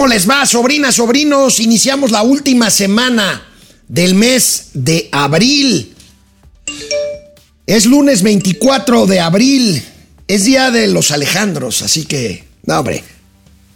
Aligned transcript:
¿Cómo 0.00 0.08
les 0.08 0.26
va, 0.26 0.46
sobrinas, 0.46 0.94
sobrinos? 0.94 1.60
Iniciamos 1.60 2.10
la 2.10 2.22
última 2.22 2.70
semana 2.70 3.46
del 3.86 4.14
mes 4.14 4.68
de 4.72 5.10
abril. 5.12 5.94
Es 7.66 7.84
lunes 7.84 8.22
24 8.22 9.04
de 9.04 9.20
abril. 9.20 9.84
Es 10.26 10.44
día 10.44 10.70
de 10.70 10.86
los 10.86 11.10
Alejandros, 11.10 11.82
así 11.82 12.06
que, 12.06 12.44
no, 12.64 12.78
hombre, 12.78 13.04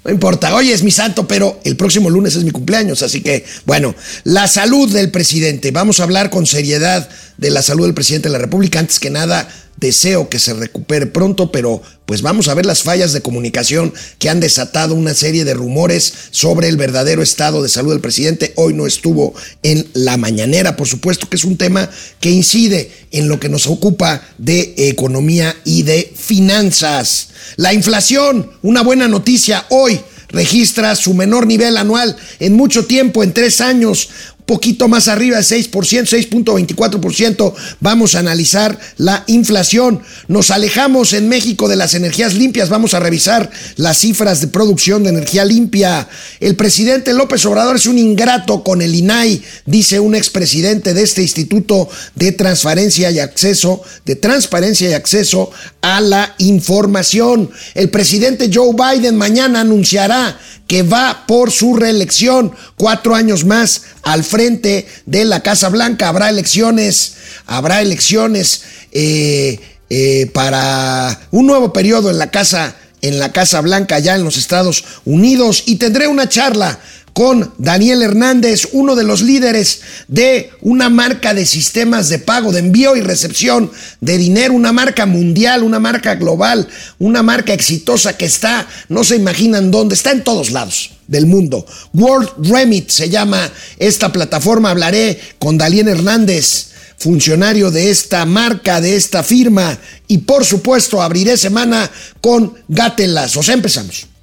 no 0.02 0.10
importa. 0.10 0.54
Hoy 0.54 0.70
es 0.70 0.82
mi 0.82 0.90
santo, 0.90 1.28
pero 1.28 1.60
el 1.62 1.76
próximo 1.76 2.08
lunes 2.08 2.34
es 2.36 2.44
mi 2.44 2.52
cumpleaños, 2.52 3.02
así 3.02 3.20
que, 3.20 3.44
bueno, 3.66 3.94
la 4.24 4.48
salud 4.48 4.90
del 4.90 5.10
presidente. 5.10 5.72
Vamos 5.72 6.00
a 6.00 6.04
hablar 6.04 6.30
con 6.30 6.46
seriedad 6.46 7.06
de 7.36 7.50
la 7.50 7.60
salud 7.60 7.84
del 7.84 7.92
presidente 7.92 8.30
de 8.30 8.32
la 8.32 8.38
República. 8.38 8.78
Antes 8.78 8.98
que 8.98 9.10
nada, 9.10 9.46
deseo 9.76 10.28
que 10.28 10.38
se 10.38 10.54
recupere 10.54 11.06
pronto, 11.06 11.50
pero 11.50 11.82
pues 12.06 12.22
vamos 12.22 12.48
a 12.48 12.54
ver 12.54 12.66
las 12.66 12.82
fallas 12.82 13.12
de 13.12 13.22
comunicación 13.22 13.92
que 14.18 14.28
han 14.28 14.40
desatado 14.40 14.94
una 14.94 15.14
serie 15.14 15.44
de 15.44 15.54
rumores 15.54 16.12
sobre 16.30 16.68
el 16.68 16.76
verdadero 16.76 17.22
estado 17.22 17.62
de 17.62 17.68
salud 17.68 17.92
del 17.92 18.00
presidente. 18.00 18.52
Hoy 18.56 18.74
no 18.74 18.86
estuvo 18.86 19.34
en 19.62 19.86
la 19.94 20.16
mañanera, 20.16 20.76
por 20.76 20.86
supuesto 20.86 21.28
que 21.28 21.36
es 21.36 21.44
un 21.44 21.56
tema 21.56 21.88
que 22.20 22.30
incide 22.30 22.90
en 23.10 23.28
lo 23.28 23.40
que 23.40 23.48
nos 23.48 23.66
ocupa 23.66 24.22
de 24.38 24.74
economía 24.76 25.56
y 25.64 25.82
de 25.82 26.12
finanzas. 26.14 27.28
La 27.56 27.72
inflación, 27.72 28.50
una 28.62 28.82
buena 28.82 29.08
noticia 29.08 29.64
hoy 29.70 30.00
registra 30.28 30.96
su 30.96 31.14
menor 31.14 31.46
nivel 31.46 31.76
anual 31.76 32.16
en 32.40 32.54
mucho 32.54 32.84
tiempo, 32.84 33.22
en 33.22 33.32
tres 33.32 33.60
años 33.60 34.10
poquito 34.46 34.88
más 34.88 35.08
arriba 35.08 35.38
de 35.38 35.42
6%, 35.42 35.70
6.24%. 35.70 37.54
Vamos 37.80 38.14
a 38.14 38.18
analizar 38.18 38.78
la 38.98 39.24
inflación. 39.26 40.02
Nos 40.28 40.50
alejamos 40.50 41.12
en 41.12 41.28
México 41.28 41.68
de 41.68 41.76
las 41.76 41.94
energías 41.94 42.34
limpias. 42.34 42.68
Vamos 42.68 42.94
a 42.94 43.00
revisar 43.00 43.50
las 43.76 43.98
cifras 43.98 44.40
de 44.40 44.48
producción 44.48 45.02
de 45.02 45.10
energía 45.10 45.44
limpia. 45.44 46.08
El 46.40 46.56
presidente 46.56 47.14
López 47.14 47.44
Obrador 47.46 47.76
es 47.76 47.86
un 47.86 47.98
ingrato 47.98 48.62
con 48.62 48.82
el 48.82 48.94
INAI, 48.94 49.42
dice 49.66 50.00
un 50.00 50.14
expresidente 50.14 50.94
de 50.94 51.02
este 51.02 51.22
Instituto 51.22 51.88
de 52.14 52.32
Transparencia 52.32 53.10
y 53.10 53.18
Acceso, 53.18 53.82
de 54.04 54.16
Transparencia 54.16 54.90
y 54.90 54.92
Acceso 54.92 55.50
a 55.84 56.00
la 56.00 56.34
Información. 56.38 57.50
El 57.74 57.90
presidente 57.90 58.50
Joe 58.52 58.74
Biden 58.74 59.16
mañana 59.16 59.60
anunciará 59.60 60.38
que 60.66 60.82
va 60.82 61.24
por 61.28 61.50
su 61.50 61.76
reelección 61.76 62.52
cuatro 62.76 63.14
años 63.14 63.44
más 63.44 63.82
al 64.02 64.24
frente 64.24 64.88
de 65.04 65.26
la 65.26 65.42
Casa 65.42 65.68
Blanca. 65.68 66.08
Habrá 66.08 66.30
elecciones, 66.30 67.16
habrá 67.44 67.82
elecciones 67.82 68.62
eh, 68.92 69.60
eh, 69.90 70.30
para 70.32 71.20
un 71.30 71.46
nuevo 71.46 71.70
periodo 71.70 72.10
en 72.10 72.18
la 72.18 72.30
Casa 72.30 72.76
en 73.02 73.18
la 73.18 73.32
Casa 73.32 73.60
Blanca 73.60 73.96
allá 73.96 74.14
en 74.14 74.24
los 74.24 74.38
Estados 74.38 74.82
Unidos 75.04 75.64
y 75.66 75.76
tendré 75.76 76.06
una 76.06 76.26
charla 76.26 76.78
con 77.14 77.54
Daniel 77.58 78.02
Hernández, 78.02 78.68
uno 78.72 78.96
de 78.96 79.04
los 79.04 79.22
líderes 79.22 79.80
de 80.08 80.50
una 80.60 80.90
marca 80.90 81.32
de 81.32 81.46
sistemas 81.46 82.08
de 82.08 82.18
pago, 82.18 82.50
de 82.50 82.58
envío 82.58 82.96
y 82.96 83.02
recepción 83.02 83.70
de 84.00 84.18
dinero, 84.18 84.52
una 84.52 84.72
marca 84.72 85.06
mundial, 85.06 85.62
una 85.62 85.78
marca 85.78 86.16
global, 86.16 86.68
una 86.98 87.22
marca 87.22 87.54
exitosa 87.54 88.16
que 88.16 88.24
está, 88.24 88.68
no 88.88 89.04
se 89.04 89.14
imaginan 89.14 89.70
dónde, 89.70 89.94
está 89.94 90.10
en 90.10 90.24
todos 90.24 90.50
lados 90.50 90.90
del 91.06 91.26
mundo. 91.26 91.64
World 91.92 92.30
Remit 92.50 92.90
se 92.90 93.08
llama 93.08 93.48
esta 93.78 94.10
plataforma. 94.10 94.70
Hablaré 94.70 95.20
con 95.38 95.56
Daniel 95.56 95.88
Hernández, 95.88 96.70
funcionario 96.96 97.70
de 97.70 97.90
esta 97.90 98.26
marca, 98.26 98.80
de 98.80 98.96
esta 98.96 99.22
firma. 99.22 99.78
Y 100.08 100.18
por 100.18 100.44
supuesto, 100.44 101.00
abriré 101.00 101.36
semana 101.36 101.88
con 102.20 102.54
Gatelas. 102.66 103.36
O 103.36 103.52
empezamos. 103.52 104.13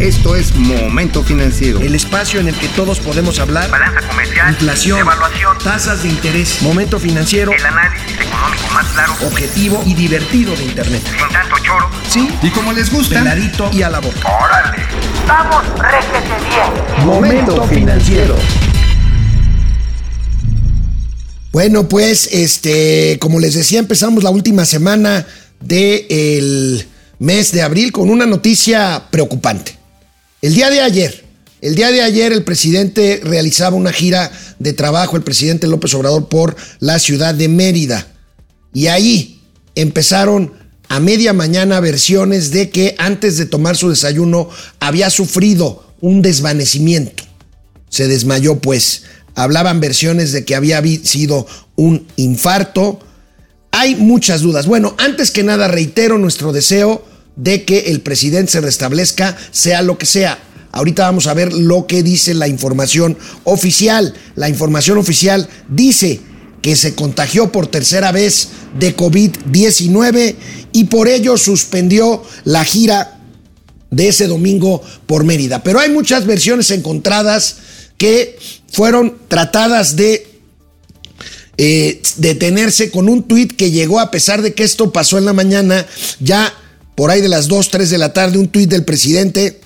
Esto 0.00 0.34
es 0.34 0.54
Momento 0.56 1.22
Financiero. 1.22 1.80
El 1.80 1.94
espacio 1.94 2.40
en 2.40 2.48
el 2.48 2.54
que 2.56 2.66
todos 2.68 2.98
podemos 2.98 3.38
hablar. 3.38 3.70
Balanza 3.70 4.06
comercial. 4.08 4.50
Inflación. 4.50 4.98
Evaluación. 4.98 5.56
Tasas 5.62 6.02
de 6.02 6.08
interés. 6.08 6.62
Momento 6.62 6.98
Financiero. 6.98 7.52
El 7.52 7.64
análisis 7.64 8.12
económico 8.20 8.68
más 8.72 8.86
claro. 8.88 9.14
Objetivo 9.24 9.82
y 9.86 9.94
divertido 9.94 10.56
de 10.56 10.64
Internet. 10.64 11.02
Sin 11.04 11.28
tanto 11.28 11.56
choro. 11.62 11.88
Sí. 12.08 12.28
Y 12.42 12.50
como 12.50 12.72
les 12.72 12.92
gusta. 12.92 13.20
Peladito 13.20 13.70
y 13.72 13.82
a 13.82 13.90
la 13.90 14.00
boca. 14.00 14.28
¡Órale! 14.28 14.82
¡Vamos, 15.28 15.64
réjete 15.78 16.44
bien! 16.48 17.06
Momento 17.06 17.62
Financiero. 17.68 18.36
Bueno, 21.52 21.88
pues, 21.88 22.28
este, 22.32 23.16
como 23.20 23.38
les 23.38 23.54
decía, 23.54 23.78
empezamos 23.78 24.24
la 24.24 24.30
última 24.30 24.64
semana 24.64 25.24
del 25.60 26.84
mes 27.20 27.52
de 27.52 27.62
abril 27.62 27.92
con 27.92 28.10
una 28.10 28.26
noticia 28.26 29.04
preocupante. 29.08 29.83
El 30.44 30.52
día 30.52 30.68
de 30.68 30.82
ayer, 30.82 31.24
el 31.62 31.74
día 31.74 31.90
de 31.90 32.02
ayer 32.02 32.30
el 32.30 32.44
presidente 32.44 33.18
realizaba 33.24 33.76
una 33.76 33.94
gira 33.94 34.30
de 34.58 34.74
trabajo, 34.74 35.16
el 35.16 35.22
presidente 35.22 35.66
López 35.66 35.94
Obrador, 35.94 36.28
por 36.28 36.54
la 36.80 36.98
ciudad 36.98 37.34
de 37.34 37.48
Mérida. 37.48 38.08
Y 38.74 38.88
ahí 38.88 39.40
empezaron 39.74 40.52
a 40.90 41.00
media 41.00 41.32
mañana 41.32 41.80
versiones 41.80 42.50
de 42.50 42.68
que 42.68 42.94
antes 42.98 43.38
de 43.38 43.46
tomar 43.46 43.78
su 43.78 43.88
desayuno 43.88 44.50
había 44.80 45.08
sufrido 45.08 45.94
un 46.02 46.20
desvanecimiento. 46.20 47.24
Se 47.88 48.06
desmayó 48.06 48.58
pues. 48.58 49.04
Hablaban 49.34 49.80
versiones 49.80 50.32
de 50.32 50.44
que 50.44 50.56
había 50.56 50.82
sido 51.04 51.46
un 51.74 52.06
infarto. 52.16 53.00
Hay 53.70 53.96
muchas 53.96 54.42
dudas. 54.42 54.66
Bueno, 54.66 54.94
antes 54.98 55.30
que 55.30 55.42
nada 55.42 55.68
reitero 55.68 56.18
nuestro 56.18 56.52
deseo 56.52 57.13
de 57.36 57.64
que 57.64 57.90
el 57.90 58.00
presidente 58.00 58.52
se 58.52 58.60
restablezca, 58.60 59.36
sea 59.50 59.82
lo 59.82 59.98
que 59.98 60.06
sea. 60.06 60.38
Ahorita 60.72 61.04
vamos 61.04 61.26
a 61.26 61.34
ver 61.34 61.52
lo 61.52 61.86
que 61.86 62.02
dice 62.02 62.34
la 62.34 62.48
información 62.48 63.16
oficial. 63.44 64.14
La 64.34 64.48
información 64.48 64.98
oficial 64.98 65.48
dice 65.68 66.20
que 66.62 66.76
se 66.76 66.94
contagió 66.94 67.52
por 67.52 67.66
tercera 67.66 68.10
vez 68.10 68.48
de 68.78 68.96
COVID-19 68.96 70.34
y 70.72 70.84
por 70.84 71.08
ello 71.08 71.36
suspendió 71.36 72.22
la 72.44 72.64
gira 72.64 73.20
de 73.90 74.08
ese 74.08 74.26
domingo 74.26 74.82
por 75.06 75.24
Mérida. 75.24 75.62
Pero 75.62 75.78
hay 75.78 75.90
muchas 75.90 76.26
versiones 76.26 76.70
encontradas 76.70 77.56
que 77.96 78.36
fueron 78.72 79.16
tratadas 79.28 79.94
de 79.94 80.26
eh, 81.56 82.02
detenerse 82.16 82.90
con 82.90 83.08
un 83.08 83.22
tuit 83.22 83.54
que 83.54 83.70
llegó 83.70 84.00
a 84.00 84.10
pesar 84.10 84.42
de 84.42 84.54
que 84.54 84.64
esto 84.64 84.92
pasó 84.92 85.18
en 85.18 85.24
la 85.24 85.32
mañana, 85.32 85.86
ya 86.18 86.52
por 86.94 87.10
ahí 87.10 87.20
de 87.20 87.28
las 87.28 87.48
2, 87.48 87.70
3 87.70 87.90
de 87.90 87.98
la 87.98 88.12
tarde, 88.12 88.38
un 88.38 88.48
tuit 88.48 88.70
del 88.70 88.84
presidente 88.84 89.60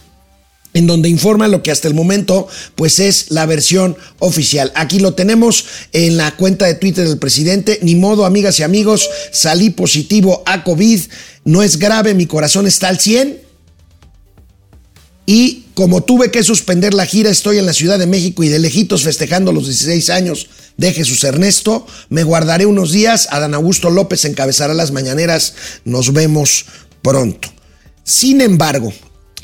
en 0.75 0.87
donde 0.87 1.09
informa 1.09 1.49
lo 1.49 1.63
que 1.63 1.71
hasta 1.71 1.89
el 1.89 1.95
momento 1.95 2.47
pues 2.75 2.99
es 2.99 3.31
la 3.31 3.47
versión 3.47 3.97
oficial. 4.19 4.71
Aquí 4.75 4.99
lo 5.01 5.15
tenemos 5.15 5.65
en 5.93 6.17
la 6.17 6.37
cuenta 6.37 6.67
de 6.67 6.75
Twitter 6.75 7.09
del 7.09 7.19
presidente. 7.19 7.79
Ni 7.83 7.95
modo, 7.95 8.25
amigas 8.25 8.61
y 8.61 8.63
amigos, 8.63 9.09
salí 9.33 9.71
positivo 9.71 10.43
a 10.47 10.65
COVID. 10.65 11.01
No 11.45 11.63
es 11.63 11.79
grave, 11.79 12.15
mi 12.15 12.27
corazón 12.27 12.67
está 12.67 12.89
al 12.89 13.01
100. 13.01 13.41
Y 15.27 15.65
como 15.75 16.03
tuve 16.03 16.31
que 16.31 16.43
suspender 16.43 16.95
la 16.95 17.07
gira, 17.07 17.31
estoy 17.31 17.59
en 17.59 17.67
la 17.67 17.75
Ciudad 17.75 17.99
de 17.99 18.07
México 18.07 18.43
y 18.45 18.49
de 18.49 18.59
lejitos 18.59 19.03
festejando 19.03 19.53
los 19.53 19.67
16 19.67 20.11
años 20.11 20.49
de 20.77 20.93
Jesús 20.93 21.23
Ernesto. 21.25 21.87
Me 22.09 22.25
guardaré 22.25 22.67
unos 22.67 22.93
días. 22.93 23.29
Adán 23.31 23.55
Augusto 23.55 23.91
López 23.91 24.25
encabezará 24.25 24.75
las 24.75 24.91
mañaneras. 24.91 25.55
Nos 25.85 26.13
vemos 26.13 26.65
pronto. 27.09 27.49
Sin 28.05 28.43
embargo, 28.43 28.93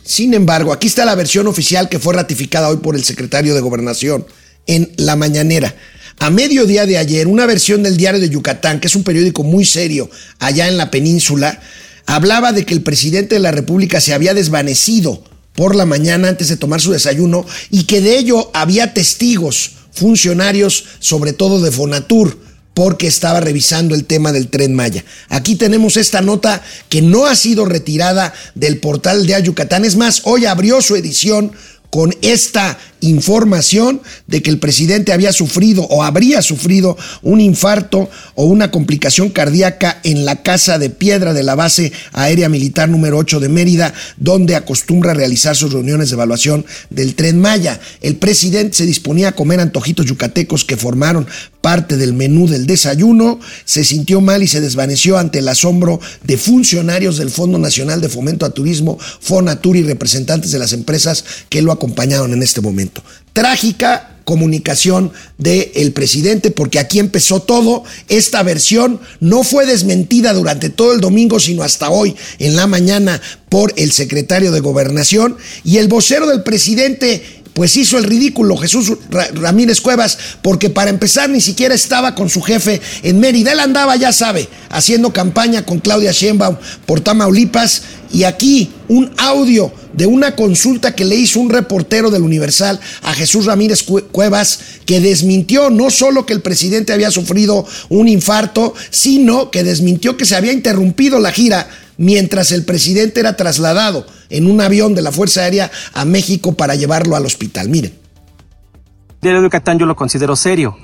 sin 0.03 0.35
embargo, 0.35 0.71
aquí 0.71 0.87
está 0.87 1.07
la 1.07 1.15
versión 1.15 1.47
oficial 1.47 1.89
que 1.89 1.99
fue 1.99 2.13
ratificada 2.13 2.69
hoy 2.69 2.77
por 2.77 2.95
el 2.95 3.05
secretario 3.05 3.55
de 3.55 3.63
Gobernación 3.63 4.27
en 4.67 4.93
la 4.99 5.17
mañanera. 5.17 5.75
A 6.19 6.29
mediodía 6.29 6.85
de 6.85 6.99
ayer, 6.99 7.27
una 7.27 7.47
versión 7.47 7.83
del 7.83 7.97
Diario 7.97 8.21
de 8.21 8.29
Yucatán, 8.29 8.81
que 8.81 8.89
es 8.89 8.97
un 8.97 9.03
periódico 9.03 9.45
muy 9.45 9.65
serio 9.65 10.11
allá 10.41 10.69
en 10.69 10.77
la 10.77 10.91
península, 10.91 11.59
hablaba 12.05 12.53
de 12.53 12.67
que 12.67 12.75
el 12.75 12.83
presidente 12.83 13.37
de 13.37 13.41
la 13.41 13.51
República 13.51 13.99
se 13.99 14.13
había 14.13 14.35
desvanecido 14.35 15.25
por 15.55 15.75
la 15.75 15.87
mañana 15.87 16.29
antes 16.29 16.49
de 16.49 16.59
tomar 16.59 16.83
su 16.83 16.93
desayuno 16.93 17.47
y 17.71 17.84
que 17.84 18.03
de 18.03 18.19
ello 18.19 18.51
había 18.53 18.93
testigos, 18.93 19.71
funcionarios, 19.91 20.84
sobre 20.99 21.33
todo 21.33 21.63
de 21.63 21.72
Fonatur, 21.72 22.44
porque 22.74 23.06
estaba 23.06 23.41
revisando 23.41 23.94
el 23.94 24.04
tema 24.04 24.32
del 24.32 24.48
tren 24.48 24.74
Maya. 24.74 25.04
Aquí 25.28 25.54
tenemos 25.54 25.97
esta 25.97 26.21
nota 26.21 26.62
que 26.88 27.00
no 27.00 27.26
ha 27.26 27.36
sido 27.36 27.65
retirada 27.65 28.34
del 28.54 28.78
portal 28.78 29.26
de 29.26 29.42
Yucatán. 29.42 29.84
Es 29.84 29.97
más, 29.97 30.22
hoy 30.24 30.44
abrió 30.44 30.82
su 30.82 30.97
edición 30.97 31.53
con 31.94 32.12
esta 32.22 32.76
información 33.03 34.00
de 34.26 34.42
que 34.42 34.50
el 34.50 34.59
presidente 34.59 35.12
había 35.12 35.32
sufrido 35.32 35.84
o 35.84 36.03
habría 36.03 36.42
sufrido 36.42 36.97
un 37.22 37.41
infarto 37.41 38.10
o 38.34 38.47
una 38.47 38.72
complicación 38.72 39.28
cardíaca 39.28 40.00
en 40.03 40.24
la 40.24 40.42
casa 40.42 40.80
de 40.80 40.91
piedra 40.91 41.32
de 41.34 41.44
la 41.44 41.54
base 41.54 41.92
aérea 42.12 42.48
militar 42.48 42.88
número 42.88 43.16
8 43.18 43.38
de 43.38 43.48
Mérida, 43.48 43.94
donde 44.16 44.56
acostumbra 44.56 45.15
realizar 45.15 45.54
sus 45.54 45.72
reuniones 45.72 46.09
de 46.09 46.15
evaluación 46.15 46.66
del 46.91 47.15
tren 47.15 47.41
Maya. 47.41 47.78
El 48.00 48.16
presidente 48.16 48.76
se 48.78 48.86
disponía 48.86 49.28
a 49.28 49.36
comer 49.36 49.60
antojitos 49.60 50.06
yucatecos 50.06 50.65
que 50.65 50.76
formaron 50.76 51.28
parte 51.65 51.97
del 51.97 52.13
menú 52.13 52.47
del 52.47 52.66
desayuno, 52.66 53.41
se 53.65 53.84
sintió 53.84 54.21
mal 54.21 54.43
y 54.43 54.49
se 54.49 54.61
desvaneció 54.61 55.16
ante 55.16 55.39
el 55.39 55.49
asombro 55.49 55.99
de 56.22 56.37
funcionarios 56.37 57.16
del 57.16 57.31
Fondo 57.31 57.57
Nacional 57.57 58.03
de 58.03 58.11
Fomento 58.11 58.45
a 58.45 58.51
Turismo, 58.51 58.99
Fonatur 58.99 59.75
y 59.75 59.83
representantes 59.83 60.51
de 60.53 60.59
las 60.59 60.75
empresas 60.75 61.25
que 61.49 61.63
lo 61.63 61.72
acompañaron 61.72 62.34
en 62.34 62.43
este 62.43 62.61
momento. 62.61 63.03
Trágica 63.33 64.11
comunicación 64.25 65.13
del 65.39 65.93
presidente, 65.93 66.51
porque 66.51 66.78
aquí 66.78 66.99
empezó 66.99 67.41
todo. 67.41 67.84
Esta 68.09 68.43
versión 68.43 69.01
no 69.21 69.43
fue 69.43 69.65
desmentida 69.65 70.34
durante 70.34 70.69
todo 70.69 70.93
el 70.93 71.01
domingo, 71.01 71.41
sino 71.41 71.63
hasta 71.63 71.89
hoy 71.89 72.15
en 72.39 72.57
la 72.57 72.67
mañana 72.67 73.21
por 73.49 73.72
el 73.77 73.93
secretario 73.93 74.53
de 74.53 74.60
Gobernación 74.60 75.37
y 75.63 75.78
el 75.78 75.89
vocero 75.89 76.27
del 76.27 76.43
presidente 76.43 77.43
pues 77.54 77.77
hizo 77.77 77.97
el 77.98 78.04
ridículo 78.04 78.56
Jesús 78.56 78.92
Ramírez 79.10 79.80
Cuevas, 79.80 80.18
porque 80.42 80.71
para 80.71 80.91
empezar 80.91 81.30
ni 81.30 81.41
siquiera 81.41 81.74
estaba 81.74 82.15
con 82.15 82.28
su 82.28 82.42
jefe 82.42 82.80
en 83.03 83.21
Mérida. 83.21 83.53
Él 83.53 83.60
andaba, 83.60 83.97
ya 83.97 84.12
sabe, 84.12 84.48
haciendo 84.71 85.12
campaña 85.12 85.65
con 85.65 85.78
Claudia 85.78 86.12
Sheinbaum 86.12 86.56
por 86.84 87.01
Tamaulipas. 87.01 87.83
Y 88.12 88.24
aquí 88.24 88.71
un 88.89 89.12
audio 89.16 89.72
de 89.92 90.06
una 90.06 90.34
consulta 90.34 90.95
que 90.95 91.04
le 91.04 91.15
hizo 91.15 91.41
un 91.41 91.51
reportero 91.51 92.10
del 92.10 92.22
Universal 92.22 92.80
a 93.03 93.15
Jesús 93.15 93.47
Ramírez 93.47 93.84
Cuevas, 93.84 94.59
que 94.84 95.00
desmintió 95.00 95.71
no 95.71 95.91
solo 95.91 96.27
que 96.27 96.33
el 96.33 96.42
presidente 96.42 96.92
había 96.92 97.12
sufrido 97.12 97.65
un 97.89 98.09
infarto, 98.09 98.74
sino 98.91 99.50
que 99.50 99.62
desmintió 99.62 100.16
que 100.16 100.27
se 100.27 100.36
había 100.36 100.53
interrumpido 100.53 101.21
la 101.21 101.33
gira 101.33 101.68
mientras 101.97 102.50
el 102.50 102.65
presidente 102.65 103.21
era 103.21 103.36
trasladado 103.36 104.07
en 104.28 104.50
un 104.50 104.60
avión 104.60 104.94
de 104.94 105.03
la 105.03 105.12
Fuerza 105.12 105.42
Aérea 105.42 105.71
a 105.92 106.04
México 106.04 106.54
para 106.54 106.74
llevarlo 106.74 107.16
al 107.16 107.26
hospital. 107.26 107.68
Miren. 107.68 107.92
El 107.92 109.21
diario 109.21 109.41
de 109.41 109.47
Yucatán 109.47 109.78
yo 109.78 109.86
lo 109.86 109.97
considero 109.97 110.36
serio. 110.36 110.76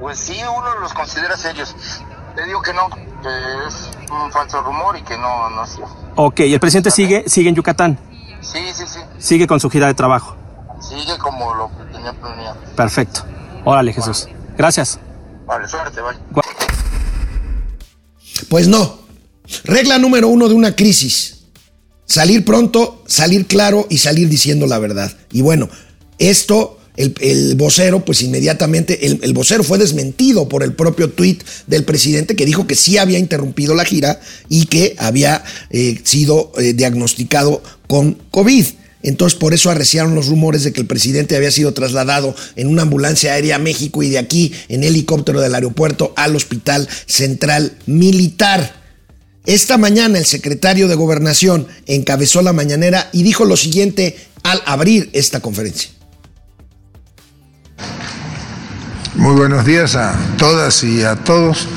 Pues 0.00 0.18
sí, 0.18 0.36
uno 0.42 0.80
los 0.80 0.92
considera 0.92 1.36
serios. 1.36 1.74
Te 2.34 2.44
digo 2.44 2.60
que 2.60 2.72
no, 2.74 2.88
que 2.90 3.28
es 3.68 3.90
un 4.10 4.30
falso 4.30 4.60
rumor 4.62 4.96
y 4.96 5.02
que 5.02 5.16
no, 5.16 5.50
no 5.50 5.64
es 5.64 5.70
cierto. 5.70 5.96
Ok, 6.16 6.40
¿y 6.40 6.52
el 6.52 6.60
presidente 6.60 6.90
sigue, 6.90 7.24
sigue 7.28 7.48
en 7.48 7.54
Yucatán? 7.54 7.98
Sí, 8.40 8.58
sí, 8.72 8.84
sí. 8.86 9.00
Sigue 9.18 9.46
con 9.46 9.60
su 9.60 9.70
gira 9.70 9.86
de 9.86 9.94
trabajo. 9.94 10.36
Sigue 10.80 11.16
como 11.18 11.54
lo 11.54 11.70
tenía 11.92 12.12
planeado. 12.12 12.56
Perfecto. 12.76 13.24
Órale, 13.64 13.92
Jesús. 13.92 14.28
Gracias. 14.56 14.98
Vale, 15.46 15.66
suerte, 15.66 16.00
bye. 16.00 16.42
Pues 18.48 18.68
no. 18.68 18.98
Regla 19.64 19.98
número 19.98 20.28
uno 20.28 20.48
de 20.48 20.54
una 20.54 20.74
crisis. 20.74 21.35
Salir 22.06 22.44
pronto, 22.44 23.02
salir 23.06 23.46
claro 23.46 23.86
y 23.90 23.98
salir 23.98 24.28
diciendo 24.28 24.66
la 24.66 24.78
verdad. 24.78 25.12
Y 25.32 25.42
bueno, 25.42 25.68
esto, 26.18 26.78
el, 26.96 27.54
vocero, 27.56 28.04
pues 28.04 28.22
inmediatamente, 28.22 29.06
el, 29.06 29.34
vocero 29.34 29.64
fue 29.64 29.78
desmentido 29.78 30.48
por 30.48 30.62
el 30.62 30.72
propio 30.72 31.10
tuit 31.10 31.42
del 31.66 31.84
presidente 31.84 32.36
que 32.36 32.46
dijo 32.46 32.66
que 32.66 32.76
sí 32.76 32.96
había 32.96 33.18
interrumpido 33.18 33.74
la 33.74 33.84
gira 33.84 34.20
y 34.48 34.66
que 34.66 34.94
había 34.98 35.44
eh, 35.70 36.00
sido 36.04 36.52
eh, 36.58 36.72
diagnosticado 36.74 37.62
con 37.88 38.14
COVID. 38.30 38.66
Entonces 39.02 39.38
por 39.38 39.54
eso 39.54 39.70
arreciaron 39.70 40.14
los 40.14 40.26
rumores 40.26 40.64
de 40.64 40.72
que 40.72 40.80
el 40.80 40.86
presidente 40.86 41.36
había 41.36 41.50
sido 41.50 41.72
trasladado 41.74 42.34
en 42.56 42.66
una 42.66 42.82
ambulancia 42.82 43.32
aérea 43.34 43.56
a 43.56 43.60
México 43.60 44.02
y 44.02 44.10
de 44.10 44.18
aquí 44.18 44.52
en 44.68 44.82
helicóptero 44.82 45.40
del 45.40 45.54
aeropuerto 45.54 46.12
al 46.16 46.34
Hospital 46.34 46.88
Central 47.06 47.76
Militar. 47.86 48.85
Esta 49.46 49.78
mañana 49.78 50.18
el 50.18 50.26
secretario 50.26 50.88
de 50.88 50.96
Gobernación 50.96 51.68
encabezó 51.86 52.42
la 52.42 52.52
mañanera 52.52 53.08
y 53.12 53.22
dijo 53.22 53.44
lo 53.44 53.56
siguiente 53.56 54.18
al 54.42 54.60
abrir 54.66 55.08
esta 55.12 55.38
conferencia. 55.38 55.90
Muy 59.14 59.36
buenos 59.36 59.64
días 59.64 59.94
a 59.94 60.16
todas 60.36 60.82
y 60.82 61.04
a 61.04 61.14
todos. 61.14 61.68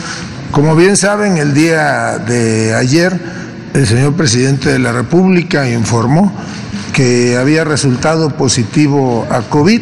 Como 0.52 0.76
bien 0.76 0.98
saben, 0.98 1.38
el 1.38 1.54
día 1.54 2.18
de 2.18 2.74
ayer 2.74 3.20
el 3.76 3.86
señor 3.86 4.16
presidente 4.16 4.72
de 4.72 4.80
la 4.80 4.92
República 4.92 5.70
informó 5.70 6.34
que 6.92 7.38
había 7.38 7.66
resultado 7.66 8.36
positivo 8.36 9.28
a 9.30 9.42
COVID, 9.42 9.82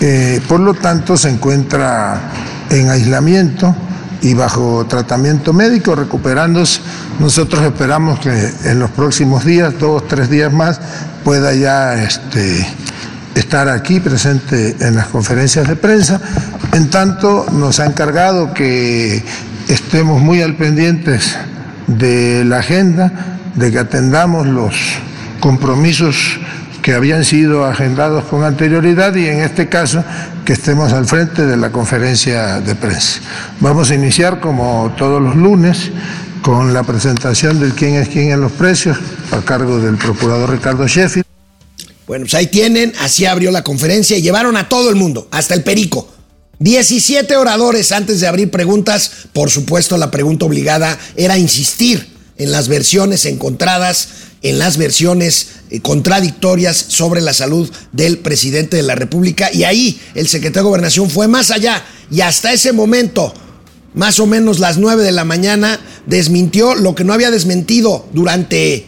eh, 0.00 0.40
por 0.48 0.58
lo 0.58 0.74
tanto 0.74 1.16
se 1.16 1.28
encuentra 1.30 2.32
en 2.70 2.88
aislamiento 2.88 3.74
y 4.24 4.32
bajo 4.32 4.86
tratamiento 4.86 5.52
médico, 5.52 5.94
recuperándose. 5.94 6.80
Nosotros 7.20 7.62
esperamos 7.62 8.18
que 8.20 8.52
en 8.64 8.78
los 8.78 8.90
próximos 8.90 9.44
días, 9.44 9.74
dos, 9.78 10.08
tres 10.08 10.30
días 10.30 10.50
más, 10.50 10.80
pueda 11.22 11.54
ya 11.54 12.02
este, 12.02 12.66
estar 13.34 13.68
aquí 13.68 14.00
presente 14.00 14.76
en 14.80 14.96
las 14.96 15.08
conferencias 15.08 15.68
de 15.68 15.76
prensa. 15.76 16.22
En 16.72 16.88
tanto, 16.88 17.46
nos 17.52 17.80
ha 17.80 17.86
encargado 17.86 18.54
que 18.54 19.22
estemos 19.68 20.22
muy 20.22 20.40
al 20.40 20.56
pendientes 20.56 21.36
de 21.86 22.46
la 22.46 22.60
agenda, 22.60 23.38
de 23.54 23.70
que 23.70 23.78
atendamos 23.78 24.46
los 24.46 24.74
compromisos 25.38 26.40
que 26.84 26.92
habían 26.92 27.24
sido 27.24 27.64
agendados 27.64 28.24
con 28.24 28.44
anterioridad 28.44 29.14
y 29.14 29.26
en 29.26 29.40
este 29.40 29.70
caso 29.70 30.04
que 30.44 30.52
estemos 30.52 30.92
al 30.92 31.06
frente 31.06 31.46
de 31.46 31.56
la 31.56 31.72
conferencia 31.72 32.60
de 32.60 32.74
prensa. 32.74 33.20
Vamos 33.60 33.90
a 33.90 33.94
iniciar 33.94 34.38
como 34.38 34.94
todos 34.98 35.22
los 35.22 35.34
lunes 35.34 35.90
con 36.42 36.74
la 36.74 36.82
presentación 36.82 37.58
del 37.58 37.72
quién 37.72 37.94
es 37.94 38.10
quién 38.10 38.32
en 38.32 38.42
los 38.42 38.52
precios 38.52 38.98
a 39.32 39.40
cargo 39.40 39.80
del 39.80 39.96
procurador 39.96 40.50
Ricardo 40.50 40.86
Sheffield. 40.86 41.24
Bueno, 42.06 42.26
pues 42.26 42.34
ahí 42.34 42.48
tienen, 42.48 42.92
así 43.00 43.24
abrió 43.24 43.50
la 43.50 43.64
conferencia 43.64 44.18
y 44.18 44.20
llevaron 44.20 44.54
a 44.58 44.68
todo 44.68 44.90
el 44.90 44.96
mundo, 44.96 45.26
hasta 45.30 45.54
el 45.54 45.62
perico. 45.62 46.12
17 46.58 47.34
oradores 47.38 47.92
antes 47.92 48.20
de 48.20 48.26
abrir 48.26 48.50
preguntas, 48.50 49.10
por 49.32 49.48
supuesto 49.48 49.96
la 49.96 50.10
pregunta 50.10 50.44
obligada 50.44 50.98
era 51.16 51.38
insistir 51.38 52.12
en 52.36 52.52
las 52.52 52.68
versiones 52.68 53.24
encontradas 53.24 54.08
en 54.44 54.58
las 54.58 54.76
versiones 54.76 55.48
contradictorias 55.82 56.76
sobre 56.76 57.20
la 57.20 57.32
salud 57.32 57.70
del 57.92 58.18
presidente 58.18 58.76
de 58.76 58.82
la 58.82 58.94
República. 58.94 59.52
Y 59.52 59.64
ahí 59.64 60.00
el 60.14 60.28
secretario 60.28 60.64
de 60.64 60.68
Gobernación 60.70 61.10
fue 61.10 61.28
más 61.28 61.50
allá 61.50 61.84
y 62.10 62.20
hasta 62.20 62.52
ese 62.52 62.72
momento, 62.72 63.32
más 63.94 64.20
o 64.20 64.26
menos 64.26 64.58
las 64.60 64.78
9 64.78 65.02
de 65.02 65.12
la 65.12 65.24
mañana, 65.24 65.80
desmintió 66.06 66.74
lo 66.74 66.94
que 66.94 67.04
no 67.04 67.12
había 67.12 67.30
desmentido 67.30 68.06
durante 68.12 68.86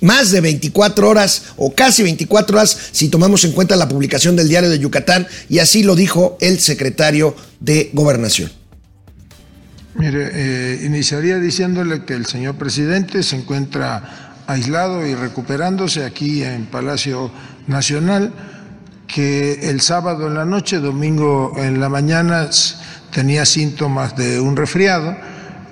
más 0.00 0.30
de 0.30 0.40
24 0.40 1.08
horas 1.08 1.44
o 1.56 1.74
casi 1.74 2.02
24 2.02 2.56
horas 2.56 2.76
si 2.92 3.08
tomamos 3.08 3.44
en 3.44 3.52
cuenta 3.52 3.76
la 3.76 3.88
publicación 3.88 4.36
del 4.36 4.48
diario 4.48 4.70
de 4.70 4.78
Yucatán 4.78 5.26
y 5.48 5.58
así 5.58 5.82
lo 5.82 5.96
dijo 5.96 6.36
el 6.40 6.60
secretario 6.60 7.34
de 7.60 7.90
Gobernación. 7.92 8.50
Mire, 9.96 10.30
eh, 10.32 10.84
iniciaría 10.84 11.38
diciéndole 11.38 12.04
que 12.04 12.14
el 12.14 12.26
señor 12.26 12.56
presidente 12.56 13.24
se 13.24 13.34
encuentra 13.34 14.27
aislado 14.48 15.06
y 15.06 15.14
recuperándose 15.14 16.04
aquí 16.04 16.42
en 16.42 16.64
Palacio 16.64 17.30
Nacional, 17.66 18.32
que 19.06 19.70
el 19.70 19.82
sábado 19.82 20.26
en 20.26 20.34
la 20.34 20.46
noche, 20.46 20.78
domingo 20.78 21.52
en 21.56 21.78
la 21.80 21.90
mañana 21.90 22.48
tenía 23.10 23.44
síntomas 23.44 24.16
de 24.16 24.40
un 24.40 24.56
resfriado. 24.56 25.14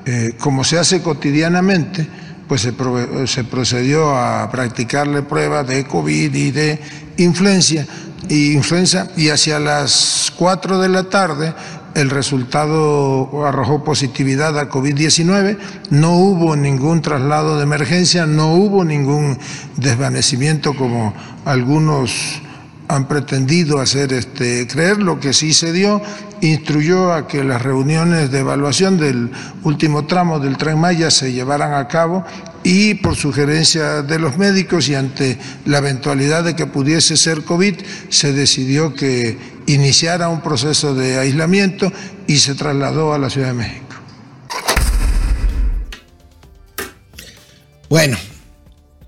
Eh, 0.04 0.35
como 0.38 0.62
se 0.62 0.78
hace 0.78 1.02
cotidianamente, 1.02 2.06
pues 2.47 2.61
se, 2.61 3.45
procedió 3.45 4.14
a 4.14 4.49
practicarle 4.50 5.23
pruebas 5.23 5.66
de 5.66 5.85
COVID 5.85 6.35
y 6.35 6.50
de 6.50 6.78
influencia, 7.16 7.87
y 8.28 8.52
influenza 8.52 9.09
y 9.16 9.30
hacia 9.30 9.59
las 9.59 10.33
4 10.37 10.78
de 10.78 10.88
la 10.90 11.04
tarde 11.04 11.54
el 11.97 12.11
resultado 12.11 13.47
arrojó 13.47 13.83
positividad 13.83 14.59
a 14.59 14.69
COVID-19, 14.69 15.57
no 15.88 16.12
hubo 16.12 16.55
ningún 16.55 17.00
traslado 17.00 17.57
de 17.57 17.62
emergencia, 17.62 18.26
no 18.26 18.53
hubo 18.53 18.85
ningún 18.85 19.38
desvanecimiento 19.79 20.75
como 20.75 21.15
algunos 21.47 22.43
han 22.88 23.09
pretendido 23.09 23.81
hacer 23.81 24.12
este, 24.12 24.67
creer, 24.67 24.99
lo 24.99 25.19
que 25.19 25.33
sí 25.33 25.55
se 25.55 25.73
dio, 25.73 26.03
instruyó 26.43 27.15
a 27.15 27.26
que 27.26 27.43
las 27.43 27.62
reuniones 27.62 28.31
de 28.31 28.41
evaluación 28.41 28.99
del 28.99 29.31
último 29.62 30.05
tramo 30.05 30.38
del 30.38 30.59
tren 30.59 30.79
Maya 30.79 31.11
se 31.11 31.33
llevaran 31.33 31.73
a 31.73 31.88
cabo 31.88 32.25
y 32.62 32.95
por 32.95 33.17
sugerencia 33.17 34.03
de 34.03 34.19
los 34.19 34.37
médicos 34.37 34.88
y 34.91 34.95
ante 34.95 35.38
la 35.65 35.79
eventualidad 35.79 36.45
de 36.45 36.55
que 36.55 36.67
pudiese 36.67 37.17
ser 37.17 37.43
COVID, 37.43 37.75
se 38.11 38.33
decidió 38.33 38.93
que 38.95 39.55
iniciara 39.66 40.28
un 40.28 40.40
proceso 40.40 40.94
de 40.94 41.18
aislamiento 41.18 41.92
y 42.26 42.38
se 42.38 42.54
trasladó 42.54 43.12
a 43.12 43.18
la 43.18 43.30
Ciudad 43.30 43.49
de 43.49 43.54
México. 43.54 43.87
Bueno, 47.88 48.16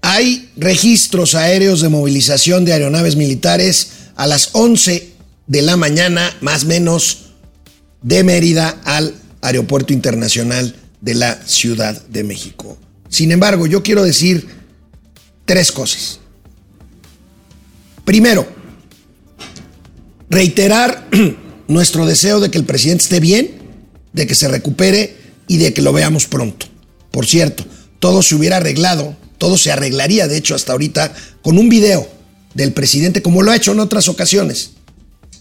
hay 0.03 0.51
registros 0.57 1.35
aéreos 1.35 1.81
de 1.81 1.89
movilización 1.89 2.65
de 2.65 2.73
aeronaves 2.73 3.17
militares 3.17 3.93
a 4.17 4.27
las 4.27 4.51
11 4.53 5.13
de 5.47 5.63
la 5.63 5.77
mañana, 5.77 6.37
más 6.41 6.65
menos, 6.65 7.31
de 8.03 8.23
Mérida 8.23 8.77
al 8.85 9.15
Aeropuerto 9.41 9.93
Internacional 9.93 10.75
de 11.01 11.15
la 11.15 11.35
Ciudad 11.47 12.01
de 12.09 12.25
México. 12.25 12.79
Sin 13.09 13.33
embargo, 13.33 13.67
yo 13.67 13.83
quiero 13.83 14.05
decir 14.05 14.47
tres 15.45 15.73
cosas. 15.73 16.21
Primero, 18.05 18.58
reiterar 20.31 21.09
nuestro 21.69 22.07
deseo 22.07 22.41
de 22.41 22.51
que 22.51 22.59
el 22.59 22.65
presidente 22.65 23.05
esté 23.05 23.21
bien, 23.21 23.51
de 24.13 24.27
que 24.27 24.35
se 24.35 24.49
recupere 24.49 25.17
y 25.47 25.59
de 25.59 25.73
que 25.73 25.83
lo 25.83 25.93
veamos 25.93 26.27
pronto. 26.27 26.67
Por 27.11 27.27
cierto, 27.27 27.65
todo 27.99 28.23
se 28.23 28.35
hubiera 28.35 28.59
arreglado, 28.59 29.17
todo 29.39 29.57
se 29.59 29.71
arreglaría, 29.71 30.29
de 30.29 30.37
hecho, 30.37 30.55
hasta 30.55 30.73
ahorita, 30.73 31.15
con 31.43 31.59
un 31.59 31.69
video 31.69 32.09
del 32.55 32.73
presidente, 32.73 33.23
como 33.23 33.43
lo 33.43 33.51
ha 33.51 33.57
hecho 33.57 33.73
en 33.73 33.81
otras 33.81 34.09
ocasiones, 34.09 34.71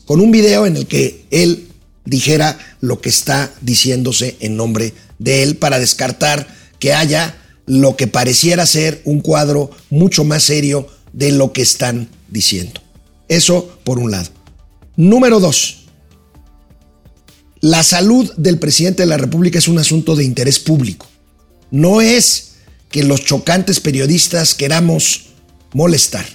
con 0.05 0.21
un 0.21 0.31
video 0.31 0.65
en 0.65 0.77
el 0.77 0.87
que 0.87 1.25
él 1.31 1.67
dijera 2.05 2.57
lo 2.79 3.01
que 3.01 3.09
está 3.09 3.51
diciéndose 3.61 4.37
en 4.39 4.55
nombre 4.55 4.93
de 5.19 5.43
él 5.43 5.57
para 5.57 5.79
descartar 5.79 6.47
que 6.79 6.93
haya 6.93 7.35
lo 7.65 7.97
que 7.97 8.07
pareciera 8.07 8.65
ser 8.65 9.01
un 9.03 9.19
cuadro 9.19 9.71
mucho 9.89 10.23
más 10.23 10.43
serio 10.43 10.87
de 11.11 11.31
lo 11.31 11.51
que 11.51 11.61
están 11.61 12.07
diciendo. 12.29 12.81
Eso 13.27 13.79
por 13.83 13.99
un 13.99 14.11
lado. 14.11 14.36
Número 14.97 15.39
dos, 15.39 15.85
la 17.61 17.83
salud 17.83 18.33
del 18.35 18.57
presidente 18.57 19.03
de 19.03 19.07
la 19.07 19.17
República 19.17 19.59
es 19.59 19.67
un 19.67 19.77
asunto 19.77 20.15
de 20.15 20.23
interés 20.23 20.57
público. 20.57 21.05
No 21.69 22.01
es 22.01 22.53
que 22.89 23.03
los 23.03 23.23
chocantes 23.23 23.79
periodistas 23.79 24.55
queramos 24.55 25.27
molestar 25.71 26.25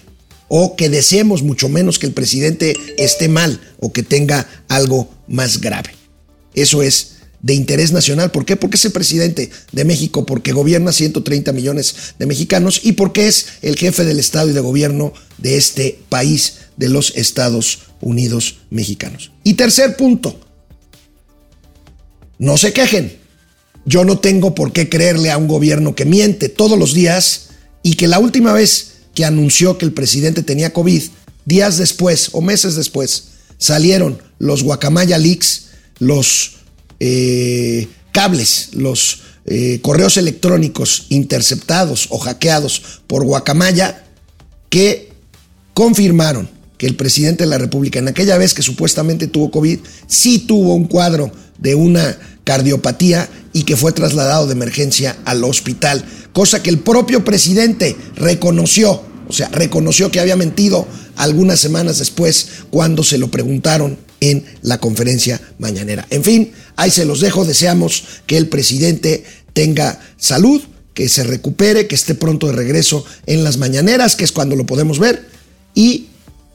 o 0.47 0.77
que 0.77 0.89
deseemos 0.89 1.43
mucho 1.43 1.69
menos 1.69 1.99
que 1.99 2.07
el 2.07 2.13
presidente 2.13 2.77
esté 2.99 3.29
mal 3.29 3.61
o 3.81 3.93
que 3.93 4.05
tenga 4.05 4.47
algo 4.69 5.11
más 5.27 5.61
grave. 5.61 5.91
Eso 6.55 6.83
es 6.83 7.17
de 7.41 7.55
interés 7.55 7.91
nacional. 7.91 8.31
¿Por 8.31 8.45
qué? 8.45 8.55
Porque 8.55 8.77
es 8.77 8.85
el 8.85 8.93
presidente 8.93 9.51
de 9.73 9.85
México, 9.85 10.25
porque 10.25 10.53
gobierna 10.53 10.93
130 10.93 11.51
millones 11.51 12.15
de 12.17 12.27
mexicanos 12.27 12.81
y 12.85 12.93
porque 12.93 13.27
es 13.27 13.47
el 13.63 13.75
jefe 13.75 14.05
del 14.05 14.21
Estado 14.21 14.51
y 14.51 14.53
de 14.53 14.61
gobierno 14.61 15.13
de 15.39 15.57
este 15.57 15.99
país, 16.09 16.59
de 16.77 16.89
los 16.89 17.13
Estados 17.17 17.81
Unidos 18.03 18.59
mexicanos. 18.69 19.33
Y 19.43 19.55
tercer 19.55 19.97
punto, 19.97 20.39
no 22.39 22.59
se 22.59 22.75
quejen. 22.75 23.17
Yo 23.87 24.05
no 24.05 24.19
tengo 24.19 24.55
por 24.55 24.73
qué 24.73 24.91
creerle 24.91 25.31
a 25.31 25.39
un 25.39 25.49
gobierno 25.49 25.95
que 25.95 26.05
miente 26.05 26.51
todos 26.51 26.79
los 26.79 26.93
días 26.93 27.49
y 27.83 27.95
que 27.95 28.07
la 28.07 28.19
última 28.19 28.53
vez 28.53 28.99
que 29.15 29.25
anunció 29.25 29.79
que 29.79 29.87
el 29.87 29.93
presidente 29.93 30.43
tenía 30.43 30.75
COVID, 30.75 31.03
días 31.47 31.79
después 31.79 32.29
o 32.33 32.43
meses 32.43 32.77
después, 32.77 33.29
salieron 33.57 34.23
los 34.39 34.63
guacamaya 34.63 35.17
leaks, 35.17 35.69
los 35.99 36.59
eh, 37.01 37.89
cables, 38.13 38.69
los 38.75 39.23
eh, 39.45 39.81
correos 39.83 40.17
electrónicos 40.19 41.07
interceptados 41.09 42.07
o 42.11 42.19
hackeados 42.19 43.03
por 43.09 43.25
Guacamaya 43.25 44.05
que 44.69 45.13
confirmaron 45.75 46.49
que 46.83 46.89
el 46.89 46.97
presidente 46.97 47.45
de 47.45 47.51
la 47.51 47.59
República, 47.59 48.01
en 48.01 48.09
aquella 48.09 48.37
vez 48.37 48.55
que 48.55 48.63
supuestamente 48.63 49.29
tuvo 49.29 49.53
COVID, 49.53 49.79
sí 50.09 50.41
tuvo 50.41 50.75
un 50.75 50.87
cuadro 50.87 51.31
de 51.59 51.77
una 51.77 52.19
cardiopatía 52.43 53.29
y 53.53 53.63
que 53.63 53.77
fue 53.77 53.93
trasladado 53.93 54.49
de 54.49 54.55
emergencia 54.55 55.17
al 55.25 55.45
hospital, 55.45 56.05
cosa 56.33 56.61
que 56.61 56.71
el 56.71 56.81
propio 56.81 57.25
presidente 57.25 57.95
reconoció, 58.17 59.01
o 59.29 59.33
sea, 59.33 59.49
reconoció 59.51 60.11
que 60.11 60.19
había 60.19 60.35
mentido 60.35 60.89
algunas 61.15 61.61
semanas 61.61 62.01
después 62.01 62.49
cuando 62.71 63.05
se 63.05 63.17
lo 63.17 63.31
preguntaron 63.31 63.97
en 64.19 64.45
la 64.63 64.79
conferencia 64.79 65.41
mañanera. 65.61 66.09
En 66.11 66.25
fin, 66.25 66.51
ahí 66.75 66.91
se 66.91 67.05
los 67.05 67.21
dejo, 67.21 67.45
deseamos 67.45 68.03
que 68.27 68.37
el 68.37 68.49
presidente 68.49 69.23
tenga 69.53 70.01
salud, 70.17 70.61
que 70.95 71.09
se 71.09 71.23
recupere, 71.23 71.87
que 71.87 71.95
esté 71.95 72.17
pronto 72.17 72.49
de 72.49 72.55
regreso 72.55 73.05
en 73.27 73.45
las 73.45 73.57
mañaneras, 73.57 74.17
que 74.17 74.25
es 74.25 74.33
cuando 74.33 74.57
lo 74.57 74.67
podemos 74.67 74.99
ver, 74.99 75.31
y 75.77 76.09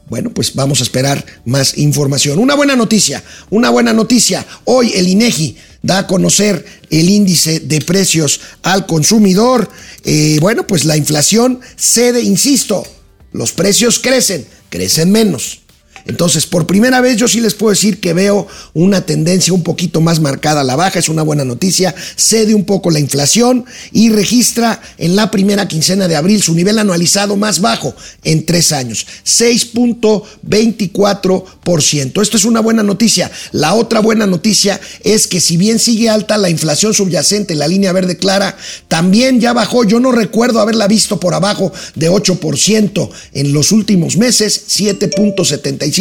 bueno, 0.09 0.29
pues 0.33 0.55
vamos 0.55 0.79
a 0.79 0.83
esperar 0.83 1.25
más 1.45 1.77
información. 1.77 2.39
Una 2.39 2.55
buena 2.55 2.75
noticia, 2.75 3.23
una 3.49 3.69
buena 3.69 3.93
noticia. 3.93 4.45
Hoy 4.63 4.93
el 4.95 5.07
INEGI 5.07 5.57
da 5.81 5.99
a 5.99 6.07
conocer 6.07 6.65
el 6.89 7.09
índice 7.09 7.59
de 7.59 7.81
precios 7.81 8.39
al 8.63 8.85
consumidor. 8.85 9.69
Eh, 10.05 10.37
bueno, 10.39 10.65
pues 10.65 10.85
la 10.85 10.95
inflación 10.95 11.59
cede, 11.75 12.21
insisto, 12.21 12.85
los 13.33 13.51
precios 13.51 13.99
crecen, 13.99 14.47
crecen 14.69 15.11
menos. 15.11 15.61
Entonces, 16.07 16.45
por 16.45 16.65
primera 16.65 17.01
vez 17.01 17.17
yo 17.17 17.27
sí 17.27 17.41
les 17.41 17.53
puedo 17.53 17.71
decir 17.71 17.99
que 17.99 18.13
veo 18.13 18.47
una 18.73 19.05
tendencia 19.05 19.53
un 19.53 19.63
poquito 19.63 19.99
más 19.99 20.21
marcada 20.21 20.61
a 20.61 20.63
la 20.63 20.77
baja, 20.77 20.99
es 20.99 21.09
una 21.09 21.23
buena 21.23 21.43
noticia, 21.43 21.93
cede 22.15 22.55
un 22.55 22.63
poco 22.63 22.91
la 22.91 22.99
inflación 22.99 23.65
y 23.91 24.09
registra 24.09 24.81
en 24.97 25.17
la 25.17 25.31
primera 25.31 25.67
quincena 25.67 26.07
de 26.07 26.15
abril 26.15 26.41
su 26.41 26.53
nivel 26.53 26.79
anualizado 26.79 27.35
más 27.35 27.59
bajo 27.59 27.93
en 28.23 28.45
tres 28.45 28.71
años, 28.71 29.05
6.24%. 29.25 32.21
Esto 32.21 32.37
es 32.37 32.45
una 32.45 32.61
buena 32.61 32.83
noticia. 32.83 33.29
La 33.51 33.73
otra 33.73 33.99
buena 33.99 34.25
noticia 34.25 34.79
es 35.03 35.27
que 35.27 35.41
si 35.41 35.57
bien 35.57 35.79
sigue 35.79 36.09
alta 36.09 36.37
la 36.37 36.49
inflación 36.49 36.93
subyacente, 36.93 37.55
la 37.55 37.67
línea 37.67 37.91
verde 37.91 38.15
clara, 38.17 38.55
también 38.87 39.41
ya 39.41 39.51
bajó, 39.51 39.83
yo 39.83 39.99
no 39.99 40.13
recuerdo 40.13 40.61
haberla 40.61 40.87
visto 40.87 41.19
por 41.19 41.33
abajo 41.33 41.73
de 41.95 42.09
8% 42.09 43.09
en 43.33 43.51
los 43.51 43.73
últimos 43.73 44.15
meses, 44.15 44.63
7.75 44.69 45.96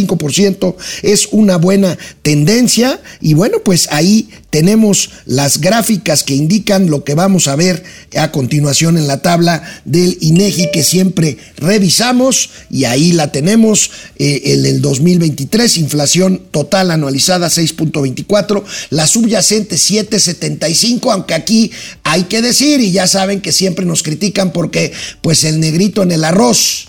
es 1.03 1.29
una 1.31 1.57
buena 1.57 1.97
tendencia. 2.23 3.00
Y 3.21 3.35
bueno, 3.35 3.59
pues 3.65 3.88
ahí 3.91 4.29
tenemos 4.50 5.11
las 5.26 5.61
gráficas 5.61 6.23
que 6.23 6.35
indican 6.35 6.88
lo 6.88 7.05
que 7.05 7.15
vamos 7.15 7.49
a 7.49 7.57
ver 7.57 7.83
a 8.17 8.33
continuación 8.33 8.97
en 8.97 9.07
la 9.07 9.23
tabla 9.23 9.62
del 9.85 10.19
INEGI 10.21 10.71
que 10.73 10.83
siempre 10.83 11.38
revisamos. 11.57 12.50
Y 12.71 12.85
ahí 12.85 13.12
la 13.12 13.33
tenemos 13.33 13.91
eh, 14.19 14.43
en 14.45 14.67
el 14.67 14.81
2023, 14.81 15.76
inflación 15.79 16.43
total 16.50 16.91
anualizada 16.91 17.49
6.24, 17.49 18.65
la 18.91 19.07
subyacente 19.07 19.76
7.75, 19.76 21.12
aunque 21.12 21.35
aquí 21.35 21.71
hay 22.03 22.25
que 22.25 22.43
decir 22.43 22.81
y 22.81 22.93
ya 22.93 23.07
saben 23.07 23.41
que 23.41 23.53
siempre 23.53 23.85
nos 23.85 24.03
critican 24.03 24.53
porque 24.53 24.93
pues 25.21 25.45
el 25.45 25.61
negrito 25.61 26.03
en 26.03 26.12
el 26.12 26.25
arroz 26.25 26.87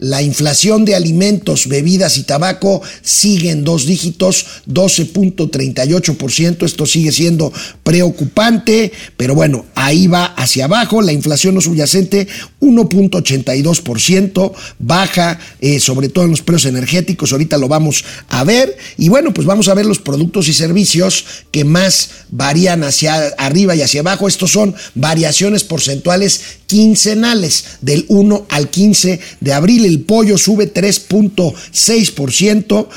la 0.00 0.22
inflación 0.22 0.86
de 0.86 0.94
alimentos, 0.94 1.68
bebidas 1.68 2.16
y 2.16 2.22
tabaco 2.22 2.80
sigue 3.02 3.50
en 3.50 3.64
dos 3.64 3.84
dígitos, 3.86 4.46
12.38%. 4.66 6.64
Esto 6.64 6.86
sigue 6.86 7.12
siendo 7.12 7.52
preocupante, 7.84 8.92
pero 9.18 9.34
bueno, 9.34 9.66
ahí 9.74 10.06
va 10.06 10.24
hacia 10.24 10.64
abajo. 10.64 11.02
La 11.02 11.12
inflación 11.12 11.54
no 11.54 11.60
subyacente, 11.60 12.26
1.82%, 12.60 14.52
baja 14.78 15.38
eh, 15.60 15.78
sobre 15.78 16.08
todo 16.08 16.24
en 16.24 16.30
los 16.30 16.40
precios 16.40 16.70
energéticos. 16.70 17.32
Ahorita 17.32 17.58
lo 17.58 17.68
vamos 17.68 18.02
a 18.28 18.42
ver. 18.44 18.78
Y 18.96 19.10
bueno, 19.10 19.34
pues 19.34 19.46
vamos 19.46 19.68
a 19.68 19.74
ver 19.74 19.84
los 19.84 19.98
productos 19.98 20.48
y 20.48 20.54
servicios 20.54 21.26
que 21.50 21.64
más 21.64 22.10
varían 22.30 22.84
hacia 22.84 23.34
arriba 23.36 23.76
y 23.76 23.82
hacia 23.82 24.00
abajo. 24.00 24.28
Estos 24.28 24.50
son 24.50 24.74
variaciones 24.94 25.62
porcentuales 25.62 26.40
quincenales 26.66 27.64
del 27.82 28.06
1 28.08 28.46
al 28.48 28.70
15 28.70 29.20
de 29.40 29.52
abril 29.52 29.89
el 29.90 30.00
pollo 30.00 30.38
sube 30.38 30.72
3.6%, 30.72 32.88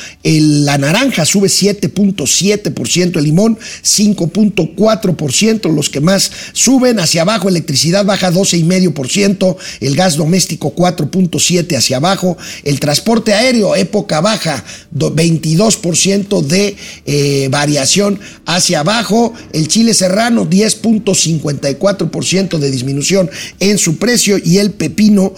la 0.66 0.78
naranja 0.78 1.26
sube 1.26 1.48
7.7%, 1.48 3.18
el 3.18 3.24
limón 3.24 3.58
5.4%, 3.84 5.74
los 5.74 5.90
que 5.90 6.02
más 6.02 6.32
suben 6.54 7.00
hacia 7.00 7.24
abajo, 7.24 7.50
electricidad 7.50 8.06
baja 8.06 8.32
12.5%, 8.32 9.56
el 9.82 9.96
gas 9.96 10.18
doméstico 10.18 10.76
4.7% 10.76 11.78
hacia 11.78 11.98
abajo, 11.98 12.38
el 12.64 12.80
transporte 12.80 13.34
aéreo 13.34 13.76
época 13.76 14.22
baja 14.22 14.64
22% 14.94 16.42
de 16.42 16.76
eh, 17.06 17.48
variación 17.50 18.20
hacia 18.46 18.82
abajo, 18.82 19.34
el 19.52 19.68
chile 19.68 19.94
serrano 19.94 20.50
10.54% 20.50 22.58
de 22.58 22.72
disminución 22.72 23.30
en 23.60 23.78
su 23.78 23.98
precio 23.98 24.38
y 24.44 24.58
el 24.58 24.72
pepino 24.72 25.36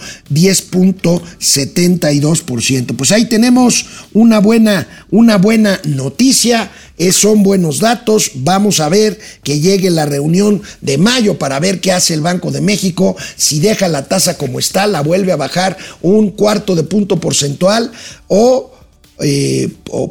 10.72%. 1.46 2.96
Pues 2.96 3.12
ahí 3.12 3.26
tenemos 3.26 3.86
una 4.12 4.40
buena, 4.40 4.88
una 5.10 5.38
buena 5.38 5.80
noticia. 5.84 6.70
Eh, 6.98 7.12
son 7.12 7.42
buenos 7.42 7.78
datos. 7.78 8.32
Vamos 8.34 8.80
a 8.80 8.88
ver 8.88 9.18
que 9.42 9.60
llegue 9.60 9.90
la 9.90 10.06
reunión 10.06 10.62
de 10.80 10.98
mayo 10.98 11.38
para 11.38 11.60
ver 11.60 11.80
qué 11.80 11.92
hace 11.92 12.14
el 12.14 12.20
Banco 12.20 12.50
de 12.50 12.60
México. 12.60 13.16
Si 13.36 13.60
deja 13.60 13.88
la 13.88 14.08
tasa 14.08 14.36
como 14.36 14.58
está, 14.58 14.86
la 14.86 15.02
vuelve 15.02 15.32
a 15.32 15.36
bajar 15.36 15.76
un 16.02 16.30
cuarto 16.30 16.74
de 16.74 16.82
punto 16.82 17.18
porcentual 17.20 17.92
o 18.28 18.72
eh, 19.20 19.70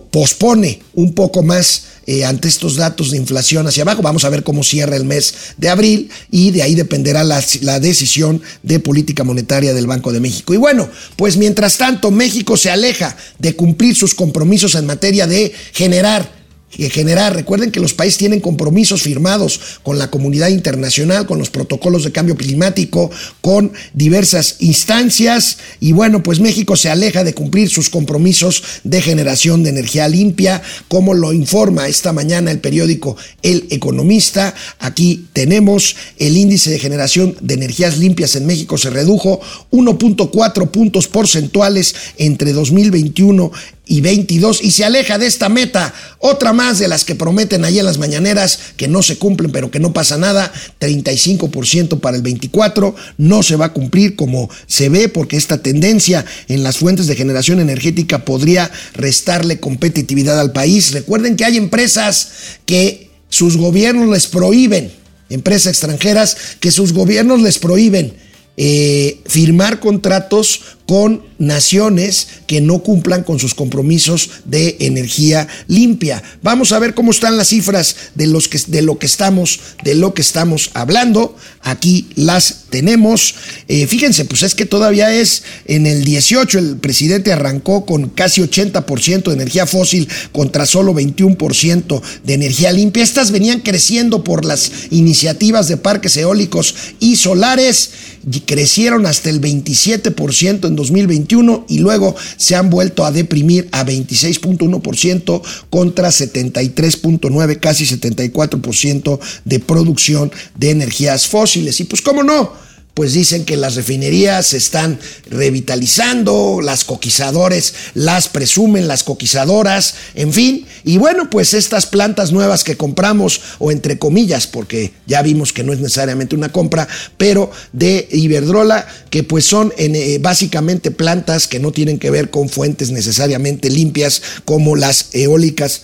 pospone 0.09 0.79
un 0.95 1.13
poco 1.13 1.43
más 1.43 1.83
eh, 2.07 2.25
ante 2.25 2.47
estos 2.47 2.75
datos 2.75 3.11
de 3.11 3.17
inflación 3.17 3.67
hacia 3.67 3.83
abajo. 3.83 4.01
Vamos 4.01 4.25
a 4.25 4.29
ver 4.29 4.43
cómo 4.43 4.63
cierra 4.63 4.95
el 4.95 5.05
mes 5.05 5.33
de 5.57 5.69
abril 5.69 6.09
y 6.31 6.51
de 6.51 6.61
ahí 6.61 6.75
dependerá 6.75 7.23
la, 7.23 7.43
la, 7.61 7.79
decisión 7.79 8.41
de 8.63 8.79
política 8.79 9.23
monetaria 9.23 9.73
del 9.73 9.87
Banco 9.87 10.11
de 10.11 10.19
México. 10.19 10.53
Y 10.53 10.57
bueno, 10.57 10.89
pues 11.15 11.37
mientras 11.37 11.77
tanto 11.77 12.11
México 12.11 12.57
se 12.57 12.69
aleja 12.69 13.15
de 13.39 13.55
cumplir 13.55 13.95
sus 13.95 14.13
compromisos 14.13 14.75
en 14.75 14.85
materia 14.85 15.27
de 15.27 15.53
generar 15.73 16.44
generar. 16.89 17.35
Recuerden 17.35 17.71
que 17.71 17.79
los 17.79 17.93
países 17.93 18.17
tienen 18.17 18.39
compromisos 18.39 19.01
firmados 19.01 19.59
con 19.83 19.97
la 19.97 20.09
comunidad 20.09 20.49
internacional, 20.49 21.25
con 21.25 21.39
los 21.39 21.49
protocolos 21.49 22.03
de 22.03 22.11
cambio 22.11 22.35
climático, 22.35 23.09
con 23.41 23.71
diversas 23.93 24.57
instancias 24.59 25.57
y 25.79 25.91
bueno, 25.91 26.23
pues 26.23 26.39
México 26.39 26.75
se 26.75 26.89
aleja 26.89 27.23
de 27.23 27.33
cumplir 27.33 27.69
sus 27.69 27.89
compromisos 27.89 28.63
de 28.83 29.01
generación 29.01 29.63
de 29.63 29.69
energía 29.69 30.07
limpia, 30.07 30.61
como 30.87 31.13
lo 31.13 31.33
informa 31.33 31.87
esta 31.87 32.13
mañana 32.13 32.51
el 32.51 32.59
periódico 32.59 33.17
El 33.41 33.67
Economista. 33.69 34.53
Aquí 34.79 35.27
tenemos 35.33 35.95
el 36.17 36.37
índice 36.37 36.69
de 36.69 36.79
generación 36.79 37.35
de 37.41 37.53
energías 37.53 37.97
limpias 37.97 38.35
en 38.35 38.45
México 38.45 38.77
se 38.77 38.89
redujo 38.89 39.39
1.4 39.71 40.69
puntos 40.69 41.07
porcentuales 41.07 41.95
entre 42.17 42.53
2021 42.53 43.51
y 43.87 44.01
22 44.01 44.63
y 44.63 44.71
se 44.71 44.83
aleja 44.83 45.17
de 45.17 45.27
esta 45.27 45.49
meta, 45.49 45.93
otra 46.19 46.53
más 46.53 46.79
de 46.79 46.87
las 46.87 47.05
que 47.05 47.15
prometen 47.15 47.65
ahí 47.65 47.79
en 47.79 47.85
las 47.85 47.97
mañaneras 47.97 48.59
que 48.77 48.87
no 48.87 49.03
se 49.03 49.17
cumplen 49.17 49.51
pero 49.51 49.71
que 49.71 49.79
no 49.79 49.93
pasa 49.93 50.17
nada, 50.17 50.51
35% 50.79 51.99
para 51.99 52.17
el 52.17 52.23
24, 52.23 52.95
no 53.17 53.43
se 53.43 53.55
va 53.55 53.65
a 53.65 53.73
cumplir 53.73 54.15
como 54.15 54.49
se 54.67 54.89
ve 54.89 55.09
porque 55.09 55.37
esta 55.37 55.59
tendencia 55.59 56.25
en 56.47 56.63
las 56.63 56.77
fuentes 56.77 57.07
de 57.07 57.15
generación 57.15 57.59
energética 57.59 58.25
podría 58.25 58.71
restarle 58.93 59.59
competitividad 59.59 60.39
al 60.39 60.51
país. 60.51 60.91
Recuerden 60.91 61.35
que 61.35 61.45
hay 61.45 61.57
empresas 61.57 62.29
que 62.65 63.09
sus 63.29 63.57
gobiernos 63.57 64.09
les 64.09 64.27
prohíben, 64.27 64.91
empresas 65.29 65.67
extranjeras 65.73 66.37
que 66.59 66.71
sus 66.71 66.93
gobiernos 66.93 67.41
les 67.41 67.59
prohíben 67.59 68.13
eh, 68.57 69.19
firmar 69.25 69.81
contratos 69.81 70.61
con 70.87 71.23
naciones 71.37 72.27
que 72.47 72.61
no 72.61 72.79
cumplan 72.79 73.23
con 73.23 73.39
sus 73.39 73.53
compromisos 73.53 74.29
de 74.45 74.77
energía 74.79 75.47
limpia. 75.67 76.23
Vamos 76.41 76.71
a 76.71 76.79
ver 76.79 76.93
cómo 76.93 77.11
están 77.11 77.37
las 77.37 77.49
cifras 77.49 77.95
de, 78.15 78.27
los 78.27 78.47
que, 78.47 78.59
de 78.67 78.81
lo 78.81 78.97
que 78.97 79.05
estamos 79.05 79.59
de 79.83 79.95
lo 79.95 80.13
que 80.13 80.21
estamos 80.21 80.71
hablando. 80.73 81.35
Aquí 81.61 82.07
las 82.15 82.65
tenemos. 82.69 83.35
Eh, 83.67 83.87
fíjense, 83.87 84.25
pues 84.25 84.43
es 84.43 84.55
que 84.55 84.65
todavía 84.65 85.13
es 85.13 85.43
en 85.65 85.87
el 85.87 86.03
18 86.03 86.59
el 86.59 86.77
presidente 86.77 87.33
arrancó 87.33 87.85
con 87.85 88.09
casi 88.09 88.41
80% 88.41 89.23
de 89.23 89.33
energía 89.33 89.65
fósil 89.65 90.07
contra 90.31 90.65
solo 90.65 90.93
21% 90.93 92.01
de 92.23 92.33
energía 92.33 92.71
limpia. 92.71 93.03
Estas 93.03 93.31
venían 93.31 93.61
creciendo 93.61 94.23
por 94.23 94.45
las 94.45 94.71
iniciativas 94.91 95.67
de 95.67 95.77
parques 95.77 96.17
eólicos 96.17 96.75
y 96.99 97.15
solares 97.15 97.91
y 98.31 98.39
crecieron 98.41 99.05
hasta 99.05 99.29
el 99.29 99.41
27% 99.41 100.67
en 100.67 100.75
2021 100.75 101.24
y 101.67 101.79
luego 101.79 102.15
se 102.37 102.55
han 102.55 102.69
vuelto 102.69 103.05
a 103.05 103.11
deprimir 103.11 103.67
a 103.71 103.85
26.1% 103.85 105.41
contra 105.69 106.09
73.9, 106.09 107.59
casi 107.59 107.85
74% 107.85 109.19
de 109.43 109.59
producción 109.59 110.31
de 110.55 110.71
energías 110.71 111.27
fósiles. 111.27 111.79
Y 111.79 111.85
pues 111.85 112.01
cómo 112.01 112.23
no, 112.23 112.64
pues 112.95 113.13
dicen 113.13 113.45
que 113.45 113.57
las 113.57 113.75
refinerías 113.75 114.47
se 114.47 114.57
están 114.57 114.99
revitalizando, 115.29 116.59
las 116.63 116.83
coquizadores 116.85 117.75
las 117.93 118.27
presumen, 118.27 118.87
las 118.87 119.03
coquizadoras, 119.03 119.95
en 120.15 120.33
fin. 120.33 120.65
Y 120.83 120.97
bueno, 120.97 121.29
pues 121.29 121.53
estas 121.53 121.85
plantas 121.85 122.31
nuevas 122.31 122.63
que 122.63 122.77
compramos, 122.77 123.41
o 123.59 123.71
entre 123.71 123.97
comillas, 123.97 124.47
porque 124.47 124.93
ya 125.05 125.21
vimos 125.21 125.53
que 125.53 125.63
no 125.63 125.73
es 125.73 125.79
necesariamente 125.79 126.35
una 126.35 126.51
compra, 126.51 126.87
pero 127.17 127.51
de 127.73 128.07
Iberdrola, 128.11 128.87
que 129.09 129.23
pues 129.23 129.45
son 129.45 129.73
eh, 129.77 130.19
básicamente 130.21 130.91
plantas 130.91 131.47
que 131.47 131.59
no 131.59 131.71
tienen 131.71 131.99
que 131.99 132.11
ver 132.11 132.29
con 132.29 132.49
fuentes 132.49 132.91
necesariamente 132.91 133.69
limpias 133.69 134.21
como 134.45 134.75
las 134.75 135.09
eólicas, 135.13 135.83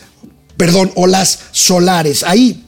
perdón, 0.58 0.92
o 0.96 1.08
las 1.08 1.40
solares. 1.52 2.24
Ahí, 2.24 2.66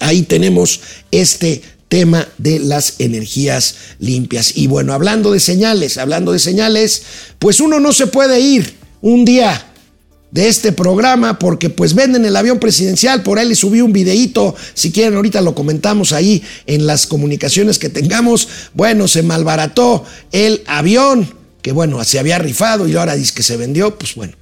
ahí 0.00 0.22
tenemos 0.22 0.80
este 1.10 1.62
tema 1.92 2.26
de 2.38 2.58
las 2.58 2.94
energías 3.00 3.74
limpias. 3.98 4.56
Y 4.56 4.66
bueno, 4.66 4.94
hablando 4.94 5.30
de 5.30 5.40
señales, 5.40 5.98
hablando 5.98 6.32
de 6.32 6.38
señales, 6.38 7.02
pues 7.38 7.60
uno 7.60 7.80
no 7.80 7.92
se 7.92 8.06
puede 8.06 8.40
ir 8.40 8.78
un 9.02 9.26
día 9.26 9.70
de 10.30 10.48
este 10.48 10.72
programa 10.72 11.38
porque 11.38 11.68
pues 11.68 11.94
venden 11.94 12.24
el 12.24 12.34
avión 12.34 12.58
presidencial, 12.58 13.22
por 13.22 13.38
ahí 13.38 13.46
le 13.46 13.54
subí 13.54 13.82
un 13.82 13.92
videíto, 13.92 14.56
si 14.72 14.90
quieren 14.90 15.16
ahorita 15.16 15.42
lo 15.42 15.54
comentamos 15.54 16.14
ahí 16.14 16.42
en 16.66 16.86
las 16.86 17.06
comunicaciones 17.06 17.78
que 17.78 17.90
tengamos, 17.90 18.48
bueno, 18.72 19.06
se 19.06 19.22
malbarató 19.22 20.02
el 20.32 20.62
avión, 20.64 21.28
que 21.60 21.72
bueno, 21.72 22.02
se 22.04 22.18
había 22.18 22.38
rifado 22.38 22.88
y 22.88 22.96
ahora 22.96 23.16
dice 23.16 23.34
que 23.34 23.42
se 23.42 23.58
vendió, 23.58 23.98
pues 23.98 24.14
bueno, 24.14 24.32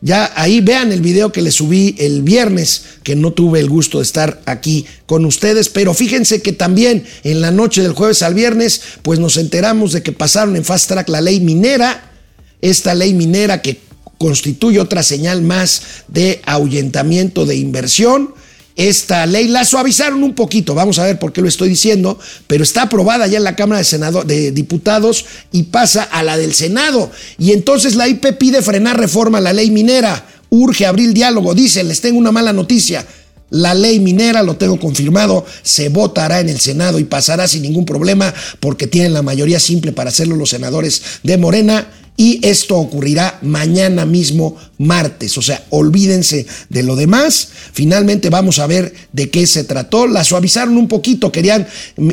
ya 0.00 0.32
ahí 0.36 0.60
vean 0.60 0.92
el 0.92 1.00
video 1.00 1.32
que 1.32 1.42
le 1.42 1.50
subí 1.50 1.96
el 1.98 2.22
viernes, 2.22 2.84
que 3.02 3.16
no 3.16 3.32
tuve 3.32 3.60
el 3.60 3.68
gusto 3.68 3.98
de 3.98 4.04
estar 4.04 4.40
aquí 4.46 4.86
con 5.06 5.24
ustedes, 5.24 5.68
pero 5.68 5.94
fíjense 5.94 6.40
que 6.40 6.52
también 6.52 7.04
en 7.24 7.40
la 7.40 7.50
noche 7.50 7.82
del 7.82 7.92
jueves 7.92 8.22
al 8.22 8.34
viernes, 8.34 8.80
pues 9.02 9.18
nos 9.18 9.36
enteramos 9.36 9.92
de 9.92 10.02
que 10.02 10.12
pasaron 10.12 10.56
en 10.56 10.64
fast 10.64 10.88
track 10.88 11.08
la 11.08 11.20
ley 11.20 11.40
minera, 11.40 12.12
esta 12.60 12.94
ley 12.94 13.14
minera 13.14 13.62
que 13.62 13.80
constituye 14.18 14.80
otra 14.80 15.02
señal 15.02 15.42
más 15.42 15.82
de 16.08 16.42
ahuyentamiento 16.44 17.46
de 17.46 17.56
inversión 17.56 18.34
esta 18.78 19.26
ley. 19.26 19.48
La 19.48 19.66
suavizaron 19.66 20.22
un 20.22 20.34
poquito, 20.34 20.74
vamos 20.74 20.98
a 20.98 21.04
ver 21.04 21.18
por 21.18 21.32
qué 21.32 21.42
lo 21.42 21.48
estoy 21.48 21.68
diciendo, 21.68 22.18
pero 22.46 22.62
está 22.62 22.82
aprobada 22.82 23.26
ya 23.26 23.36
en 23.36 23.44
la 23.44 23.56
Cámara 23.56 23.80
de, 23.80 23.84
Senado, 23.84 24.22
de 24.22 24.52
Diputados 24.52 25.26
y 25.52 25.64
pasa 25.64 26.04
a 26.04 26.22
la 26.22 26.38
del 26.38 26.54
Senado. 26.54 27.10
Y 27.38 27.52
entonces 27.52 27.96
la 27.96 28.08
IP 28.08 28.38
pide 28.38 28.62
frenar 28.62 28.98
reforma 28.98 29.38
a 29.38 29.42
la 29.42 29.52
ley 29.52 29.70
minera, 29.70 30.24
urge 30.48 30.86
abrir 30.86 31.12
diálogo, 31.12 31.54
dice, 31.54 31.84
les 31.84 32.00
tengo 32.00 32.18
una 32.18 32.32
mala 32.32 32.54
noticia. 32.54 33.04
La 33.50 33.74
ley 33.74 33.98
minera, 33.98 34.42
lo 34.42 34.56
tengo 34.56 34.78
confirmado, 34.78 35.44
se 35.62 35.88
votará 35.88 36.38
en 36.40 36.50
el 36.50 36.60
Senado 36.60 36.98
y 36.98 37.04
pasará 37.04 37.48
sin 37.48 37.62
ningún 37.62 37.84
problema 37.84 38.32
porque 38.60 38.86
tienen 38.86 39.14
la 39.14 39.22
mayoría 39.22 39.58
simple 39.58 39.92
para 39.92 40.10
hacerlo 40.10 40.36
los 40.36 40.50
senadores 40.50 41.02
de 41.22 41.38
Morena 41.38 41.86
y 42.18 42.44
esto 42.44 42.76
ocurrirá 42.76 43.38
mañana 43.42 44.04
mismo 44.04 44.56
martes. 44.76 45.38
O 45.38 45.42
sea, 45.42 45.64
olvídense 45.70 46.46
de 46.68 46.82
lo 46.82 46.96
demás. 46.96 47.50
Finalmente 47.72 48.28
vamos 48.28 48.58
a 48.58 48.66
ver 48.66 48.92
de 49.12 49.30
qué 49.30 49.46
se 49.46 49.62
trató. 49.62 50.08
La 50.08 50.24
suavizaron 50.24 50.76
un 50.76 50.88
poquito, 50.88 51.30
querían, 51.30 51.68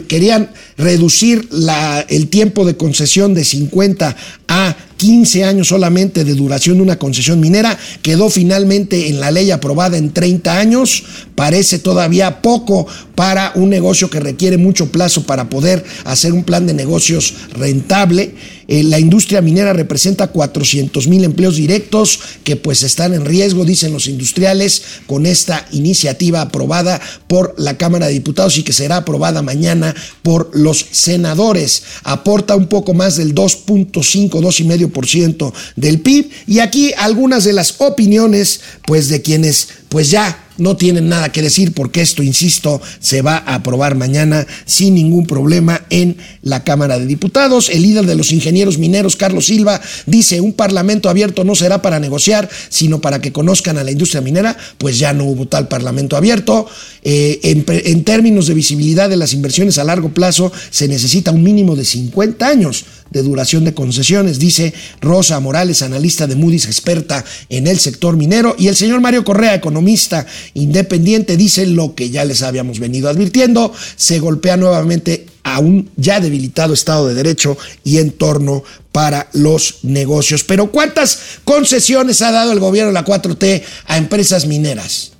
querían 0.08 0.52
reducir 0.78 1.48
la, 1.52 2.06
el 2.08 2.28
tiempo 2.28 2.66
de 2.66 2.78
concesión 2.78 3.34
de 3.34 3.44
50 3.44 4.16
a 4.48 4.76
15 4.98 5.44
años 5.44 5.68
solamente 5.68 6.24
de 6.24 6.36
duración 6.36 6.78
de 6.78 6.84
una 6.84 6.98
concesión 6.98 7.40
minera, 7.40 7.78
quedó 8.02 8.30
finalmente 8.30 9.10
en 9.10 9.20
la 9.20 9.32
ley 9.32 9.52
aprobada 9.52 9.98
en 9.98 10.12
30 10.12 10.58
años, 10.58 11.04
parece 11.36 11.80
todavía 11.80 12.42
poco 12.42 12.88
para 13.14 13.52
un 13.56 13.70
negocio 13.70 14.10
que 14.10 14.20
requiere 14.20 14.58
mucho 14.58 14.92
plazo 14.92 15.24
para 15.24 15.50
poder 15.50 15.84
hacer 16.06 16.34
un 16.34 16.44
plan 16.44 16.66
de 16.66 16.74
negocios 16.74 17.34
rentable. 17.54 18.36
Eh, 18.68 18.84
la 18.84 19.00
industria 19.00 19.42
minera 19.42 19.74
representa 19.74 20.28
400 20.28 21.08
mil 21.08 21.24
empleos 21.24 21.56
directos 21.56 22.20
que 22.44 22.56
pues 22.56 22.82
están 22.82 23.14
en 23.14 23.26
riesgo, 23.26 23.64
dicen 23.64 23.94
los 23.94 24.08
industriales, 24.08 24.82
con 25.06 25.26
esta 25.26 25.68
iniciativa 25.72 26.42
aprobada 26.42 27.00
por 27.28 27.54
la 27.58 27.78
Cámara 27.78 28.08
de 28.08 28.14
Diputados 28.14 28.58
y 28.58 28.64
que 28.64 28.74
será 28.74 28.98
aprobada 28.98 29.44
mañana 29.44 29.94
por 30.24 30.50
los 30.54 30.84
senadores. 30.92 31.84
Aporta 32.04 32.56
un 32.56 32.68
poco 32.68 32.94
más 32.94 33.18
del 33.18 33.36
2.5, 33.36 34.35
2,5% 34.42 35.54
del 35.76 36.00
PIB 36.00 36.30
y 36.48 36.60
aquí 36.60 36.94
algunas 36.98 37.44
de 37.44 37.54
las 37.54 37.76
opiniones 37.80 38.62
pues 38.86 39.10
de 39.10 39.22
quienes 39.22 39.68
pues 39.90 40.10
ya 40.10 40.46
no 40.58 40.78
tienen 40.78 41.10
nada 41.10 41.32
que 41.32 41.42
decir 41.42 41.74
porque 41.74 42.02
esto, 42.02 42.24
insisto, 42.24 42.82
se 43.00 43.22
va 43.22 43.38
a 43.38 43.56
aprobar 43.56 43.96
mañana 43.96 44.46
sin 44.66 44.96
ningún 44.96 45.26
problema 45.28 45.82
en 45.90 46.18
la 46.42 46.64
Cámara 46.64 46.98
de 46.98 47.06
Diputados. 47.06 47.70
El 47.70 47.82
líder 47.82 48.06
de 48.06 48.16
los 48.16 48.32
ingenieros 48.32 48.78
mineros, 48.78 49.16
Carlos 49.16 49.48
Silva, 49.48 49.82
dice, 50.06 50.42
un 50.42 50.54
parlamento 50.54 51.10
abierto 51.10 51.44
no 51.44 51.56
será 51.56 51.82
para 51.82 52.00
negociar, 52.00 52.50
sino 52.70 53.02
para 53.02 53.20
que 53.20 53.32
conozcan 53.32 53.78
a 53.78 53.84
la 53.84 53.92
industria 53.92 54.22
minera, 54.22 54.58
pues 54.78 54.98
ya 54.98 55.14
no 55.14 55.26
hubo 55.26 55.48
tal 55.48 55.68
parlamento 55.68 56.16
abierto. 56.16 56.68
Eh, 57.08 57.40
en, 57.44 57.64
en 57.68 58.04
términos 58.04 58.48
de 58.48 58.56
visibilidad 58.56 59.08
de 59.08 59.16
las 59.16 59.34
inversiones 59.34 59.78
a 59.78 59.84
largo 59.84 60.10
plazo, 60.10 60.52
se 60.72 60.88
necesita 60.88 61.30
un 61.30 61.44
mínimo 61.44 61.76
de 61.76 61.86
50 61.86 62.48
años 62.48 62.86
de 63.12 63.22
duración 63.22 63.64
de 63.64 63.76
concesiones, 63.76 64.40
dice 64.40 64.74
Rosa 65.02 65.40
Morales, 65.40 65.84
analista 65.84 66.26
de 66.26 66.36
Moody's, 66.36 66.66
experta 66.66 67.24
en 67.50 67.68
el 67.68 67.78
sector 67.78 68.18
minero, 68.18 68.56
y 68.58 68.70
el 68.70 68.76
señor 68.76 69.02
Mario 69.02 69.24
Correa, 69.24 69.54
economista 69.54 70.26
independiente, 70.56 71.38
dice 71.38 71.68
lo 71.68 71.94
que 71.94 72.10
ya 72.10 72.26
les 72.26 72.42
habíamos 72.42 72.80
venido 72.80 73.08
advirtiendo, 73.08 73.72
se 73.96 74.20
golpea 74.20 74.58
nuevamente 74.58 75.28
a 75.44 75.60
un 75.60 75.92
ya 75.96 76.20
debilitado 76.20 76.74
Estado 76.74 77.08
de 77.08 77.14
Derecho 77.14 77.56
y 77.84 78.00
entorno 78.00 78.64
para 78.92 79.30
los 79.34 79.84
negocios. 79.84 80.44
Pero 80.44 80.72
¿cuántas 80.72 81.20
concesiones 81.44 82.24
ha 82.24 82.32
dado 82.32 82.52
el 82.52 82.60
gobierno 82.60 82.90
de 82.90 82.96
la 82.96 83.06
4T 83.06 83.62
a 83.86 83.98
empresas 83.98 84.48
mineras? 84.48 85.12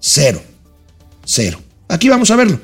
Cero. 0.00 0.51
Cero. 1.24 1.60
Aquí 1.88 2.08
vamos 2.08 2.30
a 2.30 2.36
verlo. 2.36 2.60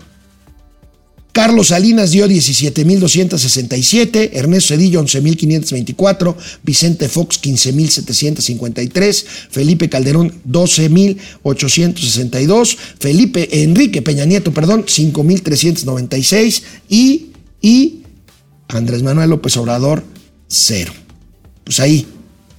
Carlos 1.33 1.69
Salinas 1.69 2.11
dio 2.11 2.27
17.267, 2.27 4.31
Ernesto 4.33 4.75
Cedillo 4.75 5.01
11.524, 5.05 6.35
Vicente 6.65 7.09
Fox 7.09 7.41
15.753, 7.41 9.25
Felipe 9.51 9.89
Calderón 9.89 10.35
12.862, 10.49 12.77
Felipe 12.99 13.63
Enrique 13.63 14.03
Peña 14.03 14.25
Nieto, 14.25 14.53
perdón, 14.53 14.85
5.396 14.87 16.63
y, 16.89 17.29
y 17.61 18.03
Andrés 18.67 19.05
Manuel 19.05 19.31
López 19.31 19.57
Obrador 19.59 20.03
cero. 20.49 20.93
Pues 21.63 21.79
ahí, 21.81 22.07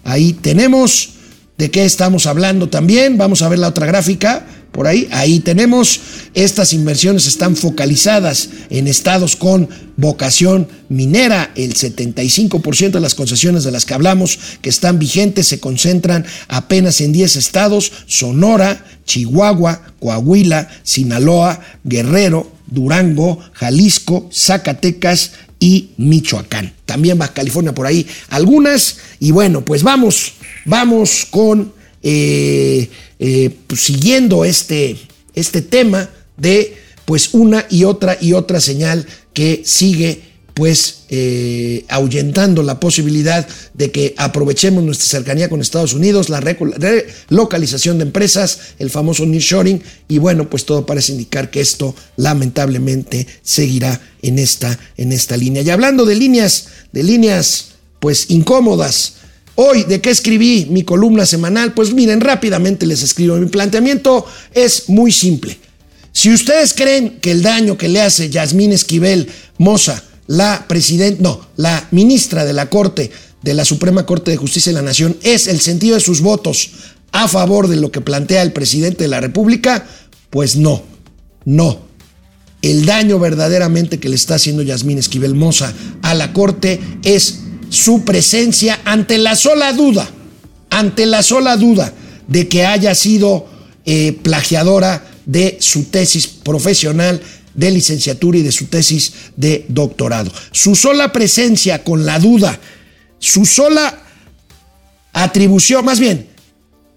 ahí 0.03 0.33
tenemos 0.33 1.09
de 1.57 1.69
qué 1.69 1.83
estamos 1.83 2.27
hablando 2.27 2.69
también. 2.69 3.17
Vamos 3.17 3.41
a 3.41 3.49
ver 3.49 3.59
la 3.59 3.67
otra 3.67 3.85
gráfica 3.85 4.47
por 4.71 4.87
ahí. 4.87 5.07
Ahí 5.11 5.39
tenemos, 5.39 5.99
estas 6.33 6.73
inversiones 6.73 7.27
están 7.27 7.55
focalizadas 7.55 8.49
en 8.69 8.87
estados 8.87 9.35
con 9.35 9.69
vocación 9.97 10.67
minera. 10.89 11.51
El 11.55 11.73
75% 11.73 12.91
de 12.91 12.99
las 12.99 13.15
concesiones 13.15 13.63
de 13.63 13.71
las 13.71 13.85
que 13.85 13.93
hablamos 13.93 14.39
que 14.61 14.69
están 14.69 14.99
vigentes 14.99 15.47
se 15.47 15.59
concentran 15.59 16.25
apenas 16.47 17.01
en 17.01 17.11
10 17.11 17.35
estados, 17.35 17.91
Sonora, 18.07 18.85
Chihuahua, 19.05 19.81
Coahuila, 19.99 20.69
Sinaloa, 20.83 21.59
Guerrero, 21.83 22.51
Durango, 22.67 23.39
Jalisco, 23.53 24.29
Zacatecas 24.31 25.31
y 25.59 25.89
Michoacán. 25.97 26.73
También 26.85 27.19
va 27.19 27.33
California 27.33 27.73
por 27.73 27.85
ahí 27.85 28.07
algunas. 28.29 28.97
Y 29.19 29.31
bueno, 29.31 29.65
pues 29.65 29.83
vamos, 29.83 30.33
vamos 30.65 31.27
con... 31.29 31.73
Eh, 32.01 32.89
eh, 33.19 33.55
pues, 33.67 33.81
siguiendo 33.81 34.45
este, 34.45 34.97
este 35.33 35.61
tema 35.61 36.09
de 36.37 36.77
pues 37.05 37.33
una 37.33 37.65
y 37.69 37.83
otra 37.83 38.17
y 38.21 38.33
otra 38.33 38.61
señal 38.61 39.05
que 39.33 39.63
sigue 39.65 40.29
pues 40.59 41.03
eh, 41.09 41.85
ahuyentando 41.87 42.63
la 42.63 42.81
posibilidad 42.81 43.47
de 43.73 43.91
que 43.91 44.13
aprovechemos 44.17 44.83
nuestra 44.83 45.07
cercanía 45.07 45.47
con 45.47 45.61
Estados 45.61 45.93
Unidos, 45.93 46.27
la 46.27 46.41
relocalización 46.41 47.97
de 47.97 48.03
empresas, 48.03 48.59
el 48.77 48.89
famoso 48.89 49.25
nearshoring 49.25 49.81
y 50.09 50.17
bueno, 50.17 50.49
pues 50.49 50.65
todo 50.65 50.85
parece 50.85 51.13
indicar 51.13 51.49
que 51.49 51.61
esto 51.61 51.95
lamentablemente 52.17 53.25
seguirá 53.41 54.01
en 54.21 54.37
esta, 54.37 54.77
en 54.97 55.13
esta 55.13 55.37
línea. 55.37 55.61
Y 55.61 55.69
hablando 55.69 56.05
de 56.05 56.15
líneas, 56.15 56.67
de 56.91 57.03
líneas 57.03 57.69
pues 58.01 58.29
incómodas, 58.29 59.13
Hoy, 59.61 59.83
¿de 59.83 59.99
qué 59.99 60.09
escribí 60.09 60.67
mi 60.69 60.83
columna 60.83 61.25
semanal? 61.25 61.73
Pues 61.73 61.93
miren, 61.93 62.21
rápidamente 62.21 62.85
les 62.85 63.03
escribo. 63.03 63.35
Mi 63.35 63.47
planteamiento 63.47 64.25
es 64.53 64.87
muy 64.87 65.11
simple. 65.11 65.57
Si 66.13 66.31
ustedes 66.31 66.73
creen 66.73 67.19
que 67.19 67.31
el 67.31 67.41
daño 67.41 67.77
que 67.77 67.89
le 67.89 68.01
hace 68.01 68.29
Yasmín 68.29 68.71
Esquivel 68.71 69.27
Moza, 69.57 70.01
la 70.27 70.63
presidenta, 70.65 71.21
no, 71.21 71.45
la 71.57 71.89
ministra 71.91 72.45
de 72.45 72.53
la 72.53 72.69
Corte, 72.69 73.11
de 73.41 73.53
la 73.53 73.65
Suprema 73.65 74.05
Corte 74.05 74.31
de 74.31 74.37
Justicia 74.37 74.71
de 74.71 74.77
la 74.77 74.81
Nación, 74.81 75.17
es 75.23 75.47
el 75.47 75.59
sentido 75.59 75.95
de 75.95 76.01
sus 76.01 76.21
votos 76.21 76.69
a 77.11 77.27
favor 77.27 77.67
de 77.67 77.75
lo 77.75 77.91
que 77.91 77.99
plantea 77.99 78.43
el 78.43 78.53
presidente 78.53 79.03
de 79.03 79.09
la 79.09 79.19
República, 79.19 79.85
pues 80.29 80.55
no, 80.55 80.83
no. 81.43 81.81
El 82.61 82.85
daño 82.85 83.19
verdaderamente 83.19 83.99
que 83.99 84.07
le 84.07 84.15
está 84.15 84.35
haciendo 84.35 84.63
Yasmín 84.63 84.99
Esquivel 84.99 85.35
Moza 85.35 85.73
a 86.01 86.13
la 86.13 86.31
Corte 86.31 86.79
es 87.03 87.39
su 87.69 88.03
presencia 88.03 88.79
ante 88.85 89.17
la 89.17 89.35
sola 89.35 89.73
duda, 89.73 90.09
ante 90.69 91.05
la 91.05 91.23
sola 91.23 91.57
duda 91.57 91.93
de 92.27 92.47
que 92.47 92.65
haya 92.65 92.93
sido 92.95 93.47
eh, 93.85 94.13
plagiadora 94.21 95.05
de 95.25 95.57
su 95.61 95.85
tesis 95.85 96.27
profesional 96.27 97.21
de 97.53 97.71
licenciatura 97.71 98.37
y 98.37 98.43
de 98.43 98.51
su 98.51 98.65
tesis 98.65 99.13
de 99.35 99.65
doctorado. 99.67 100.31
Su 100.51 100.75
sola 100.75 101.11
presencia 101.11 101.83
con 101.83 102.05
la 102.05 102.19
duda, 102.19 102.59
su 103.19 103.45
sola 103.45 103.99
atribución, 105.13 105.83
más 105.85 105.99
bien, 105.99 106.27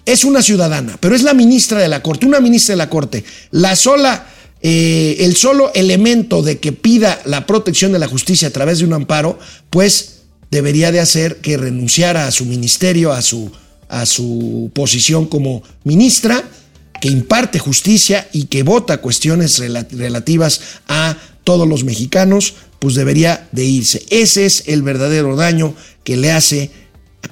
es 0.05 0.25
una 0.25 0.43
ciudadana, 0.43 0.97
pero 1.01 1.15
es 1.15 1.23
la 1.23 1.35
ministra 1.35 1.79
de 1.79 1.89
la 1.89 2.03
Corte, 2.03 2.27
una 2.27 2.41
ministra 2.41 2.75
de 2.75 2.79
la 2.79 2.91
Corte. 2.91 3.25
La 3.51 3.77
sola, 3.77 4.27
eh, 4.61 5.17
el 5.21 5.37
solo 5.37 5.73
elemento 5.75 6.43
de 6.43 6.59
que 6.59 6.73
pida 6.73 7.21
la 7.25 7.47
protección 7.47 7.93
de 7.93 7.99
la 7.99 8.09
justicia 8.09 8.49
a 8.49 8.53
través 8.53 8.79
de 8.79 8.85
un 8.85 8.93
amparo, 8.93 9.39
pues 9.71 10.12
debería 10.53 10.93
de 10.93 11.01
hacer 11.01 11.39
que 11.39 11.57
renunciara 11.57 12.27
a 12.27 12.31
su 12.31 12.45
ministerio, 12.45 13.11
a 13.13 13.23
su, 13.23 13.51
a 13.89 14.05
su 14.05 14.71
posición 14.75 15.25
como 15.25 15.63
ministra, 15.83 16.45
que 17.01 17.09
imparte 17.09 17.59
justicia 17.59 18.29
y 18.33 18.45
que 18.45 18.63
vota 18.63 18.99
cuestiones 18.99 19.59
relativas 19.59 20.61
a 20.87 21.17
todos 21.43 21.67
los 21.67 21.85
mexicanos, 21.85 22.55
pues 22.79 22.95
debería 22.95 23.49
de 23.51 23.65
irse. 23.65 24.05
Ese 24.11 24.45
es 24.45 24.65
el 24.67 24.83
verdadero 24.83 25.37
daño 25.37 25.75
que 26.05 26.19
le 26.19 26.31
hace 26.31 26.71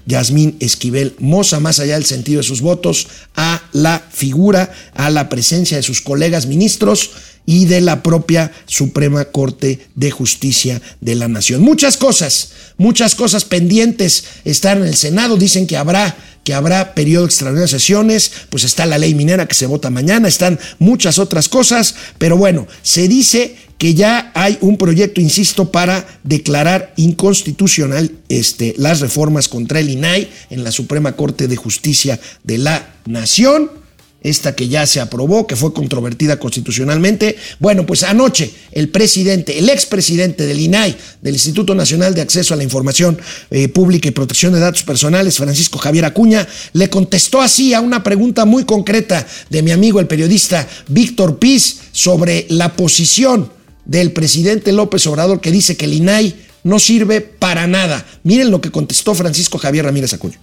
Yasmín 0.06 0.56
Esquivel 0.58 1.14
Moza, 1.18 1.60
más 1.60 1.78
allá 1.78 1.94
del 1.94 2.06
sentido 2.06 2.38
de 2.38 2.48
sus 2.48 2.62
votos, 2.62 3.06
a 3.36 3.62
la 3.72 4.02
figura, 4.10 4.72
a 4.94 5.10
la 5.10 5.28
presencia 5.28 5.76
de 5.76 5.82
sus 5.82 6.00
colegas 6.00 6.46
ministros 6.46 7.10
y 7.46 7.66
de 7.66 7.80
la 7.80 8.02
propia 8.02 8.52
Suprema 8.66 9.24
Corte 9.26 9.80
de 9.94 10.10
Justicia 10.10 10.80
de 11.00 11.14
la 11.14 11.28
Nación. 11.28 11.62
Muchas 11.62 11.96
cosas, 11.96 12.50
muchas 12.76 13.14
cosas 13.14 13.44
pendientes 13.44 14.24
están 14.44 14.78
en 14.78 14.88
el 14.88 14.96
Senado, 14.96 15.36
dicen 15.36 15.66
que 15.66 15.76
habrá 15.76 16.16
que 16.44 16.54
habrá 16.54 16.94
periodo 16.94 17.26
extraordinario 17.26 17.66
de 17.66 17.78
sesiones, 17.78 18.32
pues 18.48 18.64
está 18.64 18.86
la 18.86 18.96
ley 18.96 19.14
minera 19.14 19.46
que 19.46 19.54
se 19.54 19.66
vota 19.66 19.90
mañana, 19.90 20.26
están 20.26 20.58
muchas 20.78 21.18
otras 21.18 21.50
cosas, 21.50 21.94
pero 22.16 22.36
bueno, 22.38 22.66
se 22.82 23.08
dice 23.08 23.56
que 23.76 23.94
ya 23.94 24.30
hay 24.34 24.58
un 24.60 24.76
proyecto, 24.76 25.20
insisto, 25.20 25.70
para 25.70 26.06
declarar 26.22 26.92
inconstitucional 26.96 28.12
este, 28.28 28.74
las 28.76 29.00
reformas 29.00 29.48
contra 29.48 29.80
el 29.80 29.90
INAI 29.90 30.28
en 30.50 30.64
la 30.64 30.72
Suprema 30.72 31.12
Corte 31.12 31.48
de 31.48 31.56
Justicia 31.56 32.20
de 32.42 32.58
la 32.58 32.94
Nación 33.06 33.79
esta 34.22 34.54
que 34.54 34.68
ya 34.68 34.86
se 34.86 35.00
aprobó, 35.00 35.46
que 35.46 35.56
fue 35.56 35.72
controvertida 35.72 36.38
constitucionalmente. 36.38 37.36
Bueno, 37.58 37.86
pues 37.86 38.02
anoche 38.02 38.50
el 38.72 38.88
presidente, 38.88 39.58
el 39.58 39.68
expresidente 39.68 40.46
del 40.46 40.60
INAI, 40.60 40.96
del 41.22 41.34
Instituto 41.34 41.74
Nacional 41.74 42.14
de 42.14 42.20
Acceso 42.20 42.54
a 42.54 42.56
la 42.56 42.64
Información 42.64 43.18
eh, 43.50 43.68
Pública 43.68 44.08
y 44.08 44.12
Protección 44.12 44.52
de 44.52 44.60
Datos 44.60 44.82
Personales, 44.82 45.36
Francisco 45.36 45.78
Javier 45.78 46.04
Acuña, 46.04 46.46
le 46.72 46.90
contestó 46.90 47.40
así 47.40 47.72
a 47.74 47.80
una 47.80 48.02
pregunta 48.02 48.44
muy 48.44 48.64
concreta 48.64 49.26
de 49.48 49.62
mi 49.62 49.70
amigo 49.70 50.00
el 50.00 50.06
periodista 50.06 50.68
Víctor 50.88 51.38
Piz 51.38 51.80
sobre 51.92 52.46
la 52.50 52.74
posición 52.74 53.50
del 53.84 54.12
presidente 54.12 54.72
López 54.72 55.06
Obrador 55.06 55.40
que 55.40 55.50
dice 55.50 55.76
que 55.76 55.86
el 55.86 55.94
INAI 55.94 56.34
no 56.62 56.78
sirve 56.78 57.20
para 57.20 57.66
nada. 57.66 58.06
Miren 58.22 58.50
lo 58.50 58.60
que 58.60 58.70
contestó 58.70 59.14
Francisco 59.14 59.58
Javier 59.58 59.86
Ramírez 59.86 60.12
Acuña. 60.12 60.38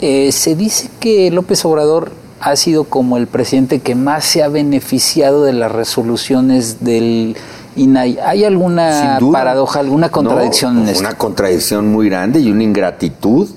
Eh, 0.00 0.32
se 0.32 0.54
dice 0.54 0.90
que 1.00 1.30
López 1.30 1.64
Obrador 1.64 2.12
ha 2.40 2.56
sido 2.56 2.84
como 2.84 3.16
el 3.16 3.26
presidente 3.26 3.80
que 3.80 3.94
más 3.94 4.24
se 4.24 4.42
ha 4.42 4.48
beneficiado 4.48 5.44
de 5.44 5.52
las 5.52 5.72
resoluciones 5.72 6.84
del 6.84 7.36
INAI. 7.76 8.18
¿Hay 8.24 8.44
alguna 8.44 9.18
paradoja, 9.32 9.80
alguna 9.80 10.10
contradicción 10.10 10.78
en 10.78 10.88
esto? 10.88 11.00
Una 11.00 11.16
contradicción 11.16 11.90
muy 11.90 12.08
grande 12.08 12.40
y 12.40 12.50
una 12.50 12.62
ingratitud 12.62 13.48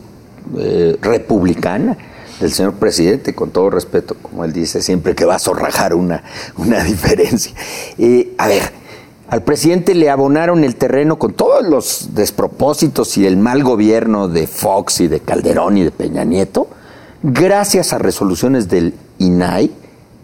eh, 0.57 0.97
republicana 1.01 1.97
del 2.39 2.51
señor 2.51 2.73
presidente, 2.73 3.35
con 3.35 3.51
todo 3.51 3.69
respeto, 3.69 4.15
como 4.21 4.43
él 4.43 4.51
dice 4.51 4.81
siempre 4.81 5.13
que 5.13 5.25
va 5.25 5.35
a 5.35 5.39
zorrajar 5.39 5.93
una, 5.93 6.23
una 6.57 6.83
diferencia. 6.83 7.53
Eh, 7.97 8.33
a 8.37 8.47
ver, 8.47 8.63
al 9.29 9.43
presidente 9.43 9.93
le 9.95 10.09
abonaron 10.09 10.63
el 10.63 10.75
terreno 10.75 11.19
con 11.19 11.33
todos 11.33 11.65
los 11.65 12.09
despropósitos 12.15 13.17
y 13.17 13.27
el 13.27 13.37
mal 13.37 13.63
gobierno 13.63 14.27
de 14.27 14.47
Fox 14.47 15.01
y 15.01 15.07
de 15.07 15.19
Calderón 15.19 15.77
y 15.77 15.83
de 15.83 15.91
Peña 15.91 16.23
Nieto 16.23 16.67
gracias 17.23 17.93
a 17.93 17.97
resoluciones 17.97 18.69
del 18.69 18.93
INAI, 19.19 19.71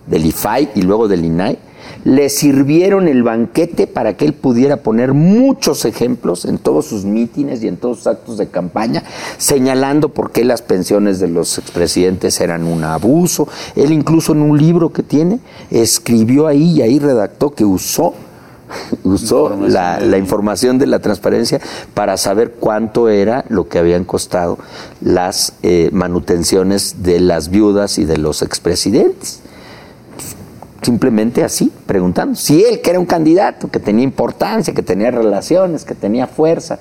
del 0.08 0.26
IFAI 0.26 0.72
y 0.76 0.82
luego 0.82 1.08
del 1.08 1.26
INAI, 1.26 1.60
le 2.04 2.30
sirvieron 2.30 3.08
el 3.08 3.24
banquete 3.24 3.88
para 3.88 4.16
que 4.16 4.26
él 4.26 4.34
pudiera 4.34 4.78
poner 4.78 5.14
muchos 5.14 5.86
ejemplos 5.86 6.46
en 6.46 6.58
todos 6.58 6.86
sus 6.86 7.06
mítines 7.06 7.64
y 7.64 7.68
en 7.68 7.78
todos 7.78 7.98
sus 7.98 8.08
actos 8.08 8.38
de 8.38 8.48
campaña, 8.48 9.04
señalando 9.38 10.10
por 10.10 10.32
qué 10.32 10.44
las 10.46 10.62
pensiones 10.62 11.20
de 11.20 11.28
los 11.28 11.58
expresidentes 11.58 12.40
eran 12.40 12.66
un 12.66 12.84
abuso. 12.84 13.48
Él 13.76 13.92
incluso 13.92 14.34
en 14.34 14.42
un 14.42 14.58
libro 14.58 14.92
que 14.92 15.04
tiene 15.04 15.40
escribió 15.70 16.48
ahí 16.48 16.78
y 16.78 16.82
ahí 16.82 17.00
redactó 17.00 17.52
que 17.52 17.66
usó 17.66 18.14
usó 19.04 19.56
la, 19.68 20.18
información 20.18 20.78
de 20.78 20.88
la 20.88 21.00
transparencia 21.00 21.60
para 21.94 22.18
saber 22.18 22.56
cuánto 22.60 23.10
era 23.10 23.46
lo 23.50 23.68
que 23.68 23.80
habían 23.80 24.04
costado 24.04 24.58
las 25.02 25.54
eh, 25.64 25.90
manutenciones 25.92 27.04
de 27.04 27.20
las 27.20 27.50
viudas 27.50 27.98
y 27.98 28.06
de 28.06 28.18
los 28.18 28.42
expresidentes. 28.42 29.42
simplemente 30.82 31.44
así, 31.44 31.72
preguntando. 31.86 32.36
Si 32.36 32.64
él, 32.64 32.82
que 32.82 32.92
era 32.92 33.00
un 33.00 33.06
candidato, 33.06 33.70
que 33.70 33.80
tenía 33.80 34.04
importancia, 34.04 34.74
que 34.74 34.84
tenía 34.84 35.12
relaciones, 35.12 35.84
que 35.84 35.96
tenía 35.96 36.28
fuerza, 36.28 36.80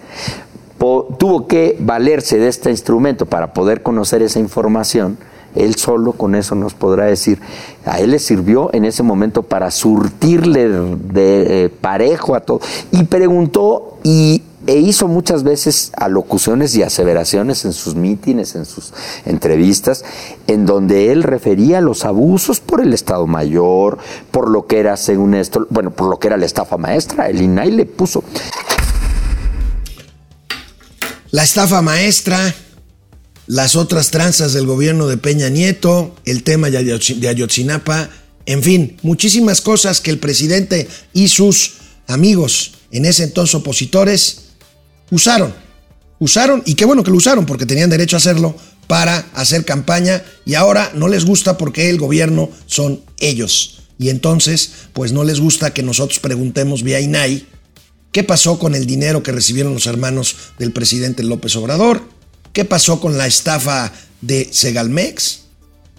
tuvo 0.78 1.46
que 1.46 1.76
valerse 1.80 2.38
de 2.38 2.48
este 2.48 2.70
instrumento 2.70 3.26
para 3.26 3.52
poder 3.52 3.82
conocer 3.82 4.22
esa 4.22 4.38
información, 4.38 5.18
él 5.56 5.76
solo 5.76 6.12
con 6.12 6.34
eso 6.34 6.54
nos 6.54 6.74
podrá 6.74 7.06
decir, 7.06 7.40
a 7.84 8.00
él 8.00 8.10
le 8.12 8.18
sirvió 8.18 8.72
en 8.74 8.84
ese 8.84 9.02
momento 9.02 9.42
para 9.42 9.70
surtirle 9.70 10.68
de, 10.68 11.64
eh, 11.64 11.68
parejo 11.68 12.34
a 12.34 12.40
todo. 12.40 12.60
Y 12.92 13.04
preguntó 13.04 13.98
y 14.02 14.42
e 14.66 14.78
hizo 14.78 15.06
muchas 15.06 15.44
veces 15.44 15.92
alocuciones 15.96 16.74
y 16.74 16.82
aseveraciones 16.82 17.64
en 17.64 17.72
sus 17.72 17.94
mítines, 17.94 18.56
en 18.56 18.64
sus 18.64 18.92
entrevistas, 19.24 20.04
en 20.48 20.66
donde 20.66 21.12
él 21.12 21.22
refería 21.22 21.80
los 21.80 22.04
abusos 22.04 22.58
por 22.58 22.80
el 22.80 22.92
Estado 22.92 23.28
Mayor, 23.28 23.98
por 24.32 24.50
lo 24.50 24.66
que 24.66 24.80
era, 24.80 24.96
según 24.96 25.34
esto, 25.34 25.66
bueno, 25.70 25.92
por 25.92 26.08
lo 26.10 26.18
que 26.18 26.26
era 26.26 26.36
la 26.36 26.46
estafa 26.46 26.76
maestra. 26.78 27.28
El 27.28 27.42
INAI 27.42 27.70
le 27.70 27.86
puso. 27.86 28.24
La 31.30 31.44
estafa 31.44 31.80
maestra, 31.82 32.54
las 33.46 33.76
otras 33.76 34.10
tranzas 34.10 34.52
del 34.52 34.66
gobierno 34.66 35.06
de 35.06 35.16
Peña 35.16 35.48
Nieto, 35.48 36.14
el 36.24 36.42
tema 36.42 36.70
de 36.70 37.28
Ayotzinapa, 37.28 38.10
en 38.46 38.62
fin, 38.62 38.96
muchísimas 39.02 39.60
cosas 39.60 40.00
que 40.00 40.10
el 40.10 40.18
presidente 40.18 40.88
y 41.12 41.28
sus 41.28 41.74
amigos, 42.06 42.74
en 42.90 43.04
ese 43.04 43.24
entonces 43.24 43.54
opositores, 43.54 44.38
usaron. 45.10 45.54
Usaron, 46.18 46.62
y 46.64 46.74
qué 46.74 46.84
bueno 46.84 47.02
que 47.04 47.10
lo 47.10 47.16
usaron, 47.16 47.44
porque 47.44 47.66
tenían 47.66 47.90
derecho 47.90 48.16
a 48.16 48.18
hacerlo 48.18 48.56
para 48.86 49.26
hacer 49.34 49.64
campaña, 49.64 50.24
y 50.44 50.54
ahora 50.54 50.92
no 50.94 51.08
les 51.08 51.24
gusta 51.24 51.58
porque 51.58 51.90
el 51.90 51.98
gobierno 51.98 52.50
son 52.66 53.02
ellos. 53.18 53.82
Y 53.98 54.10
entonces, 54.10 54.72
pues 54.92 55.12
no 55.12 55.24
les 55.24 55.40
gusta 55.40 55.74
que 55.74 55.82
nosotros 55.82 56.20
preguntemos 56.20 56.82
vía 56.82 57.00
INAI 57.00 57.46
qué 58.12 58.24
pasó 58.24 58.58
con 58.58 58.74
el 58.74 58.86
dinero 58.86 59.22
que 59.22 59.32
recibieron 59.32 59.74
los 59.74 59.86
hermanos 59.86 60.36
del 60.58 60.72
presidente 60.72 61.22
López 61.22 61.56
Obrador, 61.56 62.02
qué 62.56 62.64
pasó 62.64 63.00
con 63.00 63.18
la 63.18 63.26
estafa 63.26 63.92
de 64.22 64.48
Segalmex, 64.50 65.40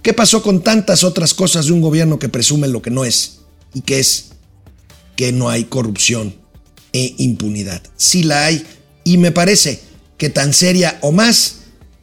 qué 0.01 0.11
pasó 0.11 0.41
con 0.41 0.63
tantas 0.63 1.03
otras 1.03 1.35
cosas 1.35 1.67
de 1.67 1.71
un 1.71 1.81
gobierno 1.81 2.17
que 2.17 2.29
presume 2.29 2.67
lo 2.67 2.81
que 2.81 2.89
no 2.89 3.05
es, 3.05 3.41
y 3.75 3.81
que 3.81 3.99
es 3.99 4.29
que 5.15 5.31
no 5.31 5.51
hay 5.51 5.65
corrupción 5.65 6.33
e 6.93 7.13
impunidad. 7.19 7.83
Sí 7.95 8.23
la 8.23 8.47
hay, 8.47 8.65
y 9.03 9.19
me 9.19 9.31
parece 9.31 9.81
que 10.17 10.31
tan 10.31 10.51
seria 10.51 10.97
o 11.03 11.11
más 11.11 11.57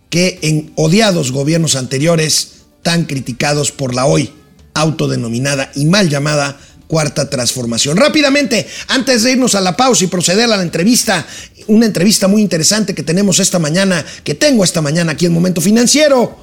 que 0.09 0.39
en 0.43 0.73
odiados 0.77 1.33
gobiernos 1.33 1.75
anteriores 1.75 2.63
tan 2.85 3.07
criticados 3.07 3.73
por 3.73 3.93
la 3.93 4.07
hoy 4.07 4.31
autodenominada 4.75 5.73
y 5.75 5.87
mal 5.87 6.09
llamada 6.09 6.61
cuarta 6.95 7.29
transformación. 7.29 7.97
Rápidamente, 7.97 8.69
antes 8.87 9.25
de 9.25 9.33
irnos 9.33 9.57
a 9.57 9.61
la 9.61 9.77
pausa 9.77 10.05
y 10.05 10.07
proceder 10.07 10.45
a 10.45 10.57
la 10.57 10.63
entrevista, 10.63 11.27
una 11.67 11.87
entrevista 11.87 12.29
muy 12.29 12.41
interesante 12.41 12.95
que 12.95 13.03
tenemos 13.03 13.41
esta 13.41 13.59
mañana, 13.59 14.07
que 14.23 14.37
tengo 14.37 14.63
esta 14.63 14.81
mañana 14.81 15.11
aquí 15.11 15.27
en 15.27 15.33
Momento 15.33 15.61
Financiero. 15.61 16.39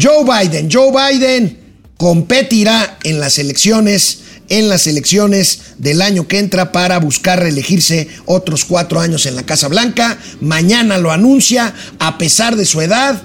Joe 0.00 0.22
Biden, 0.22 0.70
Joe 0.70 0.92
Biden 0.92 1.58
competirá 1.96 2.98
en 3.02 3.18
las 3.18 3.40
elecciones 3.40 4.20
en 4.48 4.68
las 4.68 4.86
elecciones 4.86 5.60
del 5.78 6.02
año 6.02 6.28
que 6.28 6.38
entra 6.38 6.70
para 6.70 6.98
buscar 6.98 7.40
reelegirse 7.40 8.06
otros 8.26 8.64
cuatro 8.64 9.00
años 9.00 9.26
en 9.26 9.34
la 9.34 9.42
Casa 9.42 9.66
Blanca. 9.66 10.18
Mañana 10.40 10.98
lo 10.98 11.10
anuncia, 11.10 11.74
a 11.98 12.16
pesar 12.16 12.54
de 12.54 12.64
su 12.64 12.80
edad. 12.80 13.20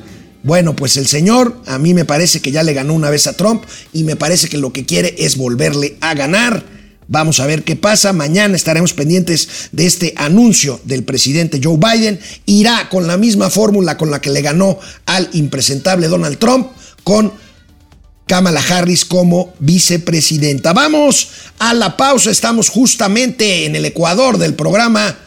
Bueno, 0.46 0.76
pues 0.76 0.96
el 0.98 1.08
señor 1.08 1.60
a 1.66 1.80
mí 1.80 1.96
me 1.96 2.06
parece 2.06 2.40
que 2.40 2.52
ya 2.52 2.62
le 2.62 2.74
ganó 2.74 2.94
una 2.94 3.10
vez 3.10 3.26
a 3.26 3.36
Trump 3.36 3.64
y 3.94 4.04
me 4.04 4.16
parece 4.16 4.48
que 4.48 4.60
lo 4.60 4.72
que 4.72 4.86
quiere 4.86 5.16
es 5.18 5.38
volverle 5.38 5.98
a 6.02 6.14
ganar. 6.14 6.64
Vamos 7.08 7.40
a 7.40 7.48
ver 7.48 7.64
qué 7.64 7.76
pasa. 7.76 8.14
Mañana 8.14 8.56
estaremos 8.56 8.94
pendientes 8.94 9.50
de 9.72 9.88
este 9.88 10.14
anuncio 10.16 10.80
del 10.84 11.04
presidente 11.04 11.60
Joe 11.64 11.80
Biden. 11.80 12.20
Irá 12.46 12.90
con 12.90 13.08
la 13.08 13.18
misma 13.18 13.50
fórmula 13.50 13.98
con 13.98 14.12
la 14.12 14.22
que 14.22 14.30
le 14.30 14.44
ganó 14.44 14.78
al 15.08 15.28
impresentable 15.34 16.10
Donald 16.10 16.38
Trump, 16.38 16.68
con 17.04 17.34
Kamala 18.28 18.62
Harris 18.70 19.04
como 19.04 19.56
vicepresidenta. 19.58 20.74
Vamos 20.74 21.30
a 21.58 21.74
la 21.74 21.98
pausa, 21.98 22.30
estamos 22.30 22.70
justamente 22.70 23.66
en 23.66 23.76
el 23.76 23.86
Ecuador 23.86 24.38
del 24.38 24.54
programa. 24.54 25.18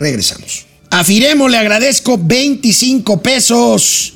Regresamos. 0.00 0.66
A 0.90 1.04
Firemo 1.04 1.48
le 1.48 1.58
agradezco 1.58 2.18
25 2.20 3.22
pesos. 3.22 4.14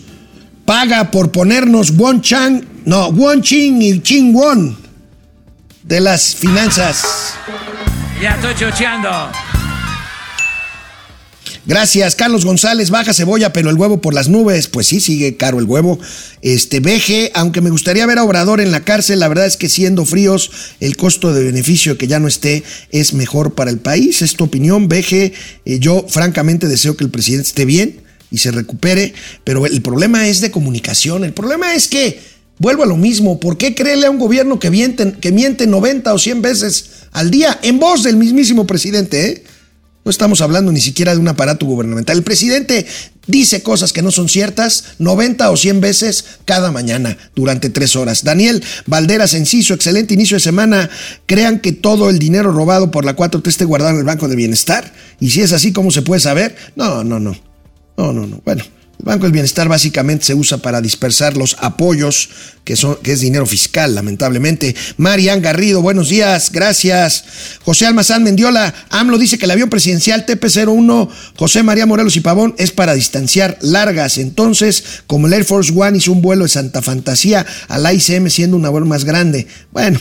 Paga 0.64 1.10
por 1.10 1.32
ponernos 1.32 1.96
Won 1.96 2.22
Chang, 2.22 2.64
no, 2.84 3.08
Won 3.08 3.42
Ching 3.42 3.82
y 3.82 4.00
Ching 4.00 4.34
Won 4.34 4.76
de 5.82 6.00
las 6.00 6.36
finanzas. 6.36 7.02
Ya 8.20 8.36
estoy 8.36 8.54
chocheando. 8.54 9.10
Gracias, 11.64 12.16
Carlos 12.16 12.44
González. 12.44 12.90
Baja 12.90 13.14
cebolla, 13.14 13.52
pero 13.52 13.70
el 13.70 13.76
huevo 13.76 14.00
por 14.00 14.14
las 14.14 14.28
nubes. 14.28 14.66
Pues 14.66 14.88
sí, 14.88 15.00
sigue 15.00 15.36
caro 15.36 15.60
el 15.60 15.64
huevo. 15.64 15.98
Este, 16.40 16.80
veje, 16.80 17.30
aunque 17.34 17.60
me 17.60 17.70
gustaría 17.70 18.04
ver 18.06 18.18
a 18.18 18.24
Obrador 18.24 18.60
en 18.60 18.72
la 18.72 18.80
cárcel, 18.80 19.20
la 19.20 19.28
verdad 19.28 19.46
es 19.46 19.56
que 19.56 19.68
siendo 19.68 20.04
fríos, 20.04 20.50
el 20.80 20.96
costo 20.96 21.32
de 21.32 21.44
beneficio 21.44 21.98
que 21.98 22.08
ya 22.08 22.18
no 22.18 22.26
esté 22.26 22.64
es 22.90 23.14
mejor 23.14 23.54
para 23.54 23.70
el 23.70 23.78
país. 23.78 24.22
Es 24.22 24.34
tu 24.34 24.44
opinión, 24.44 24.88
veje. 24.88 25.34
Eh, 25.64 25.78
yo, 25.78 26.04
francamente, 26.08 26.66
deseo 26.66 26.96
que 26.96 27.04
el 27.04 27.10
presidente 27.10 27.48
esté 27.48 27.64
bien 27.64 28.02
y 28.32 28.38
se 28.38 28.50
recupere, 28.50 29.14
pero 29.44 29.66
el 29.66 29.82
problema 29.82 30.26
es 30.26 30.40
de 30.40 30.50
comunicación. 30.50 31.22
El 31.22 31.34
problema 31.34 31.74
es 31.74 31.86
que, 31.86 32.18
vuelvo 32.58 32.82
a 32.82 32.86
lo 32.86 32.96
mismo, 32.96 33.38
¿por 33.38 33.58
qué 33.58 33.74
creerle 33.74 34.06
a 34.06 34.10
un 34.10 34.18
gobierno 34.18 34.58
que 34.58 34.70
miente, 34.70 35.12
que 35.20 35.30
miente 35.30 35.66
90 35.66 36.12
o 36.12 36.18
100 36.18 36.42
veces 36.42 36.90
al 37.12 37.30
día 37.30 37.60
en 37.62 37.78
voz 37.78 38.02
del 38.02 38.16
mismísimo 38.16 38.66
presidente? 38.66 39.26
¿eh? 39.26 39.44
No 40.04 40.10
estamos 40.10 40.40
hablando 40.40 40.72
ni 40.72 40.80
siquiera 40.80 41.12
de 41.12 41.20
un 41.20 41.28
aparato 41.28 41.66
gubernamental. 41.66 42.16
El 42.16 42.24
presidente 42.24 42.86
dice 43.26 43.62
cosas 43.62 43.92
que 43.92 44.02
no 44.02 44.10
son 44.10 44.28
ciertas 44.28 44.94
90 44.98 45.48
o 45.50 45.56
100 45.56 45.80
veces 45.80 46.24
cada 46.44 46.72
mañana 46.72 47.16
durante 47.36 47.68
tres 47.68 47.94
horas. 47.94 48.24
Daniel 48.24 48.64
Valderas 48.86 49.34
Enciso, 49.34 49.74
excelente 49.74 50.14
inicio 50.14 50.38
de 50.38 50.40
semana. 50.40 50.90
Crean 51.26 51.60
que 51.60 51.72
todo 51.72 52.08
el 52.08 52.18
dinero 52.18 52.50
robado 52.50 52.90
por 52.90 53.04
la 53.04 53.14
4T 53.14 53.46
esté 53.46 53.64
guardado 53.64 53.92
en 53.92 53.98
el 53.98 54.04
Banco 54.04 54.26
de 54.26 54.36
Bienestar. 54.36 54.92
Y 55.20 55.30
si 55.30 55.42
es 55.42 55.52
así, 55.52 55.72
¿cómo 55.72 55.90
se 55.90 56.02
puede 56.02 56.20
saber? 56.20 56.56
No, 56.74 57.04
no, 57.04 57.20
no. 57.20 57.51
No, 57.96 58.12
no, 58.12 58.26
no. 58.26 58.40
Bueno. 58.44 58.64
El 59.02 59.06
Banco 59.06 59.24
del 59.24 59.32
Bienestar 59.32 59.68
básicamente 59.68 60.26
se 60.26 60.34
usa 60.34 60.58
para 60.58 60.80
dispersar 60.80 61.36
los 61.36 61.56
apoyos, 61.58 62.28
que, 62.62 62.76
son, 62.76 62.98
que 63.02 63.10
es 63.10 63.18
dinero 63.18 63.46
fiscal, 63.46 63.96
lamentablemente. 63.96 64.76
Marian 64.96 65.42
Garrido, 65.42 65.82
buenos 65.82 66.08
días, 66.08 66.52
gracias. 66.52 67.24
José 67.64 67.86
Almazán 67.86 68.22
Mendiola, 68.22 68.72
AMLO 68.90 69.18
dice 69.18 69.38
que 69.38 69.46
el 69.46 69.50
avión 69.50 69.70
presidencial 69.70 70.24
TP-01 70.24 71.08
José 71.36 71.64
María 71.64 71.84
Morelos 71.84 72.14
y 72.14 72.20
Pavón 72.20 72.54
es 72.58 72.70
para 72.70 72.94
distanciar 72.94 73.58
largas. 73.60 74.18
Entonces, 74.18 74.84
como 75.08 75.26
el 75.26 75.32
Air 75.32 75.44
Force 75.44 75.72
One 75.74 75.98
hizo 75.98 76.12
un 76.12 76.22
vuelo 76.22 76.44
de 76.44 76.50
Santa 76.50 76.80
Fantasía 76.80 77.44
al 77.66 77.92
ICM 77.92 78.30
siendo 78.30 78.56
un 78.56 78.66
avión 78.66 78.86
más 78.86 79.04
grande. 79.04 79.48
Bueno, 79.72 79.98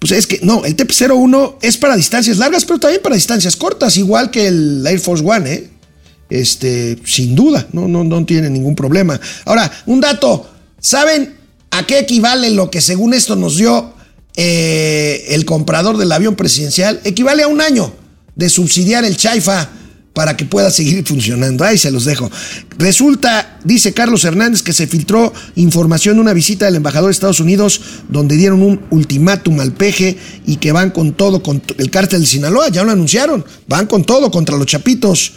pues 0.00 0.10
es 0.10 0.26
que 0.26 0.40
no, 0.42 0.64
el 0.64 0.74
TP-01 0.74 1.58
es 1.62 1.76
para 1.76 1.94
distancias 1.94 2.38
largas, 2.38 2.64
pero 2.64 2.80
también 2.80 3.00
para 3.00 3.14
distancias 3.14 3.54
cortas, 3.54 3.96
igual 3.96 4.32
que 4.32 4.48
el 4.48 4.84
Air 4.84 4.98
Force 4.98 5.24
One, 5.24 5.52
¿eh? 5.52 5.71
Este, 6.32 6.98
sin 7.04 7.34
duda, 7.34 7.68
no, 7.72 7.86
no, 7.88 8.04
no 8.04 8.24
tiene 8.24 8.48
ningún 8.48 8.74
problema. 8.74 9.20
Ahora, 9.44 9.70
un 9.84 10.00
dato, 10.00 10.50
¿saben 10.80 11.34
a 11.70 11.86
qué 11.86 11.98
equivale 11.98 12.48
lo 12.50 12.70
que 12.70 12.80
según 12.80 13.12
esto 13.12 13.36
nos 13.36 13.58
dio 13.58 13.92
eh, 14.36 15.26
el 15.28 15.44
comprador 15.44 15.98
del 15.98 16.10
avión 16.10 16.34
presidencial? 16.34 17.00
Equivale 17.04 17.42
a 17.42 17.48
un 17.48 17.60
año 17.60 17.92
de 18.34 18.48
subsidiar 18.48 19.04
el 19.04 19.18
Chaifa 19.18 19.68
para 20.14 20.34
que 20.34 20.46
pueda 20.46 20.70
seguir 20.70 21.04
funcionando. 21.06 21.64
Ahí 21.64 21.76
se 21.76 21.90
los 21.90 22.06
dejo. 22.06 22.30
Resulta, 22.78 23.58
dice 23.64 23.92
Carlos 23.92 24.24
Hernández, 24.24 24.62
que 24.62 24.72
se 24.72 24.86
filtró 24.86 25.34
información 25.56 26.16
de 26.16 26.22
una 26.22 26.32
visita 26.32 26.64
del 26.64 26.76
embajador 26.76 27.08
de 27.08 27.12
Estados 27.12 27.40
Unidos 27.40 27.80
donde 28.08 28.36
dieron 28.36 28.62
un 28.62 28.80
ultimátum 28.90 29.60
al 29.60 29.72
peje 29.72 30.16
y 30.46 30.56
que 30.56 30.72
van 30.72 30.90
con 30.90 31.12
todo, 31.12 31.42
con 31.42 31.62
el 31.76 31.90
cártel 31.90 32.22
de 32.22 32.26
Sinaloa, 32.26 32.70
ya 32.70 32.84
lo 32.84 32.90
anunciaron, 32.90 33.44
van 33.68 33.86
con 33.86 34.04
todo 34.04 34.30
contra 34.30 34.56
los 34.56 34.66
chapitos. 34.66 35.32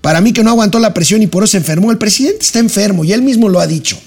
Para 0.00 0.20
mí 0.20 0.32
que 0.32 0.42
no 0.42 0.50
aguantó 0.50 0.78
la 0.78 0.94
presión 0.94 1.22
y 1.22 1.26
por 1.26 1.44
eso 1.44 1.52
se 1.52 1.58
enfermó. 1.58 1.90
El 1.90 1.98
presidente 1.98 2.44
está 2.44 2.58
enfermo 2.58 3.04
y 3.04 3.12
él 3.12 3.22
mismo 3.22 3.48
lo 3.48 3.60
ha 3.60 3.66
dicho. 3.66 3.98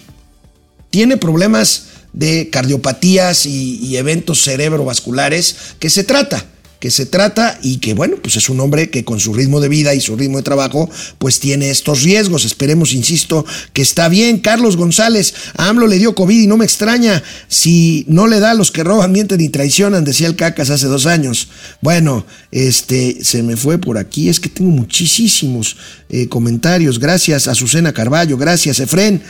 Tiene 0.89 1.17
problemas 1.17 1.87
de 2.13 2.49
cardiopatías 2.49 3.45
y, 3.45 3.77
y 3.77 3.97
eventos 3.97 4.43
cerebrovasculares 4.43 5.55
que 5.79 5.89
se 5.89 6.03
trata 6.03 6.45
que 6.83 6.91
se 6.91 7.05
trata 7.05 7.57
y 7.63 7.77
que 7.77 7.93
bueno, 7.93 8.17
pues 8.21 8.35
es 8.35 8.49
un 8.49 8.59
hombre 8.59 8.89
que 8.89 9.05
con 9.05 9.17
su 9.17 9.33
ritmo 9.33 9.61
de 9.61 9.69
vida 9.69 9.95
y 9.95 10.01
su 10.01 10.17
ritmo 10.17 10.35
de 10.35 10.43
trabajo 10.43 10.89
pues 11.17 11.39
tiene 11.39 11.69
estos 11.69 12.01
riesgos. 12.03 12.43
Esperemos, 12.43 12.91
insisto, 12.91 13.45
que 13.71 13.81
está 13.81 14.09
bien. 14.09 14.39
Carlos 14.39 14.75
González, 14.75 15.33
a 15.55 15.69
AMLO 15.69 15.87
le 15.87 15.97
dio 15.97 16.13
COVID 16.13 16.41
y 16.41 16.45
no 16.45 16.57
me 16.57 16.65
extraña 16.65 17.23
si 17.47 18.03
no 18.09 18.27
le 18.27 18.41
da 18.41 18.51
a 18.51 18.53
los 18.53 18.69
que 18.69 18.83
roban, 18.83 19.13
mienten 19.13 19.39
y 19.39 19.47
traicionan, 19.47 20.03
decía 20.03 20.27
el 20.27 20.35
Cacas 20.35 20.71
hace 20.71 20.87
dos 20.87 21.05
años. 21.05 21.47
Bueno, 21.79 22.25
este, 22.51 23.23
se 23.23 23.43
me 23.43 23.55
fue 23.55 23.77
por 23.77 23.97
aquí, 23.97 24.27
es 24.27 24.41
que 24.41 24.49
tengo 24.49 24.71
muchísimos 24.71 25.77
eh, 26.09 26.27
comentarios. 26.27 26.99
Gracias 26.99 27.47
a 27.47 27.51
Azucena 27.51 27.93
Carballo, 27.93 28.35
gracias 28.35 28.81
Efren, 28.81 29.23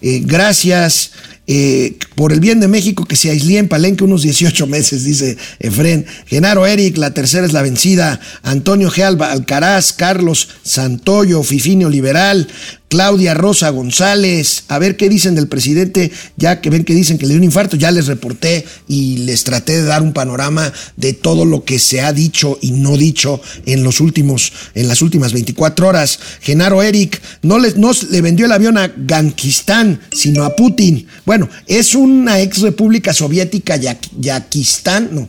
eh, 0.00 0.22
gracias 0.24 1.10
eh, 1.46 1.96
por 2.16 2.32
el 2.32 2.40
bien 2.40 2.58
de 2.58 2.68
México 2.68 3.04
que 3.04 3.14
se 3.14 3.30
aislé 3.30 3.58
en 3.58 3.68
Palenque 3.68 4.04
unos 4.04 4.22
18 4.22 4.66
meses, 4.68 5.04
dice 5.04 5.36
Efren. 5.58 6.06
Genaro 6.26 6.66
Eric, 6.66 6.96
la 6.96 7.14
tercera 7.14 7.46
es 7.46 7.52
la 7.52 7.62
vencida. 7.62 8.20
Antonio 8.42 8.90
G. 8.90 9.02
Alcaraz, 9.22 9.92
Carlos 9.92 10.48
Santoyo, 10.62 11.42
Fifinio 11.42 11.88
Liberal, 11.88 12.48
Claudia 12.88 13.34
Rosa 13.34 13.70
González, 13.70 14.64
a 14.68 14.78
ver 14.78 14.96
qué 14.96 15.08
dicen 15.08 15.34
del 15.34 15.48
presidente, 15.48 16.12
ya 16.36 16.60
que 16.60 16.70
ven 16.70 16.84
que 16.84 16.94
dicen 16.94 17.18
que 17.18 17.26
le 17.26 17.30
dio 17.30 17.38
un 17.38 17.44
infarto, 17.44 17.76
ya 17.76 17.90
les 17.90 18.06
reporté 18.06 18.64
y 18.86 19.18
les 19.18 19.42
traté 19.42 19.76
de 19.76 19.82
dar 19.82 20.02
un 20.02 20.12
panorama 20.12 20.72
de 20.96 21.12
todo 21.12 21.44
lo 21.44 21.64
que 21.64 21.80
se 21.80 22.00
ha 22.00 22.12
dicho 22.12 22.58
y 22.60 22.70
no 22.70 22.96
dicho 22.96 23.40
en 23.66 23.82
los 23.82 24.00
últimos, 24.00 24.52
en 24.74 24.86
las 24.86 25.02
últimas 25.02 25.32
24 25.32 25.88
horas. 25.88 26.20
Genaro 26.40 26.82
Eric 26.82 27.20
no, 27.42 27.58
les, 27.58 27.76
no 27.76 27.90
le 28.10 28.20
vendió 28.20 28.46
el 28.46 28.52
avión 28.52 28.78
a 28.78 28.92
Gankistán, 28.96 30.00
sino 30.12 30.44
a 30.44 30.54
Putin. 30.54 31.06
Bueno, 31.24 31.48
es 31.66 31.94
una 31.94 32.40
ex 32.40 32.60
república 32.60 33.12
soviética, 33.12 33.76
Yakistán, 33.76 35.08
no, 35.10 35.28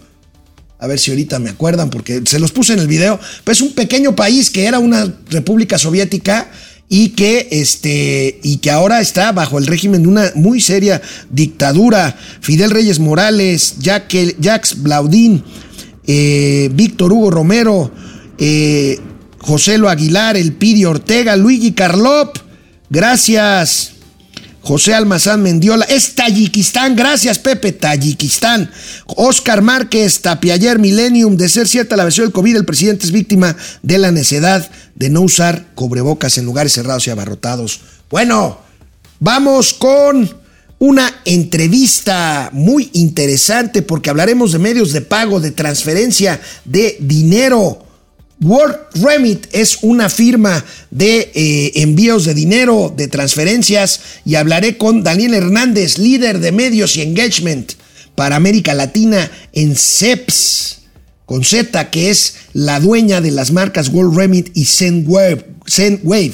a 0.79 0.85
ver 0.85 0.99
si 0.99 1.09
ahorita 1.11 1.39
me 1.39 1.49
acuerdan, 1.49 1.89
porque 1.89 2.21
se 2.25 2.39
los 2.39 2.51
puse 2.51 2.73
en 2.73 2.79
el 2.79 2.87
video. 2.87 3.19
Pues 3.43 3.61
un 3.61 3.73
pequeño 3.73 4.15
país 4.15 4.51
que 4.51 4.65
era 4.65 4.77
una 4.77 5.11
república 5.29 5.79
soviética 5.79 6.51
y 6.89 7.09
que, 7.09 7.47
este, 7.51 8.39
y 8.43 8.57
que 8.57 8.71
ahora 8.71 9.01
está 9.01 9.31
bajo 9.31 9.57
el 9.57 9.67
régimen 9.67 10.03
de 10.03 10.07
una 10.07 10.31
muy 10.35 10.61
seria 10.61 11.01
dictadura. 11.29 12.17
Fidel 12.41 12.71
Reyes 12.71 12.99
Morales, 12.99 13.75
Jacques 13.79 14.81
Blaudín, 14.81 15.43
eh, 16.05 16.69
Víctor 16.73 17.11
Hugo 17.11 17.31
Romero, 17.31 17.91
eh, 18.37 18.99
José 19.39 19.77
Lo 19.77 19.89
Aguilar, 19.89 20.37
Elpidio 20.37 20.91
Ortega, 20.91 21.35
Luigi 21.35 21.73
Carlop. 21.73 22.37
Gracias. 22.89 23.96
José 24.67 24.93
Almazán 24.93 25.41
Mendiola, 25.43 25.85
es 25.85 26.13
Tayikistán, 26.13 26.93
gracias 26.97 27.39
Pepe, 27.39 27.71
Tayikistán. 27.71 28.69
Oscar 29.05 29.61
Márquez, 29.61 30.19
Tapiayer 30.19 30.77
Millennium, 30.77 31.37
de 31.37 31.47
ser 31.47 31.69
cierta 31.69 31.95
la 31.95 32.03
versión 32.03 32.25
del 32.25 32.33
COVID, 32.33 32.57
el 32.57 32.65
presidente 32.65 33.05
es 33.05 33.13
víctima 33.13 33.55
de 33.81 33.97
la 33.97 34.11
necedad 34.11 34.69
de 34.93 35.09
no 35.09 35.21
usar 35.21 35.67
cubrebocas 35.73 36.37
en 36.37 36.43
lugares 36.43 36.73
cerrados 36.73 37.07
y 37.07 37.11
abarrotados. 37.11 37.79
Bueno, 38.09 38.59
vamos 39.21 39.73
con 39.73 40.29
una 40.79 41.21
entrevista 41.23 42.49
muy 42.51 42.89
interesante 42.91 43.83
porque 43.83 44.09
hablaremos 44.09 44.51
de 44.51 44.59
medios 44.59 44.91
de 44.91 44.99
pago, 44.99 45.39
de 45.39 45.51
transferencia 45.51 46.41
de 46.65 46.97
dinero 46.99 47.86
World 48.39 48.77
Remit 49.01 49.47
es 49.51 49.79
una 49.81 50.09
firma 50.09 50.63
de 50.91 51.31
eh, 51.33 51.71
envíos 51.75 52.25
de 52.25 52.35
dinero, 52.35 52.93
de 52.95 53.07
transferencias, 53.07 53.99
y 54.25 54.35
hablaré 54.35 54.77
con 54.77 55.03
Daniel 55.03 55.33
Hernández, 55.33 55.97
líder 55.97 56.39
de 56.39 56.51
medios 56.51 56.97
y 56.97 57.01
engagement 57.01 57.73
para 58.13 58.35
América 58.35 58.75
Latina 58.75 59.31
en 59.53 59.75
CEPS, 59.75 60.81
con 61.25 61.43
Z, 61.43 61.89
que 61.89 62.11
es 62.11 62.35
la 62.53 62.79
dueña 62.79 63.21
de 63.21 63.31
las 63.31 63.51
marcas 63.51 63.89
World 63.89 64.15
Remit 64.15 64.55
y 64.55 64.65
Sendwave. 64.65 66.33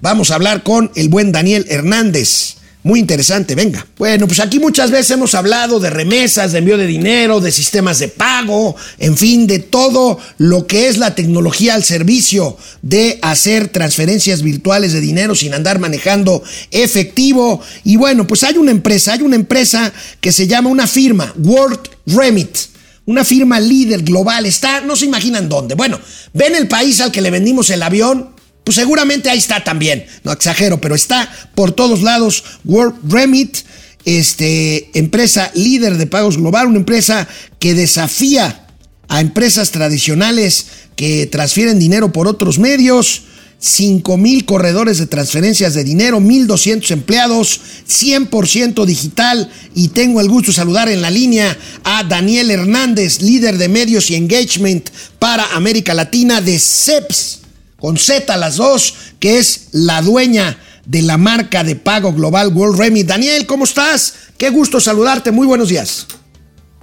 Vamos 0.00 0.30
a 0.30 0.36
hablar 0.36 0.62
con 0.62 0.90
el 0.94 1.08
buen 1.08 1.32
Daniel 1.32 1.66
Hernández. 1.68 2.56
Muy 2.84 2.98
interesante, 2.98 3.54
venga. 3.54 3.86
Bueno, 3.96 4.26
pues 4.26 4.40
aquí 4.40 4.58
muchas 4.58 4.90
veces 4.90 5.12
hemos 5.12 5.36
hablado 5.36 5.78
de 5.78 5.88
remesas, 5.88 6.50
de 6.50 6.58
envío 6.58 6.76
de 6.76 6.88
dinero, 6.88 7.40
de 7.40 7.52
sistemas 7.52 8.00
de 8.00 8.08
pago, 8.08 8.74
en 8.98 9.16
fin, 9.16 9.46
de 9.46 9.60
todo 9.60 10.18
lo 10.38 10.66
que 10.66 10.88
es 10.88 10.98
la 10.98 11.14
tecnología 11.14 11.74
al 11.74 11.84
servicio 11.84 12.56
de 12.82 13.20
hacer 13.22 13.68
transferencias 13.68 14.42
virtuales 14.42 14.92
de 14.92 15.00
dinero 15.00 15.36
sin 15.36 15.54
andar 15.54 15.78
manejando 15.78 16.42
efectivo. 16.72 17.60
Y 17.84 17.96
bueno, 17.96 18.26
pues 18.26 18.42
hay 18.42 18.56
una 18.56 18.72
empresa, 18.72 19.12
hay 19.12 19.22
una 19.22 19.36
empresa 19.36 19.92
que 20.20 20.32
se 20.32 20.48
llama 20.48 20.68
una 20.68 20.88
firma, 20.88 21.32
World 21.38 21.88
Remit. 22.06 22.56
Una 23.04 23.24
firma 23.24 23.60
líder 23.60 24.02
global, 24.02 24.46
está, 24.46 24.80
no 24.80 24.96
se 24.96 25.06
imaginan 25.06 25.48
dónde. 25.48 25.76
Bueno, 25.76 26.00
ven 26.32 26.56
el 26.56 26.66
país 26.66 27.00
al 27.00 27.12
que 27.12 27.20
le 27.20 27.30
vendimos 27.30 27.70
el 27.70 27.82
avión, 27.82 28.30
pues 28.64 28.76
seguramente 28.76 29.28
ahí 29.28 29.38
está 29.38 29.64
también, 29.64 30.06
no 30.22 30.32
exagero, 30.32 30.80
pero 30.80 30.94
está 30.94 31.30
por 31.54 31.72
todos 31.72 32.02
lados 32.02 32.44
World 32.64 32.94
Remit, 33.12 33.58
este, 34.04 34.90
empresa 34.98 35.50
líder 35.54 35.96
de 35.96 36.06
pagos 36.06 36.36
global, 36.36 36.68
una 36.68 36.78
empresa 36.78 37.28
que 37.58 37.74
desafía 37.74 38.66
a 39.08 39.20
empresas 39.20 39.70
tradicionales 39.70 40.66
que 40.96 41.26
transfieren 41.26 41.78
dinero 41.78 42.12
por 42.12 42.28
otros 42.28 42.58
medios. 42.58 43.22
5 43.64 44.16
mil 44.16 44.44
corredores 44.44 44.98
de 44.98 45.06
transferencias 45.06 45.74
de 45.74 45.84
dinero, 45.84 46.18
1.200 46.18 46.90
empleados, 46.90 47.60
100% 47.88 48.84
digital. 48.84 49.48
Y 49.76 49.86
tengo 49.88 50.20
el 50.20 50.28
gusto 50.28 50.50
de 50.50 50.56
saludar 50.56 50.88
en 50.88 51.00
la 51.00 51.12
línea 51.12 51.56
a 51.84 52.02
Daniel 52.02 52.50
Hernández, 52.50 53.22
líder 53.22 53.58
de 53.58 53.68
medios 53.68 54.10
y 54.10 54.16
engagement 54.16 54.90
para 55.20 55.54
América 55.54 55.94
Latina 55.94 56.40
de 56.40 56.58
CEPS 56.58 57.41
con 57.82 57.98
Z 57.98 58.36
las 58.36 58.58
dos, 58.58 58.94
que 59.18 59.38
es 59.38 59.70
la 59.72 60.02
dueña 60.02 60.56
de 60.86 61.02
la 61.02 61.16
marca 61.18 61.64
de 61.64 61.74
pago 61.74 62.12
global 62.12 62.52
World 62.54 62.78
Remit. 62.78 63.08
Daniel, 63.08 63.44
¿cómo 63.44 63.64
estás? 63.64 64.28
Qué 64.38 64.50
gusto 64.50 64.78
saludarte, 64.78 65.32
muy 65.32 65.48
buenos 65.48 65.68
días. 65.68 66.06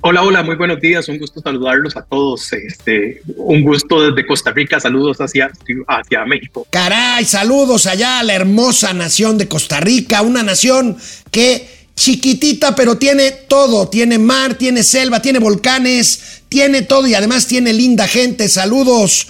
Hola, 0.01 0.23
hola, 0.23 0.43
muy 0.43 0.57
buenos 0.57 0.81
días, 0.81 1.07
un 1.07 1.17
gusto 1.17 1.39
saludarlos 1.39 1.95
a 1.95 2.01
todos. 2.01 2.51
Este, 2.51 3.21
un 3.37 3.63
gusto 3.63 4.11
desde 4.11 4.27
Costa 4.27 4.51
Rica, 4.51 4.77
saludos 4.81 5.21
hacia, 5.21 5.49
hacia 5.87 6.25
México. 6.25 6.67
Caray, 6.69 7.23
saludos 7.23 7.87
allá 7.87 8.19
a 8.19 8.23
la 8.23 8.33
hermosa 8.33 8.91
nación 8.91 9.37
de 9.37 9.47
Costa 9.47 9.79
Rica, 9.79 10.21
una 10.21 10.43
nación 10.43 10.97
que 11.31 11.65
chiquitita, 11.95 12.75
pero 12.75 12.97
tiene 12.97 13.31
todo. 13.31 13.87
Tiene 13.87 14.17
mar, 14.17 14.55
tiene 14.55 14.83
selva, 14.83 15.21
tiene 15.21 15.39
volcanes, 15.39 16.41
tiene 16.49 16.81
todo 16.81 17.07
y 17.07 17.13
además 17.13 17.47
tiene 17.47 17.71
linda 17.71 18.05
gente. 18.05 18.49
Saludos. 18.49 19.27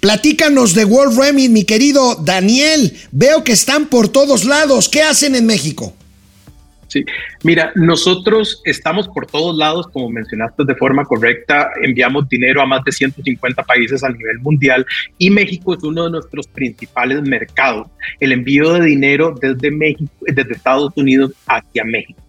Platícanos 0.00 0.74
de 0.74 0.86
World 0.86 1.18
Remit, 1.20 1.50
mi 1.50 1.64
querido 1.64 2.14
Daniel. 2.14 2.92
Veo 3.12 3.44
que 3.44 3.52
están 3.52 3.86
por 3.86 4.08
todos 4.08 4.46
lados. 4.46 4.88
¿Qué 4.88 5.02
hacen 5.02 5.34
en 5.34 5.44
México? 5.44 5.94
Sí, 6.88 7.04
mira, 7.44 7.70
nosotros 7.76 8.62
estamos 8.64 9.06
por 9.08 9.26
todos 9.26 9.56
lados, 9.56 9.86
como 9.92 10.08
mencionaste 10.08 10.64
de 10.64 10.74
forma 10.74 11.04
correcta, 11.04 11.70
enviamos 11.82 12.28
dinero 12.28 12.60
a 12.60 12.66
más 12.66 12.82
de 12.82 12.90
150 12.90 13.62
países 13.62 14.02
a 14.02 14.08
nivel 14.08 14.40
mundial 14.40 14.84
y 15.16 15.30
México 15.30 15.74
es 15.74 15.84
uno 15.84 16.06
de 16.06 16.10
nuestros 16.10 16.48
principales 16.48 17.22
mercados. 17.22 17.86
El 18.18 18.32
envío 18.32 18.72
de 18.72 18.86
dinero 18.86 19.34
desde 19.40 19.70
México, 19.70 20.10
desde 20.20 20.52
Estados 20.52 20.92
Unidos 20.96 21.30
hacia 21.46 21.84
México. 21.84 22.20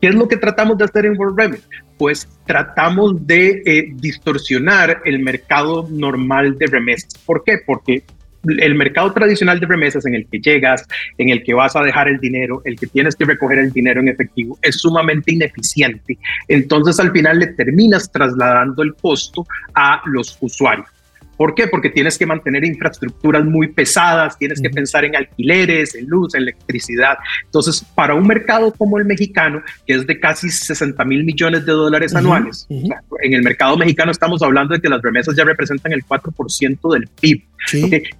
¿Qué 0.00 0.08
es 0.08 0.14
lo 0.14 0.28
que 0.28 0.36
tratamos 0.36 0.78
de 0.78 0.84
hacer 0.84 1.06
en 1.06 1.18
World 1.18 1.38
Remit? 1.38 1.60
Pues 1.98 2.28
tratamos 2.46 3.26
de 3.26 3.62
eh, 3.64 3.92
distorsionar 3.94 5.02
el 5.04 5.20
mercado 5.20 5.86
normal 5.90 6.58
de 6.58 6.66
remesas. 6.66 7.14
¿Por 7.24 7.44
qué? 7.44 7.58
Porque 7.64 8.02
el 8.46 8.74
mercado 8.74 9.12
tradicional 9.12 9.60
de 9.60 9.66
remesas 9.66 10.06
en 10.06 10.14
el 10.14 10.26
que 10.26 10.38
llegas, 10.38 10.86
en 11.18 11.30
el 11.30 11.42
que 11.42 11.54
vas 11.54 11.76
a 11.76 11.82
dejar 11.82 12.08
el 12.08 12.18
dinero, 12.18 12.62
el 12.64 12.78
que 12.78 12.86
tienes 12.86 13.16
que 13.16 13.24
recoger 13.24 13.58
el 13.58 13.72
dinero 13.72 14.00
en 14.00 14.08
efectivo, 14.08 14.58
es 14.62 14.76
sumamente 14.76 15.32
ineficiente. 15.32 16.18
Entonces 16.48 16.98
al 17.00 17.12
final 17.12 17.38
le 17.38 17.48
terminas 17.48 18.10
trasladando 18.10 18.82
el 18.82 18.94
costo 18.94 19.46
a 19.74 20.02
los 20.06 20.36
usuarios. 20.40 20.93
¿Por 21.36 21.54
qué? 21.54 21.66
Porque 21.66 21.90
tienes 21.90 22.18
que 22.18 22.26
mantener 22.26 22.64
infraestructuras 22.64 23.44
muy 23.44 23.68
pesadas, 23.68 24.38
tienes 24.38 24.60
que 24.60 24.70
pensar 24.70 25.04
en 25.04 25.16
alquileres, 25.16 25.94
en 25.94 26.06
luz, 26.06 26.34
en 26.34 26.42
electricidad. 26.42 27.18
Entonces, 27.44 27.84
para 27.94 28.14
un 28.14 28.26
mercado 28.26 28.72
como 28.72 28.98
el 28.98 29.04
mexicano, 29.04 29.62
que 29.86 29.94
es 29.94 30.06
de 30.06 30.20
casi 30.20 30.50
60 30.50 31.04
mil 31.04 31.24
millones 31.24 31.66
de 31.66 31.72
dólares 31.72 32.14
anuales, 32.14 32.66
en 32.68 33.34
el 33.34 33.42
mercado 33.42 33.76
mexicano 33.76 34.12
estamos 34.12 34.42
hablando 34.42 34.74
de 34.74 34.80
que 34.80 34.88
las 34.88 35.02
remesas 35.02 35.34
ya 35.36 35.44
representan 35.44 35.92
el 35.92 36.04
4% 36.04 36.92
del 36.92 37.08
PIB. 37.20 37.42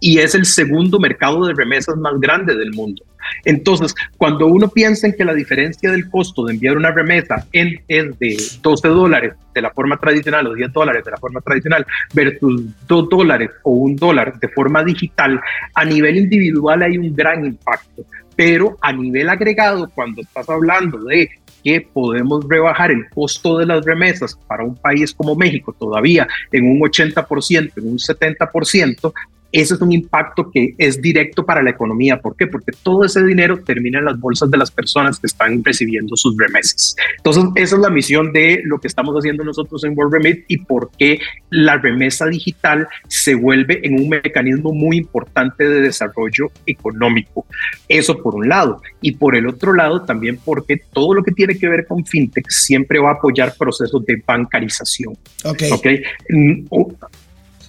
Y 0.01 0.19
es 0.19 0.35
el 0.35 0.47
segundo 0.47 0.99
mercado 0.99 1.47
de 1.47 1.55
remesas 1.55 1.97
más 1.97 2.19
grande 2.19 2.55
del 2.55 2.73
mundo. 2.73 3.05
Entonces, 3.45 3.95
cuando 4.17 4.47
uno 4.47 4.69
piensa 4.69 5.07
en 5.07 5.15
que 5.15 5.25
la 5.25 5.35
diferencia 5.35 5.91
del 5.91 6.09
costo 6.11 6.45
de 6.45 6.55
enviar 6.55 6.77
una 6.77 6.91
remesa 6.91 7.47
en, 7.53 7.81
es 7.89 8.19
de 8.19 8.37
12 8.63 8.89
dólares 8.89 9.35
de 9.55 9.63
la 9.63 9.71
forma 9.71 9.97
tradicional 9.99 10.47
o 10.47 10.55
10 10.55 10.73
dólares 10.73 11.05
de 11.05 11.11
la 11.11 11.17
forma 11.17 11.41
tradicional 11.41 11.87
versus 12.13 12.65
2 12.87 13.09
dólares 13.09 13.51
o 13.63 13.71
1 13.71 13.97
dólar 13.97 14.39
de 14.39 14.49
forma 14.49 14.83
digital, 14.85 15.41
a 15.75 15.85
nivel 15.85 16.17
individual 16.17 16.83
hay 16.83 16.99
un 16.99 17.15
gran 17.15 17.45
impacto. 17.45 18.05
Pero 18.37 18.77
a 18.81 18.93
nivel 18.93 19.29
agregado, 19.29 19.89
cuando 19.95 20.23
estás 20.23 20.49
hablando 20.49 20.99
de 21.05 21.31
que 21.63 21.81
podemos 21.81 22.45
rebajar 22.47 22.91
el 22.91 23.09
costo 23.09 23.59
de 23.59 23.67
las 23.67 23.85
remesas 23.85 24.39
para 24.47 24.65
un 24.65 24.77
país 24.77 25.15
como 25.15 25.35
México 25.35 25.75
todavía 25.79 26.29
en 26.53 26.69
un 26.69 26.81
80%, 26.81 27.73
en 27.77 27.89
un 27.89 27.97
70%, 27.97 29.13
Eso 29.55 29.77
es 29.77 29.81
un 29.81 29.93
impacto 29.93 30.51
que 30.51 30.75
es 30.79 31.01
directo 31.01 31.47
para 31.47 31.63
la 31.63 31.71
economía. 31.71 32.21
¿Por 32.21 32.35
qué? 32.35 32.49
Porque 32.49 32.73
todo 32.83 33.05
ese 33.05 33.23
dinero 33.23 33.63
termina 33.65 34.01
en 34.01 34.07
las 34.07 34.19
bolsas 34.19 34.51
de 34.51 34.59
las 34.59 34.73
personas 34.73 35.21
que 35.21 35.29
están 35.29 35.63
recibiendo 35.63 36.17
sus 36.17 36.37
remesas. 36.37 36.97
Entonces, 37.19 37.45
esa 37.55 37.77
es 37.77 37.81
la 37.81 37.89
misión 37.89 38.33
de 38.33 38.63
lo 38.65 38.81
que 38.81 38.89
estamos 38.89 39.15
haciendo 39.15 39.45
nosotros 39.45 39.85
en 39.85 39.97
World 39.97 40.15
Remit 40.15 40.45
y 40.49 40.59
por 40.59 40.91
qué 40.99 41.21
la 41.51 41.77
remesa 41.77 42.27
digital 42.27 42.89
se 43.07 43.37
vuelve 43.37 43.79
en 43.85 43.95
un 43.95 44.09
mecanismo 44.09 44.73
muy 44.73 44.97
importante 44.97 45.69
de 45.69 45.83
desarrollo 45.83 46.51
económico. 46.67 47.47
Eso 47.89 48.21
por 48.21 48.35
un 48.35 48.49
lado. 48.49 48.83
Y 49.01 49.13
por 49.13 49.37
el 49.37 49.47
otro 49.47 49.73
lado, 49.73 50.03
también 50.03 50.37
porque 50.45 50.81
todo 50.93 51.15
lo 51.15 51.23
que 51.23 51.31
tiene 51.31 51.57
que 51.57 51.69
ver 51.69 51.87
con 51.87 52.05
fintech 52.05 52.49
siempre 52.49 52.99
va 52.99 53.11
a 53.11 53.15
apoyar 53.15 53.55
procesos 53.57 54.05
de 54.05 54.21
bancarización. 54.27 55.17
Ok. 55.45 55.63
okay? 55.71 56.03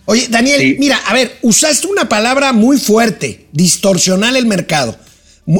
Oye, 0.05 0.27
Daniel, 0.29 0.75
mira, 0.77 0.97
a 0.97 1.13
ver, 1.13 1.37
usaste 1.41 1.87
una 1.87 2.07
palabra 2.07 2.53
muy 2.53 2.77
fuerte, 2.77 3.47
distorsionar 3.51 4.35
el 4.35 4.45
mercado. 4.45 4.97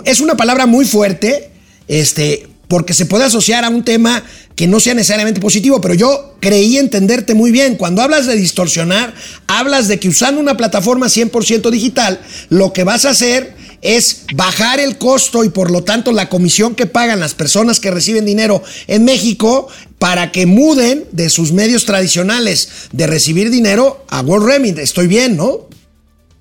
Es 0.06 0.20
una 0.20 0.38
palabra 0.38 0.68
muy 0.68 0.86
fuerte, 0.86 1.50
este, 1.88 2.48
porque 2.68 2.94
se 2.94 3.08
puede 3.08 3.24
asociar 3.24 3.64
a 3.64 3.70
un 3.70 3.84
tema 3.84 4.24
que 4.56 4.68
no 4.68 4.80
sea 4.80 4.94
necesariamente 4.94 5.42
positivo, 5.42 5.82
pero 5.82 5.96
yo 5.96 6.36
creí 6.40 6.78
entenderte 6.78 7.34
muy 7.34 7.52
bien. 7.52 7.76
Cuando 7.76 8.04
hablas 8.04 8.28
de 8.28 8.36
distorsionar, 8.36 9.14
hablas 9.48 9.88
de 9.88 10.00
que 10.00 10.10
usando 10.10 10.40
una 10.40 10.58
plataforma 10.58 11.08
100% 11.08 11.72
digital, 11.72 12.20
lo 12.50 12.72
que 12.72 12.84
vas 12.84 13.06
a 13.06 13.12
hacer 13.12 13.56
es 13.86 14.24
bajar 14.34 14.80
el 14.80 14.98
costo 14.98 15.44
y 15.44 15.50
por 15.50 15.70
lo 15.72 15.84
tanto 15.84 16.12
la 16.12 16.28
comisión 16.28 16.76
que 16.76 16.88
pagan 16.88 17.20
las 17.20 17.36
personas 17.36 17.80
que 17.80 17.92
reciben 17.92 18.26
dinero 18.26 18.64
en 18.88 19.06
México 19.06 19.68
para 20.00 20.32
que 20.32 20.46
muden 20.46 21.06
de 21.12 21.30
sus 21.30 21.52
medios 21.52 21.86
tradicionales 21.86 22.70
de 22.92 23.08
recibir 23.08 23.50
dinero 23.50 24.04
a 24.10 24.22
World 24.22 24.48
Remit. 24.48 24.80
Estoy 24.80 25.08
bien, 25.08 25.38
¿no? 25.38 25.68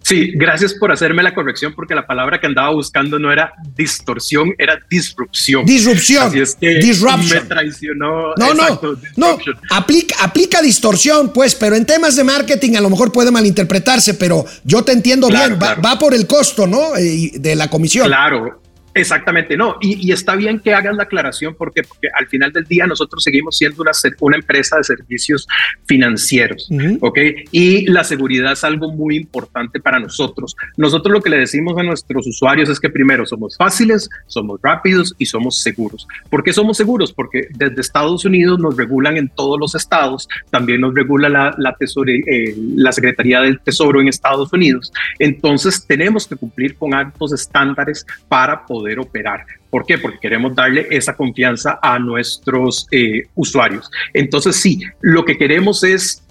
Sí, 0.05 0.33
gracias 0.35 0.75
por 0.75 0.93
hacerme 0.93 1.23
la 1.23 1.35
corrección 1.35 1.73
porque 1.75 1.95
la 1.95 2.07
palabra 2.07 2.39
que 2.39 2.47
andaba 2.47 2.71
buscando 2.75 3.19
no 3.19 3.33
era 3.33 3.53
distorsión, 3.75 4.55
era 4.59 4.79
disrupción. 4.91 5.65
Disrupción. 5.65 6.27
Así 6.29 6.41
es 6.41 6.55
que 6.55 6.75
Disruption. 6.75 7.43
me 7.43 7.49
traicionó. 7.49 8.35
No, 8.37 8.53
Exacto, 8.53 8.99
no, 9.17 9.39
no. 9.39 9.39
Aplica, 9.71 10.17
aplica 10.23 10.61
distorsión, 10.61 11.33
pues, 11.33 11.55
pero 11.55 11.75
en 11.75 11.87
temas 11.87 12.17
de 12.17 12.25
marketing 12.25 12.77
a 12.77 12.81
lo 12.83 12.91
mejor 12.91 13.13
puede 13.13 13.31
malinterpretarse, 13.31 14.15
pero 14.15 14.45
yo 14.65 14.83
te 14.85 14.93
entiendo 14.93 15.29
Claro, 15.29 15.49
bien. 15.49 15.55
Va- 15.63 15.75
claro. 15.77 15.83
Va, 15.83 15.99
por 15.99 16.13
el 16.15 16.27
costo, 16.27 16.67
¿no? 16.67 16.97
Eh, 16.97 17.31
de 17.35 17.55
la 17.57 17.69
comisión. 17.71 18.07
Claro, 18.07 18.61
exactamente, 18.95 19.57
no. 19.57 19.77
Y, 19.81 20.09
y 20.09 20.13
está 20.13 20.37
bien 20.37 20.61
que 20.61 20.73
hagas 20.73 20.95
la 20.97 21.03
aclaración 21.05 21.55
porque, 21.59 21.83
porque 21.83 22.09
al 22.15 22.27
final 22.29 22.53
del 22.53 22.65
día 22.65 22.87
nosotros 22.87 23.23
seguimos 23.23 23.57
siendo 23.59 23.83
una, 23.83 23.91
una 24.21 24.37
empresa 24.37 24.77
de 24.77 24.85
servicios 24.85 25.47
financieros, 25.87 26.69
¿ok? 27.01 27.19
Y 27.51 27.87
la 27.91 28.05
seguridad 28.05 28.53
es 28.53 28.65
algo 28.65 28.93
muy 28.93 29.17
importante 29.17 29.81
para 29.81 29.99
nosotros. 29.99 30.55
Nosotros 30.77 31.13
lo 31.13 31.21
que 31.21 31.31
le 31.31 31.39
decimos 31.39 31.77
a 31.79 31.83
nuestros 31.83 32.27
usuarios 32.27 32.69
es 32.69 32.79
que 32.79 32.89
primero 32.91 33.27
somos 33.27 33.57
fáciles, 33.57 34.09
somos 34.27 34.61
rápidos 34.63 35.15
y 35.19 35.27
somos 35.27 35.59
seguros. 35.61 36.07
¿Por 36.31 36.45
qué 36.45 36.53
somos 36.53 36.77
seguros? 36.77 37.13
Porque 37.13 37.49
desde 37.55 37.81
Estados 37.81 38.25
Unidos 38.25 38.59
nos 38.61 38.77
regulan 38.77 39.17
en 39.17 39.29
todos 39.29 39.59
los 39.59 39.75
estados, 39.75 40.29
también 40.51 40.81
nos 40.81 40.95
regula 40.95 41.29
la, 41.29 41.55
la, 41.59 41.77
tesore- 41.77 42.23
eh, 42.27 42.55
la 42.77 42.93
Secretaría 42.93 43.41
del 43.41 43.59
Tesoro 43.61 44.01
en 44.01 44.09
Estados 44.09 44.53
Unidos. 44.53 44.93
Entonces 45.19 45.85
tenemos 45.87 46.27
que 46.27 46.37
cumplir 46.37 46.77
con 46.77 46.95
altos 46.95 47.33
estándares 47.33 48.07
para 48.29 48.65
poder 48.65 48.84
operar. 48.99 49.45
¿Por 49.71 49.85
qué? 49.85 49.99
Porque 49.99 50.19
queremos 50.21 50.55
darle 50.55 50.87
esa 50.91 51.17
confianza 51.17 51.79
a 51.83 51.99
nuestros 51.99 52.87
eh, 52.91 53.25
usuarios. 53.35 53.91
Entonces 54.13 54.57
sí, 54.57 54.81
lo 55.01 55.25
que 55.25 55.37
queremos 55.37 55.83
es 55.83 56.25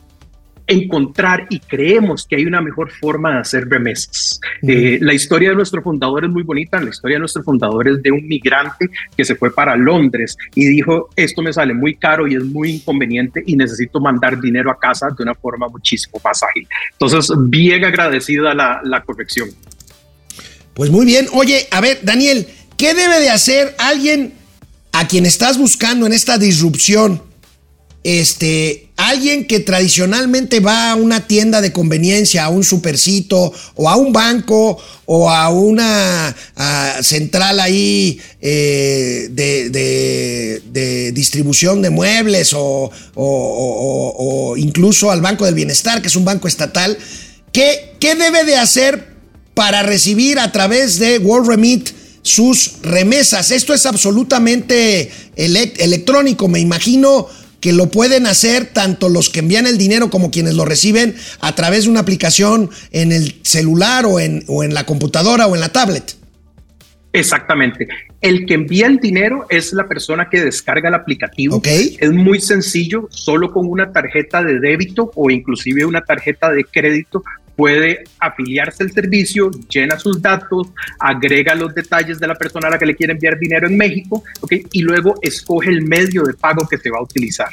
encontrar 0.68 1.46
y 1.50 1.60
creemos 1.60 2.26
que 2.26 2.38
hay 2.38 2.46
una 2.46 2.62
mejor 2.62 2.92
forma 2.92 3.34
de 3.34 3.40
hacer 3.40 3.68
remesas. 3.68 4.40
Eh, 4.62 4.98
la 5.02 5.14
historia 5.14 5.50
de 5.50 5.56
nuestro 5.56 5.82
fundador 5.82 6.26
es 6.26 6.32
muy 6.32 6.44
bonita. 6.44 6.80
La 6.80 6.90
historia 6.90 7.16
de 7.16 7.20
nuestro 7.20 7.44
fundador 7.44 7.88
es 7.88 8.02
de 8.02 8.12
un 8.12 8.26
migrante 8.28 8.90
que 9.16 9.26
se 9.26 9.36
fue 9.36 9.54
para 9.54 9.76
Londres 9.76 10.38
y 10.56 10.66
dijo, 10.68 11.10
esto 11.16 11.42
me 11.42 11.52
sale 11.52 11.74
muy 11.74 11.96
caro 11.96 12.28
y 12.28 12.36
es 12.36 12.44
muy 12.44 12.72
inconveniente 12.72 13.44
y 13.46 13.56
necesito 13.56 14.00
mandar 14.00 14.40
dinero 14.40 14.72
a 14.72 14.80
casa 14.80 15.10
de 15.16 15.24
una 15.24 15.36
forma 15.36 15.68
muchísimo 15.68 16.20
más 16.24 16.42
ágil. 16.44 16.68
Entonces, 16.92 17.32
bien 17.50 17.84
agradecida 17.86 18.54
la, 18.54 18.82
la 18.84 19.02
corrección. 19.02 19.50
Pues 20.74 20.90
muy 20.92 21.06
bien. 21.06 21.28
Oye, 21.34 21.68
a 21.72 21.82
ver, 21.82 22.00
Daniel, 22.04 22.48
¿qué 22.78 22.94
debe 22.94 23.20
de 23.20 23.30
hacer 23.30 23.76
alguien 23.78 24.34
a 24.92 25.08
quien 25.08 25.26
estás 25.26 25.58
buscando 25.58 26.06
en 26.06 26.14
esta 26.14 26.38
disrupción? 26.38 27.22
Este, 28.06 28.90
alguien 28.98 29.48
que 29.48 29.62
tradicionalmente 29.62 30.60
va 30.60 30.92
a 30.92 30.96
una 30.96 31.26
tienda 31.26 31.62
de 31.62 31.72
conveniencia, 31.72 32.44
a 32.44 32.50
un 32.50 32.66
supercito, 32.66 33.54
o 33.76 33.88
a 33.88 33.96
un 33.96 34.12
banco, 34.12 34.78
o 35.06 35.30
a 35.30 35.50
una 35.50 36.36
central 37.02 37.62
ahí 37.62 38.20
eh, 38.42 39.30
de, 39.32 39.70
de- 39.70 40.62
de 40.72 41.12
distribución 41.14 41.82
de 41.82 41.92
muebles, 41.92 42.52
o- 42.54 42.92
o 43.16 44.58
incluso 44.58 45.10
al 45.10 45.22
Banco 45.22 45.46
del 45.46 45.56
Bienestar, 45.56 46.02
que 46.02 46.08
es 46.10 46.16
un 46.18 46.26
banco 46.26 46.48
estatal. 46.50 46.98
¿Qué, 47.54 47.94
qué 48.00 48.16
debe 48.16 48.44
de 48.44 48.58
hacer 48.58 49.13
para 49.54 49.84
recibir 49.84 50.40
a 50.40 50.52
través 50.52 51.00
de 51.00 51.20
World 51.20 51.50
Remit 51.50 51.90
sus 52.22 52.82
remesas. 52.82 53.52
Esto 53.52 53.74
es 53.74 53.86
absolutamente 53.86 55.12
elec- 55.36 55.80
electrónico. 55.80 56.48
Me 56.48 56.60
imagino 56.60 57.28
que 57.60 57.72
lo 57.72 57.90
pueden 57.90 58.28
hacer 58.28 58.66
tanto 58.66 59.10
los 59.10 59.30
que 59.30 59.40
envían 59.40 59.68
el 59.68 59.78
dinero 59.78 60.10
como 60.10 60.32
quienes 60.32 60.54
lo 60.56 60.66
reciben 60.66 61.16
a 61.40 61.56
través 61.56 61.84
de 61.84 61.92
una 61.92 62.02
aplicación 62.02 62.70
en 62.92 63.12
el 63.12 63.36
celular 63.44 64.06
o 64.06 64.20
en, 64.20 64.44
o 64.48 64.64
en 64.64 64.74
la 64.74 64.86
computadora 64.86 65.48
o 65.48 65.56
en 65.56 65.62
la 65.62 65.70
tablet. 65.70 66.16
Exactamente. 67.14 67.88
El 68.22 68.46
que 68.46 68.56
envía 68.56 68.88
el 68.88 68.98
dinero 68.98 69.46
es 69.50 69.72
la 69.72 69.88
persona 69.88 70.30
que 70.32 70.42
descarga 70.42 70.90
el 70.90 70.96
aplicativo. 70.96 71.62
Es 71.64 72.12
muy 72.12 72.42
sencillo, 72.42 73.08
solo 73.12 73.52
con 73.52 73.68
una 73.68 73.92
tarjeta 73.92 74.44
de 74.44 74.60
débito 74.60 75.12
o 75.16 75.30
inclusive 75.30 75.86
una 75.86 76.02
tarjeta 76.02 76.50
de 76.50 76.64
crédito 76.64 77.24
puede 77.56 78.04
afiliarse 78.20 78.84
al 78.84 78.92
servicio, 78.92 79.52
llena 79.70 79.98
sus 80.00 80.22
datos, 80.22 80.68
agrega 81.00 81.56
los 81.56 81.74
detalles 81.74 82.20
de 82.20 82.28
la 82.28 82.36
persona 82.36 82.68
a 82.68 82.72
la 82.72 82.80
que 82.80 82.86
le 82.86 82.96
quiere 82.96 83.14
enviar 83.14 83.38
dinero 83.38 83.68
en 83.68 83.78
México, 83.78 84.24
¿ok? 84.42 84.54
y 84.72 84.82
luego 84.82 85.16
escoge 85.22 85.70
el 85.70 85.84
medio 85.84 86.24
de 86.24 86.34
pago 86.34 86.68
que 86.68 86.78
se 86.78 86.90
va 86.90 87.00
a 87.00 87.04
utilizar. 87.04 87.50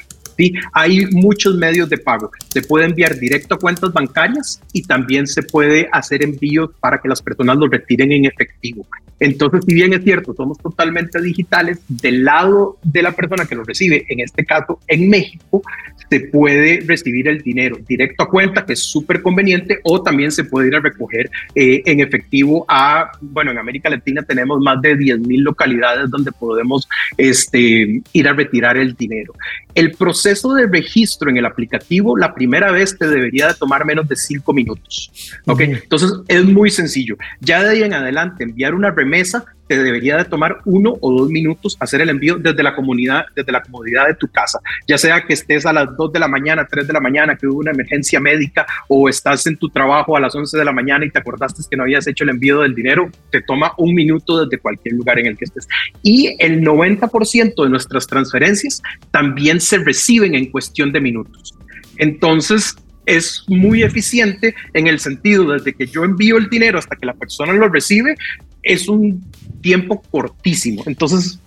Hay 0.72 1.06
muchos 1.06 1.56
medios 1.56 1.88
de 1.88 1.98
pago. 1.98 2.30
Se 2.48 2.62
puede 2.62 2.86
enviar 2.86 3.18
directo 3.18 3.54
a 3.54 3.58
cuentas 3.58 3.92
bancarias 3.92 4.60
y 4.72 4.82
también 4.82 5.26
se 5.26 5.42
puede 5.42 5.88
hacer 5.92 6.22
envíos 6.22 6.70
para 6.80 6.98
que 6.98 7.08
las 7.08 7.22
personas 7.22 7.56
lo 7.56 7.68
retiren 7.68 8.12
en 8.12 8.26
efectivo. 8.26 8.86
Entonces, 9.20 9.60
si 9.66 9.74
bien 9.74 9.92
es 9.92 10.02
cierto, 10.02 10.32
somos 10.34 10.58
totalmente 10.58 11.20
digitales, 11.20 11.80
del 11.88 12.24
lado 12.24 12.78
de 12.82 13.02
la 13.02 13.12
persona 13.12 13.44
que 13.44 13.54
lo 13.54 13.64
recibe, 13.64 14.06
en 14.08 14.20
este 14.20 14.46
caso 14.46 14.80
en 14.88 15.10
México, 15.10 15.62
se 16.08 16.20
puede 16.20 16.80
recibir 16.86 17.28
el 17.28 17.42
dinero 17.42 17.78
directo 17.86 18.24
a 18.24 18.28
cuenta, 18.30 18.64
que 18.64 18.72
es 18.72 18.80
súper 18.80 19.20
conveniente, 19.20 19.78
o 19.84 20.02
también 20.02 20.32
se 20.32 20.44
puede 20.44 20.68
ir 20.68 20.76
a 20.76 20.80
recoger 20.80 21.30
eh, 21.54 21.82
en 21.84 22.00
efectivo 22.00 22.64
a, 22.66 23.12
bueno, 23.20 23.50
en 23.50 23.58
América 23.58 23.90
Latina 23.90 24.22
tenemos 24.22 24.58
más 24.60 24.80
de 24.80 24.96
10 24.96 25.20
mil 25.20 25.42
localidades 25.42 26.10
donde 26.10 26.32
podemos 26.32 26.88
este, 27.16 28.02
ir 28.12 28.28
a 28.28 28.32
retirar 28.32 28.78
el 28.78 28.94
dinero. 28.94 29.34
El 29.74 29.92
proceso 29.92 30.29
de 30.34 30.66
registro 30.66 31.30
en 31.30 31.36
el 31.36 31.46
aplicativo, 31.46 32.16
la 32.16 32.34
primera 32.34 32.70
vez 32.70 32.96
te 32.96 33.06
debería 33.06 33.48
de 33.48 33.54
tomar 33.54 33.84
menos 33.84 34.08
de 34.08 34.16
cinco 34.16 34.52
minutos. 34.52 35.12
¿ok? 35.46 35.60
Entonces 35.60 36.12
es 36.28 36.44
muy 36.44 36.70
sencillo. 36.70 37.16
Ya 37.40 37.62
de 37.62 37.70
ahí 37.70 37.82
en 37.82 37.94
adelante, 37.94 38.44
enviar 38.44 38.74
una 38.74 38.90
remesa 38.90 39.44
te 39.70 39.84
debería 39.84 40.16
de 40.16 40.24
tomar 40.24 40.58
uno 40.64 40.96
o 41.00 41.12
dos 41.12 41.28
minutos 41.30 41.76
hacer 41.78 42.00
el 42.00 42.08
envío 42.08 42.38
desde 42.38 42.60
la 42.60 42.74
comunidad, 42.74 43.26
desde 43.36 43.52
la 43.52 43.62
comodidad 43.62 44.08
de 44.08 44.16
tu 44.16 44.26
casa. 44.26 44.58
Ya 44.88 44.98
sea 44.98 45.24
que 45.24 45.32
estés 45.32 45.64
a 45.64 45.72
las 45.72 45.96
2 45.96 46.12
de 46.12 46.18
la 46.18 46.26
mañana, 46.26 46.66
3 46.68 46.88
de 46.88 46.92
la 46.92 46.98
mañana, 46.98 47.36
que 47.36 47.46
hubo 47.46 47.60
una 47.60 47.70
emergencia 47.70 48.18
médica, 48.18 48.66
o 48.88 49.08
estás 49.08 49.46
en 49.46 49.56
tu 49.56 49.68
trabajo 49.68 50.16
a 50.16 50.20
las 50.20 50.34
11 50.34 50.58
de 50.58 50.64
la 50.64 50.72
mañana 50.72 51.04
y 51.04 51.10
te 51.10 51.20
acordaste 51.20 51.62
que 51.70 51.76
no 51.76 51.84
habías 51.84 52.04
hecho 52.08 52.24
el 52.24 52.30
envío 52.30 52.62
del 52.62 52.74
dinero, 52.74 53.12
te 53.30 53.42
toma 53.42 53.72
un 53.78 53.94
minuto 53.94 54.44
desde 54.44 54.60
cualquier 54.60 54.96
lugar 54.96 55.20
en 55.20 55.26
el 55.26 55.38
que 55.38 55.44
estés. 55.44 55.68
Y 56.02 56.34
el 56.40 56.62
90% 56.62 57.62
de 57.62 57.70
nuestras 57.70 58.08
transferencias 58.08 58.82
también 59.12 59.60
se 59.60 59.78
reciben 59.78 60.34
en 60.34 60.46
cuestión 60.46 60.90
de 60.90 61.00
minutos. 61.00 61.54
Entonces, 61.96 62.74
es 63.06 63.44
muy 63.46 63.82
eficiente 63.82 64.54
en 64.74 64.86
el 64.86 64.98
sentido 64.98 65.52
desde 65.52 65.74
que 65.74 65.86
yo 65.86 66.04
envío 66.04 66.38
el 66.38 66.48
dinero 66.48 66.78
hasta 66.78 66.96
que 66.96 67.06
la 67.06 67.14
persona 67.14 67.52
lo 67.52 67.68
recibe, 67.68 68.16
es 68.62 68.88
un 68.88 69.22
tiempo 69.60 70.02
cortísimo. 70.10 70.82
Entonces, 70.86 71.38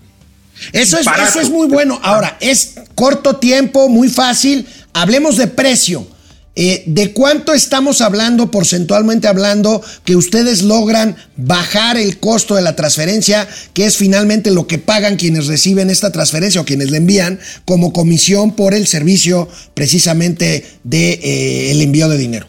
Eso 0.72 0.98
es, 0.98 1.06
barato. 1.06 1.30
eso 1.30 1.42
es 1.42 1.50
muy 1.50 1.68
bueno. 1.68 2.00
Ahora, 2.04 2.38
es 2.40 2.76
corto 2.96 3.38
tiempo, 3.38 3.90
muy 3.90 4.10
fácil. 4.10 4.68
Hablemos 4.94 5.38
de 5.38 5.48
precio. 5.48 6.08
Eh, 6.56 6.84
¿De 6.86 7.14
cuánto 7.14 7.52
estamos 7.52 8.00
hablando, 8.02 8.52
porcentualmente 8.52 9.28
hablando, 9.28 9.82
que 10.06 10.16
ustedes 10.16 10.62
logran 10.62 11.16
bajar 11.36 11.98
el 11.98 12.20
costo 12.20 12.54
de 12.54 12.62
la 12.62 12.76
transferencia, 12.76 13.48
que 13.74 13.88
es 13.88 13.98
finalmente 13.98 14.52
lo 14.52 14.68
que 14.68 14.78
pagan 14.78 15.16
quienes 15.16 15.48
reciben 15.48 15.90
esta 15.90 16.12
transferencia 16.12 16.62
o 16.62 16.66
quienes 16.66 16.92
la 16.92 16.98
envían 16.98 17.40
como 17.66 17.92
comisión 17.92 18.56
por 18.56 18.76
el 18.76 18.86
servicio 18.86 19.50
precisamente 19.74 20.64
del 20.84 20.92
de, 20.92 21.14
eh, 21.24 21.72
el 21.72 21.82
envío 21.82 22.08
de 22.08 22.20
dinero? 22.20 22.48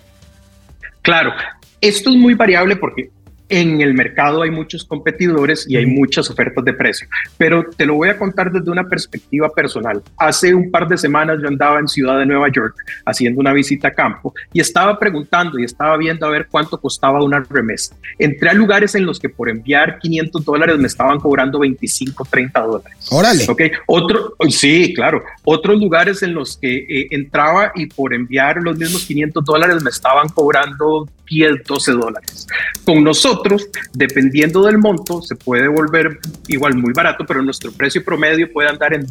Claro, 1.00 1.32
Esto 1.80 2.10
es 2.10 2.16
muy 2.16 2.34
variable 2.34 2.76
porque 2.76 3.10
en 3.48 3.80
el 3.80 3.94
mercado 3.94 4.42
hay 4.42 4.50
muchos 4.50 4.84
competidores 4.84 5.66
y 5.68 5.76
hay 5.76 5.86
muchas 5.86 6.30
ofertas 6.30 6.64
de 6.64 6.72
precio, 6.72 7.06
pero 7.36 7.64
te 7.76 7.86
lo 7.86 7.94
voy 7.94 8.08
a 8.08 8.16
contar 8.16 8.50
desde 8.50 8.70
una 8.70 8.88
perspectiva 8.88 9.48
personal. 9.50 10.02
Hace 10.18 10.54
un 10.54 10.70
par 10.70 10.88
de 10.88 10.96
semanas 10.96 11.38
yo 11.42 11.48
andaba 11.48 11.78
en 11.78 11.88
Ciudad 11.88 12.18
de 12.18 12.26
Nueva 12.26 12.48
York 12.50 12.74
haciendo 13.04 13.40
una 13.40 13.52
visita 13.52 13.88
a 13.88 13.90
campo 13.92 14.34
y 14.52 14.60
estaba 14.60 14.98
preguntando 14.98 15.58
y 15.58 15.64
estaba 15.64 15.96
viendo 15.96 16.26
a 16.26 16.30
ver 16.30 16.48
cuánto 16.50 16.80
costaba 16.80 17.22
una 17.22 17.44
remesa. 17.48 17.94
Entré 18.18 18.50
a 18.50 18.54
lugares 18.54 18.94
en 18.94 19.04
los 19.06 19.18
que 19.18 19.28
por 19.28 19.48
enviar 19.48 19.98
500 19.98 20.44
dólares 20.44 20.78
me 20.78 20.86
estaban 20.86 21.18
cobrando 21.18 21.58
25, 21.58 22.26
30 22.30 22.60
dólares. 22.60 22.98
Órale. 23.10 23.44
Ok, 23.48 23.62
otro, 23.86 24.34
sí, 24.48 24.94
claro. 24.94 25.22
Otros 25.44 25.78
lugares 25.78 26.22
en 26.22 26.34
los 26.34 26.56
que 26.56 26.76
eh, 26.76 27.08
entraba 27.10 27.72
y 27.74 27.86
por 27.86 28.14
enviar 28.14 28.56
los 28.62 28.76
mismos 28.76 29.04
500 29.04 29.44
dólares 29.44 29.82
me 29.82 29.90
estaban 29.90 30.28
cobrando 30.28 31.08
10, 31.30 31.64
12 31.66 31.92
dólares. 31.92 32.46
Con 32.84 33.02
nosotros, 33.02 33.68
dependiendo 33.92 34.62
del 34.62 34.78
monto, 34.78 35.22
se 35.22 35.36
puede 35.36 35.68
volver 35.68 36.18
igual 36.48 36.76
muy 36.76 36.92
barato, 36.92 37.24
pero 37.26 37.42
nuestro 37.42 37.72
precio 37.72 38.04
promedio 38.04 38.52
puede 38.52 38.68
andar 38.68 38.94
en 38.94 39.06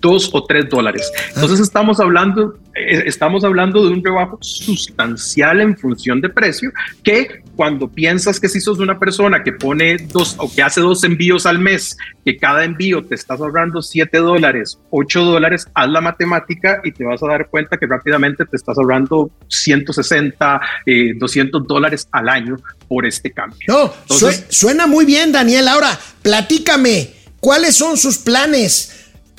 dos 0.00 0.30
o 0.32 0.44
tres 0.44 0.68
dólares. 0.68 1.10
Entonces 1.34 1.60
estamos 1.60 2.00
hablando, 2.00 2.58
eh, 2.74 3.02
estamos 3.06 3.44
hablando 3.44 3.84
de 3.84 3.92
un 3.92 4.04
rebajo 4.04 4.38
sustancial 4.40 5.60
en 5.60 5.76
función 5.76 6.20
de 6.20 6.28
precio 6.28 6.72
que 7.02 7.42
cuando 7.54 7.88
piensas 7.88 8.38
que 8.38 8.48
si 8.48 8.60
sos 8.60 8.78
una 8.78 8.98
persona 8.98 9.42
que 9.42 9.52
pone 9.52 9.96
dos 9.96 10.36
o 10.38 10.52
que 10.52 10.62
hace 10.62 10.80
dos 10.80 11.02
envíos 11.04 11.46
al 11.46 11.58
mes, 11.58 11.96
que 12.24 12.36
cada 12.36 12.64
envío 12.64 13.02
te 13.02 13.14
estás 13.14 13.40
ahorrando 13.40 13.80
7 13.80 14.18
dólares, 14.18 14.78
8 14.90 15.24
dólares, 15.24 15.66
haz 15.74 15.88
la 15.88 16.00
matemática 16.00 16.80
y 16.84 16.92
te 16.92 17.04
vas 17.04 17.22
a 17.22 17.28
dar 17.28 17.48
cuenta 17.48 17.78
que 17.78 17.86
rápidamente 17.86 18.44
te 18.44 18.56
estás 18.56 18.76
ahorrando 18.76 19.30
160, 19.48 20.60
200 21.18 21.60
eh, 21.60 21.64
dólares 21.66 22.08
al 22.12 22.28
año 22.28 22.56
por 22.88 23.06
este 23.06 23.30
cambio. 23.30 23.58
No, 23.68 23.92
suena 24.48 24.86
muy 24.86 25.04
bien, 25.04 25.32
Daniel. 25.32 25.68
Ahora, 25.68 25.98
platícame, 26.22 27.10
¿cuáles 27.40 27.76
son 27.76 27.96
sus 27.96 28.18
planes? 28.18 28.95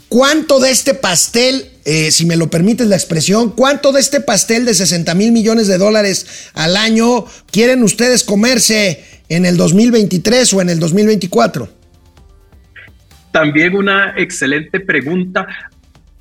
¿Cuánto 0.09 0.59
de 0.59 0.71
este 0.71 0.93
pastel, 0.93 1.69
eh, 1.83 2.11
si 2.11 2.25
me 2.25 2.37
lo 2.37 2.49
permites 2.49 2.87
la 2.87 2.95
expresión, 2.95 3.51
cuánto 3.51 3.91
de 3.91 3.99
este 3.99 4.21
pastel 4.21 4.63
de 4.63 4.73
60 4.73 5.13
mil 5.15 5.33
millones 5.33 5.67
de 5.67 5.77
dólares 5.77 6.49
al 6.53 6.77
año 6.77 7.25
quieren 7.51 7.83
ustedes 7.83 8.23
comerse 8.23 9.03
en 9.27 9.45
el 9.45 9.57
2023 9.57 10.53
o 10.53 10.61
en 10.61 10.69
el 10.69 10.79
2024? 10.79 11.69
También 13.33 13.75
una 13.75 14.13
excelente 14.17 14.79
pregunta. 14.79 15.45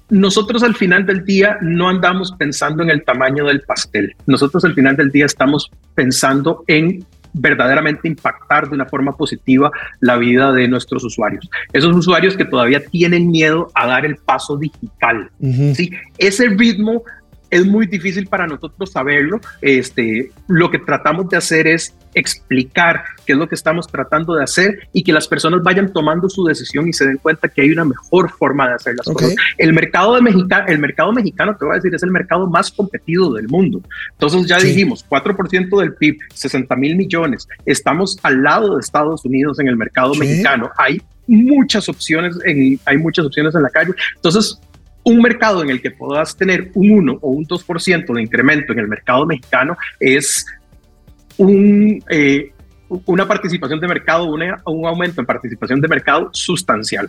Nosotros 0.09 0.65
al 0.65 0.75
final 0.75 1.07
del 1.07 1.25
día 1.25 1.57
no 1.63 1.89
andamos 1.89 2.33
pensando 2.39 2.83
en 2.83 2.91
el 2.91 3.05
tamaño 3.05 3.47
del 3.47 3.61
pastel. 3.61 4.15
Nosotros 4.27 4.65
al 4.65 4.75
final 4.75 4.97
del 4.97 5.11
día 5.11 5.27
estamos 5.27 5.71
pensando 5.95 6.65
en 6.67 7.05
verdaderamente 7.37 8.09
impactar 8.09 8.69
de 8.69 8.75
una 8.75 8.87
forma 8.87 9.17
positiva 9.17 9.71
la 10.01 10.17
vida 10.17 10.53
de 10.53 10.69
nuestros 10.69 11.05
usuarios. 11.05 11.49
Esos 11.73 11.95
usuarios 11.95 12.37
que 12.37 12.45
todavía 12.45 12.85
tienen 12.85 13.31
miedo 13.31 13.71
a 13.75 13.87
dar 13.87 14.05
el 14.05 14.17
paso 14.17 14.57
digital. 14.57 15.31
¿sí? 15.75 15.91
Ese 16.19 16.49
ritmo 16.49 17.05
es 17.51 17.67
muy 17.67 17.87
difícil 17.87 18.27
para 18.27 18.47
nosotros 18.47 18.91
saberlo. 18.91 19.41
Este, 19.61 20.31
lo 20.49 20.71
que 20.71 20.79
tratamos 20.79 21.29
de 21.29 21.37
hacer 21.37 21.67
es 21.67 21.95
explicar 22.15 23.05
qué 23.27 23.35
es 23.35 23.39
lo 23.39 23.49
que 23.49 23.55
estamos 23.55 23.87
tratando 23.87 24.35
de 24.35 24.43
hacer 24.43 24.89
y 24.93 25.05
que 25.05 25.13
las 25.13 25.29
personas 25.29 25.63
vayan 25.63 25.93
tomando 25.93 26.29
su 26.29 26.45
decisión 26.45 26.89
y 26.89 26.93
se 26.93 27.07
den 27.07 27.19
cuenta 27.19 27.49
que 27.49 27.61
hay 27.61 27.71
una 27.71 27.85
mejor 27.85 28.31
forma 28.31 28.69
de 28.69 28.75
hacer 28.75 28.95
las 28.97 29.07
cosas. 29.07 29.35
El 29.59 29.73
mercado, 29.75 30.15
de 30.15 30.23
Mexica, 30.23 30.65
el 30.67 30.79
mercado 30.79 31.13
mexicano, 31.13 31.57
te 31.57 31.65
voy 31.65 31.75
a 31.75 31.77
decir, 31.77 31.95
es 31.95 32.03
el 32.03 32.11
mercado 32.11 32.47
más 32.47 32.71
competido 32.71 33.35
del 33.35 33.49
mundo. 33.49 33.83
Entonces 34.13 34.47
ya 34.47 34.59
dijimos, 34.59 35.05
4% 35.09 35.81
del 35.81 35.95
PIB, 35.95 36.19
60 36.33 36.75
mil 36.77 36.97
millones. 36.97 37.47
Estamos 37.67 38.19
al 38.23 38.43
lado 38.43 38.77
de 38.77 38.81
Estados 38.81 39.25
Unidos 39.25 39.61
en 39.61 39.69
el 39.69 39.77
mercado 39.77 40.15
mexicano. 40.15 40.71
Hay 40.79 41.03
muchas 41.27 41.89
opciones 41.89 42.39
en, 42.45 42.79
hay 42.85 42.97
muchas 42.97 43.27
opciones 43.27 43.55
en 43.55 43.63
la 43.63 43.71
calle. 43.71 43.93
Entonces, 44.15 44.59
un 45.07 45.23
mercado 45.23 45.63
en 45.63 45.71
el 45.71 45.81
que 45.81 45.93
puedas 45.93 46.37
tener 46.37 46.73
un 46.75 46.91
1 46.91 47.19
o 47.23 47.31
un 47.31 47.47
2% 47.47 48.13
de 48.13 48.23
incremento 48.23 48.73
en 48.73 48.81
el 48.81 48.89
mercado 48.89 49.25
mexicano 49.25 49.77
es 50.01 50.45
un, 51.37 52.03
eh, 52.11 52.51
una 53.05 53.29
participación 53.29 53.79
de 53.79 53.87
mercado, 53.87 54.25
un 54.25 54.87
aumento 54.87 55.21
en 55.21 55.27
participación 55.27 55.81
de 55.81 55.87
mercado 55.87 56.31
sustancial. 56.33 57.09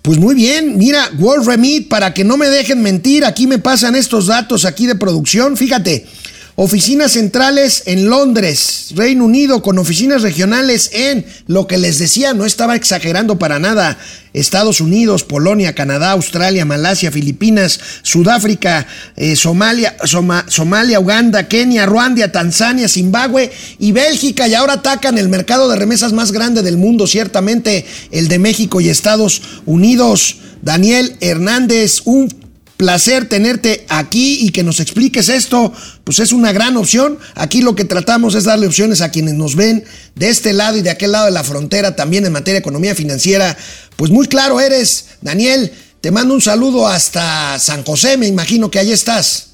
Pues 0.00 0.18
muy 0.18 0.36
bien, 0.36 0.78
mira, 0.78 1.08
World 1.18 1.48
Remit, 1.48 1.88
para 1.88 2.14
que 2.14 2.22
no 2.22 2.36
me 2.36 2.46
dejen 2.46 2.80
mentir, 2.80 3.24
aquí 3.24 3.48
me 3.48 3.58
pasan 3.58 3.96
estos 3.96 4.28
datos 4.28 4.64
aquí 4.64 4.86
de 4.86 4.94
producción, 4.94 5.56
fíjate, 5.56 6.06
Oficinas 6.54 7.12
centrales 7.12 7.84
en 7.86 8.10
Londres, 8.10 8.88
Reino 8.94 9.24
Unido, 9.24 9.62
con 9.62 9.78
oficinas 9.78 10.20
regionales 10.20 10.90
en 10.92 11.24
lo 11.46 11.66
que 11.66 11.78
les 11.78 11.98
decía, 11.98 12.34
no 12.34 12.44
estaba 12.44 12.76
exagerando 12.76 13.38
para 13.38 13.58
nada. 13.58 13.98
Estados 14.34 14.82
Unidos, 14.82 15.24
Polonia, 15.24 15.74
Canadá, 15.74 16.10
Australia, 16.10 16.66
Malasia, 16.66 17.10
Filipinas, 17.10 17.80
Sudáfrica, 18.02 18.86
eh, 19.16 19.34
Somalia, 19.34 19.96
Somalia, 20.04 21.00
Uganda, 21.00 21.48
Kenia, 21.48 21.86
Ruanda, 21.86 22.30
Tanzania, 22.30 22.86
Zimbabue 22.86 23.50
y 23.78 23.92
Bélgica. 23.92 24.46
Y 24.46 24.54
ahora 24.54 24.74
atacan 24.74 25.16
el 25.16 25.30
mercado 25.30 25.70
de 25.70 25.76
remesas 25.76 26.12
más 26.12 26.32
grande 26.32 26.60
del 26.60 26.76
mundo, 26.76 27.06
ciertamente 27.06 27.86
el 28.10 28.28
de 28.28 28.38
México 28.38 28.80
y 28.82 28.90
Estados 28.90 29.40
Unidos. 29.64 30.36
Daniel 30.60 31.16
Hernández, 31.20 32.02
un 32.04 32.41
placer 32.76 33.28
tenerte 33.28 33.86
aquí 33.88 34.38
y 34.40 34.50
que 34.50 34.62
nos 34.62 34.80
expliques 34.80 35.28
esto, 35.28 35.72
pues 36.04 36.18
es 36.18 36.32
una 36.32 36.52
gran 36.52 36.76
opción. 36.76 37.18
Aquí 37.34 37.62
lo 37.62 37.74
que 37.74 37.84
tratamos 37.84 38.34
es 38.34 38.44
darle 38.44 38.66
opciones 38.66 39.00
a 39.00 39.10
quienes 39.10 39.34
nos 39.34 39.56
ven 39.56 39.84
de 40.14 40.28
este 40.28 40.52
lado 40.52 40.76
y 40.76 40.82
de 40.82 40.90
aquel 40.90 41.12
lado 41.12 41.26
de 41.26 41.32
la 41.32 41.44
frontera, 41.44 41.96
también 41.96 42.26
en 42.26 42.32
materia 42.32 42.54
de 42.54 42.60
economía 42.60 42.94
financiera. 42.94 43.56
Pues 43.96 44.10
muy 44.10 44.26
claro 44.26 44.60
eres, 44.60 45.10
Daniel. 45.20 45.72
Te 46.00 46.10
mando 46.10 46.34
un 46.34 46.40
saludo 46.40 46.88
hasta 46.88 47.58
San 47.58 47.84
José, 47.84 48.16
me 48.16 48.26
imagino 48.26 48.70
que 48.70 48.80
ahí 48.80 48.90
estás. 48.90 49.52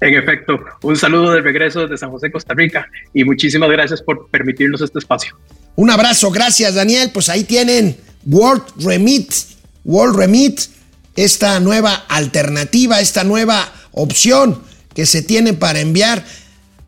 En 0.00 0.14
efecto, 0.14 0.58
un 0.82 0.96
saludo 0.96 1.32
de 1.32 1.40
regreso 1.40 1.80
desde 1.80 1.96
San 1.96 2.10
José, 2.10 2.30
Costa 2.30 2.54
Rica, 2.54 2.88
y 3.14 3.24
muchísimas 3.24 3.70
gracias 3.70 4.02
por 4.02 4.28
permitirnos 4.30 4.80
este 4.80 4.98
espacio. 4.98 5.36
Un 5.74 5.90
abrazo, 5.90 6.30
gracias 6.30 6.74
Daniel. 6.74 7.10
Pues 7.12 7.28
ahí 7.28 7.44
tienen 7.44 7.96
World 8.26 8.64
Remit, 8.84 9.32
World 9.84 10.16
Remit 10.16 10.60
esta 11.16 11.60
nueva 11.60 11.94
alternativa, 12.08 13.00
esta 13.00 13.24
nueva 13.24 13.72
opción 13.92 14.62
que 14.94 15.06
se 15.06 15.22
tiene 15.22 15.52
para 15.52 15.80
enviar 15.80 16.24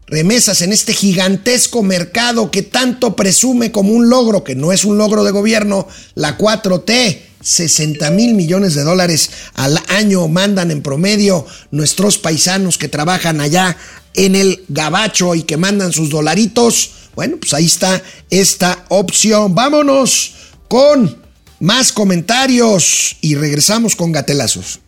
remesas 0.07 0.62
en 0.62 0.72
este 0.72 0.93
gigantesco 0.93 1.83
mercado 1.83 2.51
que 2.51 2.62
tanto 2.62 3.16
presume 3.16 3.72
como 3.72 3.93
un 3.93 4.09
logro, 4.09 4.45
que 4.45 4.55
no 4.55 4.72
es 4.72 4.85
un 4.85 4.99
logro 4.99 5.25
de 5.25 5.31
gobierno, 5.31 5.89
la 6.14 6.39
4T. 6.39 7.20
60 7.45 8.11
mil 8.12 8.33
millones 8.33 8.75
de 8.75 8.85
dólares 8.85 9.29
al 9.53 9.79
año 9.89 10.27
mandan 10.29 10.70
en 10.70 10.81
promedio 10.81 11.45
nuestros 11.70 12.16
paisanos 12.16 12.79
que 12.79 12.89
trabajan 12.89 13.43
allá 13.43 13.77
en 14.14 14.35
el 14.35 14.64
gabacho 14.68 15.35
y 15.35 15.43
que 15.43 15.59
mandan 15.59 15.93
sus 15.93 16.09
dolaritos. 16.09 16.93
Bueno, 17.14 17.37
pues 17.39 17.53
ahí 17.53 17.66
está 17.66 18.03
esta 18.31 18.87
opción. 18.89 19.55
Vámonos 19.55 20.33
con 20.68 21.24
más 21.65 21.93
comentarios 21.93 23.17
y 23.23 23.37
regresamos 23.37 23.97
con 23.97 24.12
gatelazos. 24.12 24.81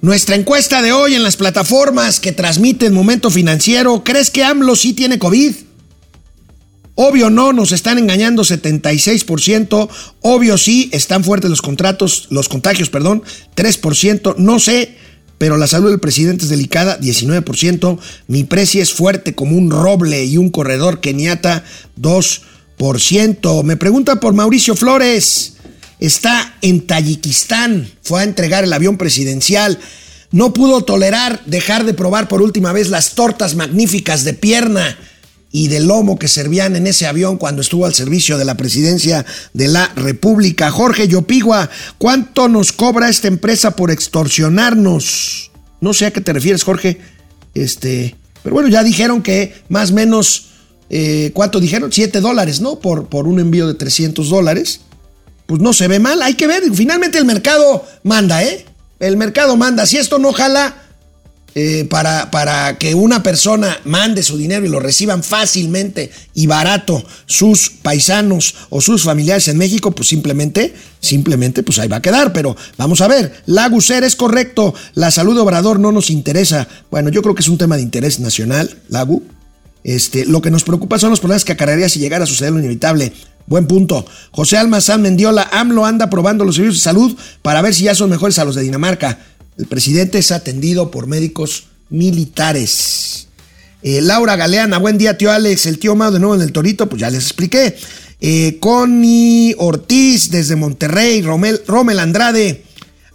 Nuestra 0.00 0.34
encuesta 0.34 0.80
de 0.80 0.92
hoy 0.92 1.14
en 1.14 1.22
las 1.22 1.36
plataformas 1.36 2.20
que 2.20 2.32
transmiten 2.32 2.94
Momento 2.94 3.28
Financiero, 3.30 4.02
¿crees 4.02 4.30
que 4.30 4.42
AMLO 4.42 4.76
sí 4.76 4.94
tiene 4.94 5.18
COVID? 5.18 5.54
Obvio 6.94 7.28
no, 7.28 7.52
nos 7.52 7.72
están 7.72 7.98
engañando 7.98 8.44
76%, 8.44 9.90
obvio 10.22 10.56
sí, 10.56 10.88
están 10.94 11.22
fuertes 11.22 11.50
los 11.50 11.60
contratos, 11.60 12.28
los 12.30 12.48
contagios, 12.48 12.88
perdón, 12.88 13.22
3%, 13.54 14.36
no 14.38 14.58
sé, 14.58 14.96
pero 15.36 15.58
la 15.58 15.66
salud 15.66 15.90
del 15.90 16.00
presidente 16.00 16.44
es 16.44 16.50
delicada, 16.50 16.98
19%, 16.98 17.98
mi 18.26 18.44
precio 18.44 18.82
es 18.82 18.94
fuerte 18.94 19.34
como 19.34 19.54
un 19.54 19.70
roble 19.70 20.24
y 20.24 20.38
un 20.38 20.48
corredor 20.48 21.02
keniata, 21.02 21.62
2%. 22.00 23.64
Me 23.64 23.76
pregunta 23.76 24.18
por 24.18 24.32
Mauricio 24.32 24.74
Flores, 24.74 25.56
está 26.00 26.56
en 26.62 26.86
Tayikistán, 26.86 27.88
fue 28.02 28.20
a 28.20 28.24
entregar 28.24 28.64
el 28.64 28.72
avión 28.72 28.96
presidencial, 28.96 29.78
no 30.32 30.52
pudo 30.52 30.82
tolerar 30.82 31.42
dejar 31.46 31.84
de 31.84 31.94
probar 31.94 32.28
por 32.28 32.42
última 32.42 32.72
vez 32.72 32.88
las 32.88 33.14
tortas 33.14 33.54
magníficas 33.54 34.24
de 34.24 34.34
pierna 34.34 34.96
y 35.52 35.68
de 35.68 35.80
lomo 35.80 36.18
que 36.18 36.28
servían 36.28 36.76
en 36.76 36.86
ese 36.86 37.06
avión 37.06 37.36
cuando 37.36 37.60
estuvo 37.60 37.84
al 37.84 37.94
servicio 37.94 38.38
de 38.38 38.44
la 38.44 38.56
presidencia 38.56 39.26
de 39.52 39.66
la 39.66 39.88
República. 39.96 40.70
Jorge 40.70 41.08
Yopigua, 41.08 41.68
¿cuánto 41.98 42.48
nos 42.48 42.72
cobra 42.72 43.08
esta 43.08 43.26
empresa 43.26 43.74
por 43.74 43.90
extorsionarnos? 43.90 45.50
No 45.80 45.92
sé 45.92 46.06
a 46.06 46.12
qué 46.12 46.20
te 46.20 46.32
refieres, 46.32 46.62
Jorge. 46.62 47.00
Este, 47.54 48.14
pero 48.44 48.54
bueno, 48.54 48.68
ya 48.68 48.84
dijeron 48.84 49.22
que 49.22 49.54
más 49.68 49.90
o 49.90 49.94
menos, 49.94 50.50
eh, 50.88 51.32
¿cuánto 51.34 51.58
dijeron? 51.58 51.90
7 51.92 52.20
dólares, 52.20 52.60
¿no? 52.60 52.78
Por, 52.78 53.08
por 53.08 53.26
un 53.26 53.40
envío 53.40 53.66
de 53.66 53.74
300 53.74 54.28
dólares 54.28 54.82
pues 55.50 55.60
no 55.60 55.72
se 55.72 55.88
ve 55.88 55.98
mal. 55.98 56.22
Hay 56.22 56.34
que 56.34 56.46
ver, 56.46 56.62
finalmente 56.72 57.18
el 57.18 57.24
mercado 57.24 57.84
manda, 58.04 58.40
¿eh? 58.44 58.64
El 59.00 59.16
mercado 59.16 59.56
manda. 59.56 59.84
Si 59.84 59.96
esto 59.96 60.20
no 60.20 60.32
jala, 60.32 60.76
eh, 61.56 61.88
para, 61.90 62.30
para 62.30 62.78
que 62.78 62.94
una 62.94 63.24
persona 63.24 63.76
mande 63.82 64.22
su 64.22 64.38
dinero 64.38 64.64
y 64.64 64.68
lo 64.68 64.78
reciban 64.78 65.24
fácilmente 65.24 66.12
y 66.34 66.46
barato 66.46 67.04
sus 67.26 67.68
paisanos 67.68 68.54
o 68.68 68.80
sus 68.80 69.02
familiares 69.02 69.48
en 69.48 69.58
México, 69.58 69.90
pues 69.90 70.06
simplemente, 70.06 70.72
simplemente, 71.00 71.64
pues 71.64 71.80
ahí 71.80 71.88
va 71.88 71.96
a 71.96 72.02
quedar. 72.02 72.32
Pero 72.32 72.56
vamos 72.76 73.00
a 73.00 73.08
ver, 73.08 73.42
Laguser 73.46 74.04
es 74.04 74.14
correcto, 74.14 74.72
la 74.94 75.10
salud 75.10 75.34
de 75.34 75.40
Obrador 75.40 75.80
no 75.80 75.90
nos 75.90 76.10
interesa. 76.10 76.68
Bueno, 76.92 77.08
yo 77.08 77.22
creo 77.22 77.34
que 77.34 77.42
es 77.42 77.48
un 77.48 77.58
tema 77.58 77.74
de 77.74 77.82
interés 77.82 78.20
nacional, 78.20 78.78
Lagu. 78.88 79.24
Este, 79.82 80.26
lo 80.26 80.42
que 80.42 80.52
nos 80.52 80.62
preocupa 80.62 81.00
son 81.00 81.10
los 81.10 81.18
problemas 81.18 81.44
que 81.44 81.52
acarrearía 81.52 81.88
si 81.88 81.98
llegara 81.98 82.22
a 82.22 82.28
suceder 82.28 82.52
lo 82.52 82.60
inevitable. 82.60 83.12
Buen 83.50 83.66
punto. 83.66 84.06
José 84.30 84.58
Almazán 84.58 85.02
Mendiola, 85.02 85.48
AMLO 85.50 85.84
anda 85.84 86.08
probando 86.08 86.44
los 86.44 86.54
servicios 86.54 86.76
de 86.76 86.84
salud 86.84 87.16
para 87.42 87.60
ver 87.62 87.74
si 87.74 87.82
ya 87.82 87.96
son 87.96 88.08
mejores 88.08 88.38
a 88.38 88.44
los 88.44 88.54
de 88.54 88.62
Dinamarca. 88.62 89.18
El 89.58 89.66
presidente 89.66 90.18
es 90.18 90.30
atendido 90.30 90.92
por 90.92 91.08
médicos 91.08 91.64
militares. 91.88 93.26
Eh, 93.82 94.02
Laura 94.02 94.36
Galeana, 94.36 94.78
buen 94.78 94.98
día, 94.98 95.18
tío 95.18 95.32
Alex. 95.32 95.66
El 95.66 95.80
tío 95.80 95.96
Mao 95.96 96.12
de 96.12 96.20
nuevo 96.20 96.36
en 96.36 96.42
el 96.42 96.52
Torito, 96.52 96.88
pues 96.88 97.00
ya 97.00 97.10
les 97.10 97.24
expliqué. 97.24 97.74
Eh, 98.20 98.58
Connie 98.60 99.56
Ortiz 99.58 100.30
desde 100.30 100.54
Monterrey, 100.54 101.20
Romel, 101.20 101.60
Romel 101.66 101.98
Andrade. 101.98 102.62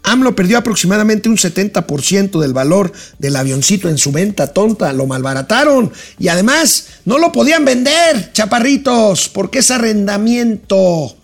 AMLO 0.06 0.36
perdió 0.36 0.58
aproximadamente 0.58 1.30
un 1.30 1.38
70% 1.38 2.40
del 2.40 2.54
valor 2.54 2.92
del 3.20 3.36
avioncito 3.36 3.90
en 3.90 3.98
su 3.98 4.12
venta 4.12 4.54
tonta, 4.54 4.94
lo 4.94 5.08
malbarataron 5.08 5.92
y 6.20 6.28
además 6.28 6.88
no 7.06 7.18
lo 7.18 7.32
podían 7.32 7.66
vender, 7.66 8.32
chaparritos, 8.32 9.30
porque 9.30 9.60
es 9.60 9.72
arrendamiento. 9.72 11.16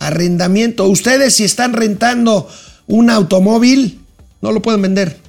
Arrendamiento. 0.00 0.86
Ustedes 0.86 1.36
si 1.36 1.44
están 1.44 1.72
rentando 1.72 2.48
un 2.86 3.10
automóvil, 3.10 4.00
no 4.42 4.52
lo 4.52 4.60
pueden 4.60 4.82
vender. 4.82 5.23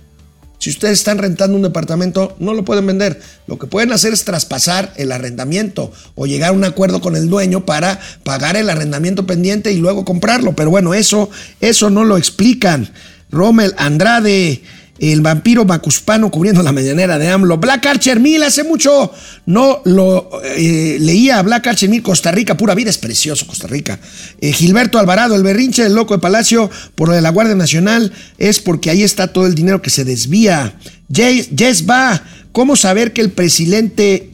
Si 0.65 0.71
ustedes 0.71 0.97
están 0.97 1.19
rentando 1.19 1.55
un 1.55 1.61
departamento, 1.61 2.35
no 2.39 2.55
lo 2.55 2.65
pueden 2.65 2.87
vender. 2.87 3.21
Lo 3.45 3.59
que 3.59 3.67
pueden 3.67 3.91
hacer 3.91 4.13
es 4.13 4.25
traspasar 4.25 4.91
el 4.95 5.11
arrendamiento 5.11 5.93
o 6.15 6.25
llegar 6.25 6.49
a 6.49 6.53
un 6.53 6.63
acuerdo 6.63 7.01
con 7.01 7.15
el 7.15 7.29
dueño 7.29 7.67
para 7.67 7.99
pagar 8.23 8.57
el 8.57 8.71
arrendamiento 8.71 9.27
pendiente 9.27 9.71
y 9.71 9.77
luego 9.77 10.05
comprarlo. 10.05 10.53
Pero 10.53 10.71
bueno, 10.71 10.95
eso, 10.95 11.29
eso 11.61 11.91
no 11.91 12.03
lo 12.03 12.17
explican. 12.17 12.91
Rommel 13.29 13.75
Andrade, 13.77 14.63
el 14.99 15.21
vampiro 15.21 15.65
macuspano 15.65 16.31
cubriendo 16.31 16.63
la 16.63 16.71
medianera 16.71 17.17
de 17.17 17.27
AMLO. 17.27 17.57
Black 17.57 17.85
Archer 17.85 18.19
Mil, 18.19 18.43
hace 18.43 18.63
mucho 18.63 19.11
no 19.45 19.81
lo 19.85 20.29
eh, 20.43 20.97
leía. 20.99 21.41
Black 21.41 21.67
Archer 21.67 21.89
Mil, 21.89 22.01
Costa 22.01 22.31
Rica, 22.31 22.55
pura 22.55 22.75
vida, 22.75 22.89
es 22.89 22.97
precioso 22.97 23.45
Costa 23.45 23.67
Rica. 23.67 23.99
Eh, 24.39 24.53
Gilberto 24.53 24.97
Alvarado, 24.97 25.35
el 25.35 25.43
berrinche 25.43 25.83
del 25.83 25.95
loco 25.95 26.15
de 26.15 26.21
Palacio 26.21 26.69
por 26.95 27.09
lo 27.09 27.15
de 27.15 27.21
la 27.21 27.29
Guardia 27.29 27.55
Nacional 27.55 28.13
es 28.37 28.59
porque 28.59 28.89
ahí 28.89 29.03
está 29.03 29.27
todo 29.27 29.45
el 29.45 29.55
dinero 29.55 29.81
que 29.81 29.89
se 29.89 30.05
desvía. 30.05 30.75
Jess 31.11 31.87
va, 31.89 32.23
¿cómo 32.51 32.75
saber 32.75 33.13
que 33.13 33.21
el 33.21 33.31
presidente 33.31 34.31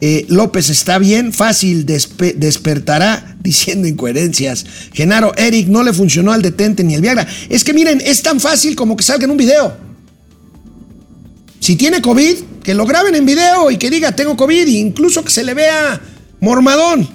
eh, 0.00 0.26
López 0.28 0.68
está 0.68 0.98
bien, 0.98 1.32
fácil, 1.32 1.86
despertará 1.86 3.36
diciendo 3.42 3.88
incoherencias. 3.88 4.66
Genaro, 4.92 5.32
Eric, 5.36 5.68
no 5.68 5.82
le 5.82 5.94
funcionó 5.94 6.32
al 6.32 6.42
detente 6.42 6.84
ni 6.84 6.94
el 6.94 7.00
Viagra. 7.00 7.26
Es 7.48 7.64
que 7.64 7.72
miren, 7.72 8.02
es 8.04 8.20
tan 8.20 8.38
fácil 8.38 8.76
como 8.76 8.96
que 8.96 9.02
salga 9.02 9.24
en 9.24 9.30
un 9.30 9.38
video. 9.38 9.93
Si 11.64 11.76
tiene 11.76 12.02
COVID, 12.02 12.36
que 12.62 12.74
lo 12.74 12.84
graben 12.84 13.14
en 13.14 13.24
video 13.24 13.70
y 13.70 13.78
que 13.78 13.88
diga 13.88 14.14
tengo 14.14 14.36
COVID, 14.36 14.68
e 14.68 14.72
incluso 14.72 15.24
que 15.24 15.30
se 15.30 15.42
le 15.42 15.54
vea 15.54 15.98
mormadón 16.38 17.08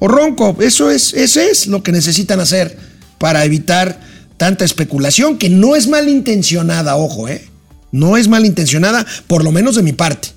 o 0.00 0.06
ronco. 0.06 0.54
Eso 0.60 0.90
es, 0.90 1.14
eso 1.14 1.40
es 1.40 1.66
lo 1.66 1.82
que 1.82 1.90
necesitan 1.90 2.40
hacer 2.40 2.76
para 3.16 3.42
evitar 3.42 3.98
tanta 4.36 4.66
especulación, 4.66 5.38
que 5.38 5.48
no 5.48 5.76
es 5.76 5.88
malintencionada, 5.88 6.96
ojo, 6.96 7.26
¿eh? 7.26 7.48
No 7.90 8.18
es 8.18 8.28
malintencionada, 8.28 9.06
por 9.26 9.44
lo 9.44 9.50
menos 9.50 9.76
de 9.76 9.82
mi 9.82 9.94
parte. 9.94 10.28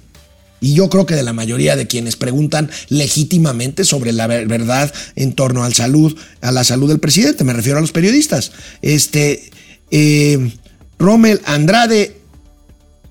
Y 0.62 0.74
yo 0.74 0.90
creo 0.90 1.06
que 1.06 1.16
de 1.16 1.24
la 1.24 1.34
mayoría 1.34 1.76
de 1.76 1.86
quienes 1.86 2.16
preguntan 2.16 2.72
legítimamente 2.88 3.84
sobre 3.84 4.14
la 4.14 4.28
verdad 4.28 4.94
en 5.18 5.34
torno 5.34 5.66
al 5.66 5.74
salud, 5.74 6.18
a 6.40 6.54
la 6.54 6.64
salud 6.64 6.88
del 6.88 7.02
presidente, 7.02 7.44
me 7.44 7.52
refiero 7.52 7.78
a 7.78 7.82
los 7.82 7.92
periodistas. 7.92 8.54
Este, 8.82 9.52
eh, 9.92 10.50
Rommel 10.98 11.42
Andrade 11.44 12.23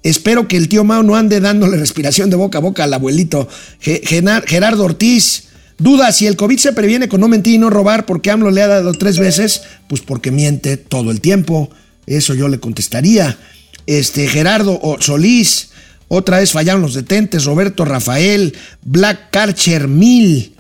Espero 0.03 0.49
que 0.49 0.57
el 0.57 0.69
tío 0.69 0.85
Mao 0.85 1.03
no 1.03 1.15
ande 1.15 1.41
dándole 1.41 1.77
respiración 1.77 2.29
de 2.29 2.37
boca 2.37 2.59
a 2.59 2.61
boca 2.61 2.85
al 2.85 2.95
abuelito. 2.95 3.49
Gerardo 3.81 4.85
Ortiz. 4.85 5.45
Duda 5.79 6.13
si 6.13 6.27
el 6.27 6.37
COVID 6.37 6.59
se 6.59 6.73
previene 6.73 7.09
con 7.09 7.21
no 7.21 7.29
mentir 7.29 7.55
y 7.55 7.59
no 7.59 7.71
robar 7.71 8.07
porque 8.07 8.31
AMLO 8.31 8.51
le 8.51 8.63
ha 8.63 8.69
dado 8.69 8.93
tres 8.93 9.19
veces. 9.19 9.63
Pues 9.89 10.01
porque 10.01 10.31
miente 10.31 10.77
todo 10.77 11.11
el 11.11 11.21
tiempo. 11.21 11.71
Eso 12.07 12.35
yo 12.35 12.49
le 12.49 12.61
contestaría. 12.61 13.39
Este, 13.87 14.27
Gerardo 14.29 14.81
Solís. 15.01 15.71
Otra 16.09 16.39
vez 16.39 16.53
fallaron 16.53 16.83
los 16.83 16.95
detentes. 16.95 17.45
Roberto 17.45 17.85
Rafael. 17.85 18.55
Black 18.83 19.31
Carcher 19.31 19.89
Mil. 19.89 20.55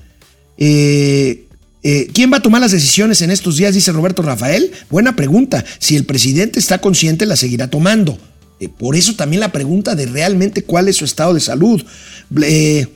Eh, 0.57 1.47
eh, 1.82 2.09
¿Quién 2.14 2.32
va 2.32 2.36
a 2.36 2.43
tomar 2.43 2.61
las 2.61 2.70
decisiones 2.70 3.22
en 3.22 3.32
estos 3.32 3.57
días? 3.57 3.74
Dice 3.74 3.90
Roberto 3.93 4.22
Rafael. 4.22 4.70
Buena 4.88 5.16
pregunta. 5.16 5.64
Si 5.78 5.97
el 5.97 6.05
presidente 6.05 6.61
está 6.61 6.78
consciente, 6.78 7.26
la 7.26 7.36
seguirá 7.36 7.68
tomando. 7.68 8.18
Eh, 8.62 8.68
por 8.68 8.94
eso 8.94 9.16
también 9.16 9.40
la 9.40 9.50
pregunta 9.50 9.96
de 9.96 10.06
realmente 10.06 10.62
cuál 10.62 10.86
es 10.86 10.94
su 10.94 11.04
estado 11.04 11.34
de 11.34 11.40
salud. 11.40 11.82
Eh, 12.44 12.86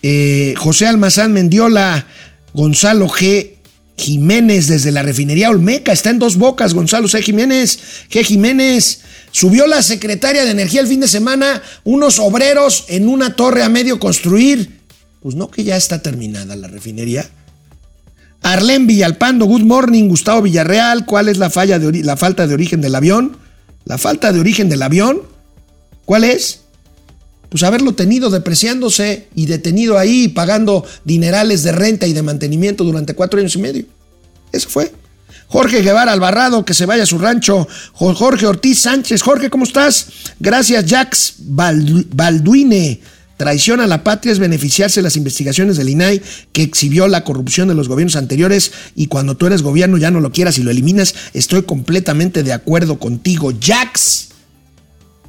eh, 0.00 0.54
José 0.56 0.86
Almazán 0.86 1.32
Mendiola, 1.32 2.06
Gonzalo 2.54 3.08
G. 3.08 3.54
Jiménez 3.96 4.68
desde 4.68 4.92
la 4.92 5.02
refinería 5.02 5.50
Olmeca, 5.50 5.90
está 5.90 6.10
en 6.10 6.20
dos 6.20 6.36
bocas, 6.36 6.72
Gonzalo 6.72 7.08
C. 7.08 7.20
Jiménez, 7.20 7.80
G. 8.08 8.22
Jiménez, 8.22 9.00
subió 9.32 9.66
la 9.66 9.82
secretaria 9.82 10.44
de 10.44 10.52
Energía 10.52 10.82
el 10.82 10.86
fin 10.86 11.00
de 11.00 11.08
semana, 11.08 11.62
unos 11.82 12.20
obreros 12.20 12.84
en 12.86 13.08
una 13.08 13.34
torre 13.34 13.64
a 13.64 13.68
medio 13.68 13.98
construir. 13.98 14.78
Pues 15.20 15.34
no 15.34 15.50
que 15.50 15.64
ya 15.64 15.76
está 15.76 16.00
terminada 16.00 16.54
la 16.54 16.68
refinería. 16.68 17.28
Arlén 18.42 18.86
Villalpando, 18.86 19.46
good 19.46 19.62
morning, 19.62 20.06
Gustavo 20.08 20.42
Villarreal, 20.42 21.04
¿cuál 21.04 21.28
es 21.28 21.38
la, 21.38 21.50
falla 21.50 21.80
de 21.80 22.04
la 22.04 22.16
falta 22.16 22.46
de 22.46 22.54
origen 22.54 22.80
del 22.80 22.94
avión? 22.94 23.47
La 23.88 23.96
falta 23.96 24.32
de 24.32 24.38
origen 24.38 24.68
del 24.68 24.82
avión, 24.82 25.22
¿cuál 26.04 26.22
es? 26.24 26.60
Pues 27.48 27.62
haberlo 27.62 27.94
tenido 27.94 28.28
depreciándose 28.28 29.28
y 29.34 29.46
detenido 29.46 29.98
ahí 29.98 30.28
pagando 30.28 30.84
dinerales 31.04 31.62
de 31.62 31.72
renta 31.72 32.06
y 32.06 32.12
de 32.12 32.22
mantenimiento 32.22 32.84
durante 32.84 33.14
cuatro 33.14 33.40
años 33.40 33.56
y 33.56 33.58
medio. 33.58 33.86
Eso 34.52 34.68
fue. 34.68 34.92
Jorge 35.46 35.80
Guevara 35.80 36.12
Albarrado, 36.12 36.66
que 36.66 36.74
se 36.74 36.84
vaya 36.84 37.04
a 37.04 37.06
su 37.06 37.18
rancho. 37.18 37.66
Jorge 37.94 38.46
Ortiz 38.46 38.82
Sánchez. 38.82 39.22
Jorge, 39.22 39.48
¿cómo 39.48 39.64
estás? 39.64 40.08
Gracias, 40.38 40.84
Jax 40.86 41.36
Balduine. 41.38 43.00
Traición 43.38 43.80
a 43.80 43.86
la 43.86 44.02
patria 44.02 44.32
es 44.32 44.40
beneficiarse 44.40 44.98
de 44.98 45.04
las 45.04 45.16
investigaciones 45.16 45.76
del 45.76 45.88
INAI 45.88 46.20
que 46.52 46.64
exhibió 46.64 47.06
la 47.06 47.22
corrupción 47.22 47.68
de 47.68 47.74
los 47.74 47.86
gobiernos 47.86 48.16
anteriores 48.16 48.72
y 48.96 49.06
cuando 49.06 49.36
tú 49.36 49.46
eres 49.46 49.62
gobierno 49.62 49.96
ya 49.96 50.10
no 50.10 50.20
lo 50.20 50.32
quieras 50.32 50.58
y 50.58 50.64
lo 50.64 50.72
eliminas. 50.72 51.14
Estoy 51.34 51.62
completamente 51.62 52.42
de 52.42 52.52
acuerdo 52.52 52.98
contigo, 52.98 53.52
Jax. 53.62 54.30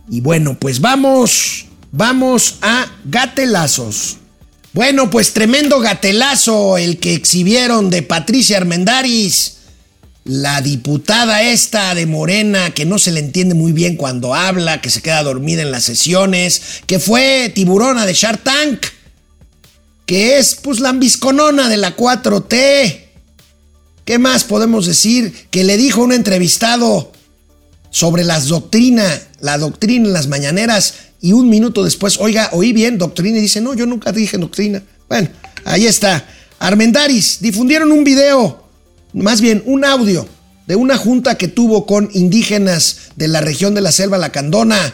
Y 0.10 0.22
bueno, 0.22 0.58
pues 0.60 0.82
vamos, 0.82 1.68
vamos 1.92 2.56
a 2.64 2.88
gatelazos. 3.06 4.18
Bueno, 4.74 5.12
pues 5.12 5.34
tremendo 5.34 5.80
gatelazo 5.80 6.80
el 6.80 6.98
que 6.98 7.14
exhibieron 7.14 7.92
de 7.92 8.02
Patricia 8.02 8.58
Armendaris 8.58 9.59
la 10.30 10.62
diputada 10.62 11.42
esta 11.42 11.96
de 11.96 12.06
Morena, 12.06 12.70
que 12.70 12.86
no 12.86 13.00
se 13.00 13.12
le 13.12 13.20
entiende 13.20 13.56
muy 13.56 13.72
bien 13.72 13.96
cuando 13.96 14.36
habla, 14.36 14.80
que 14.80 14.92
se 14.92 15.02
queda 15.02 15.24
dormida 15.24 15.64
en 15.64 15.72
las 15.72 15.86
sesiones, 15.86 16.62
que 16.86 17.00
fue 17.00 17.52
tiburona 17.56 18.06
de 18.06 18.14
Shark 18.14 18.44
Tank, 18.44 18.86
que 20.06 20.38
es 20.38 20.54
pues 20.54 20.82
la 20.82 20.90
ambisconona 20.90 21.68
de 21.68 21.78
la 21.78 21.98
4T. 21.98 23.06
¿Qué 24.06 24.20
más 24.20 24.44
podemos 24.44 24.86
decir? 24.86 25.34
Que 25.50 25.64
le 25.64 25.78
dijo 25.78 26.04
un 26.04 26.14
entrevistado 26.14 27.12
sobre 27.90 28.24
las 28.24 28.50
doctrinas, 28.50 29.30
la 29.40 29.58
doctrina 29.58 30.06
en 30.06 30.14
las 30.14 30.28
mañaneras, 30.28 30.94
y 31.22 31.34
un 31.34 31.50
minuto 31.50 31.84
después, 31.84 32.20
oiga, 32.20 32.50
oí 32.54 32.72
bien 32.72 33.00
doctrina, 33.00 33.40
y 33.40 33.42
dice, 33.42 33.62
no, 33.62 33.74
yo 33.74 33.88
nunca 33.88 34.12
dije 34.12 34.38
doctrina. 34.38 34.84
Bueno, 35.08 35.28
ahí 35.66 35.88
está. 35.88 36.24
Armendaris, 36.60 37.40
difundieron 37.42 37.92
un 37.92 38.04
video 38.04 38.69
más 39.14 39.42
bien 39.42 39.64
un 39.66 39.86
audio 39.86 40.28
de 40.68 40.76
una 40.76 40.98
junta 40.98 41.36
que 41.36 41.48
tuvo 41.48 41.86
con 41.86 42.10
indígenas 42.14 43.10
de 43.16 43.28
la 43.28 43.42
región 43.42 43.74
de 43.74 43.82
la 43.82 43.92
selva 43.92 44.18
lacandona. 44.18 44.94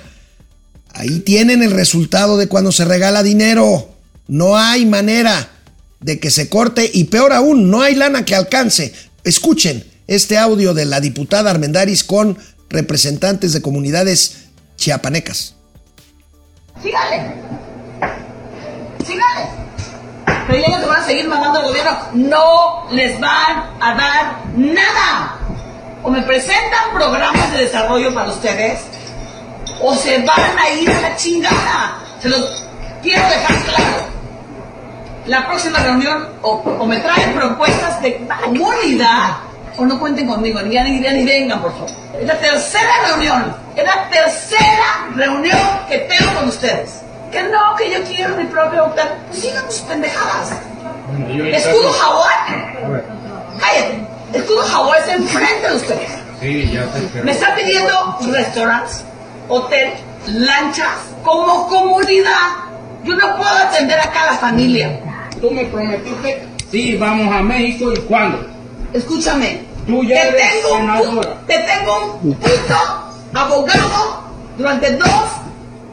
Ahí 0.93 1.19
tienen 1.19 1.61
el 1.61 1.71
resultado 1.71 2.37
de 2.37 2.47
cuando 2.47 2.71
se 2.71 2.85
regala 2.85 3.23
dinero. 3.23 3.89
No 4.27 4.57
hay 4.57 4.85
manera 4.85 5.49
de 5.99 6.19
que 6.19 6.31
se 6.31 6.47
corte 6.49 6.89
y 6.93 7.05
peor 7.05 7.33
aún, 7.33 7.69
no 7.69 7.81
hay 7.81 7.95
lana 7.95 8.23
que 8.23 8.35
alcance. 8.35 8.93
Escuchen 9.25 9.83
este 10.07 10.37
audio 10.37 10.73
de 10.73 10.85
la 10.85 11.01
diputada 11.01 11.51
Armendaris 11.51 12.03
con 12.03 12.37
representantes 12.69 13.51
de 13.51 13.61
comunidades 13.61 14.35
chiapanecas. 14.77 15.55
Sígale. 16.81 17.33
Sígale 19.05 19.64
creyendo 20.47 20.79
que 20.79 20.85
van 20.85 21.01
a 21.01 21.05
seguir 21.05 21.27
mandando 21.27 21.59
al 21.59 21.65
gobierno, 21.65 21.97
no 22.13 22.87
les 22.91 23.19
van 23.19 23.69
a 23.79 23.93
dar 23.95 24.35
nada. 24.55 25.37
O 26.03 26.09
me 26.09 26.21
presentan 26.21 26.91
programas 26.93 27.51
de 27.51 27.59
desarrollo 27.59 28.13
para 28.13 28.29
ustedes, 28.29 28.81
o 29.81 29.95
se 29.95 30.19
van 30.19 30.57
a 30.59 30.69
ir 30.69 30.89
a 30.89 31.01
la 31.01 31.15
chingada. 31.15 31.97
Se 32.21 32.29
los 32.29 32.63
quiero 33.01 33.27
dejar 33.27 33.57
claro. 33.63 34.15
La 35.25 35.47
próxima 35.47 35.79
reunión 35.79 36.29
o, 36.43 36.51
o 36.51 36.85
me 36.85 36.97
traen 36.97 37.33
propuestas 37.33 38.01
de 38.01 38.27
comunidad 38.43 39.37
o 39.77 39.85
no 39.85 39.99
cuenten 39.99 40.27
conmigo, 40.27 40.61
ni, 40.61 40.77
ni, 40.77 40.99
ni 40.99 41.25
vengan, 41.25 41.61
por 41.61 41.71
favor. 41.73 41.89
Es 42.19 42.27
la 42.27 42.37
tercera 42.37 42.93
reunión, 43.07 43.55
es 43.75 43.83
la 43.83 44.09
tercera 44.09 45.07
reunión 45.15 45.59
que 45.89 45.97
tengo 45.99 46.33
con 46.33 46.47
ustedes. 46.47 47.01
Que 47.31 47.43
no, 47.43 47.75
que 47.75 47.91
yo 47.91 48.03
quiero 48.03 48.35
mi 48.35 48.45
propio 48.45 48.85
hotel. 48.85 49.07
Pues 49.27 49.41
sigan 49.41 49.71
sus 49.71 49.81
pendejadas. 49.81 50.51
Escudo 51.51 51.91
Jaguar. 51.91 53.03
Cállate. 53.59 54.07
Escudo 54.33 54.63
Jaguar 54.63 54.99
está 54.99 55.13
enfrente 55.13 55.69
de 55.69 55.75
ustedes. 55.75 56.11
Sí, 56.41 56.71
ya 56.71 56.85
te 56.91 57.23
Me 57.23 57.31
están 57.31 57.55
pidiendo 57.55 58.17
restaurantes, 58.29 59.03
hotel, 59.47 59.93
lanchas, 60.27 60.97
como 61.23 61.67
comunidad. 61.67 62.65
Yo 63.03 63.15
no 63.15 63.37
puedo 63.37 63.49
atender 63.49 63.99
a 63.99 64.11
cada 64.11 64.33
familia. 64.37 64.99
Tú 65.39 65.51
me 65.51 65.65
prometiste, 65.65 66.47
sí, 66.71 66.97
vamos 66.97 67.33
a 67.33 67.41
México 67.41 67.91
y 67.93 67.97
cuándo. 68.01 68.45
Escúchame. 68.93 69.63
Tú 69.87 70.03
ya 70.03 70.21
te, 70.21 70.29
eres 70.29 70.61
tengo 70.61 70.75
un, 70.75 70.81
senadora. 70.81 71.37
te 71.45 71.59
tengo 71.59 72.19
un 72.23 72.33
puto 72.33 72.75
abogado 73.33 74.23
durante 74.57 74.91
dos 74.93 75.25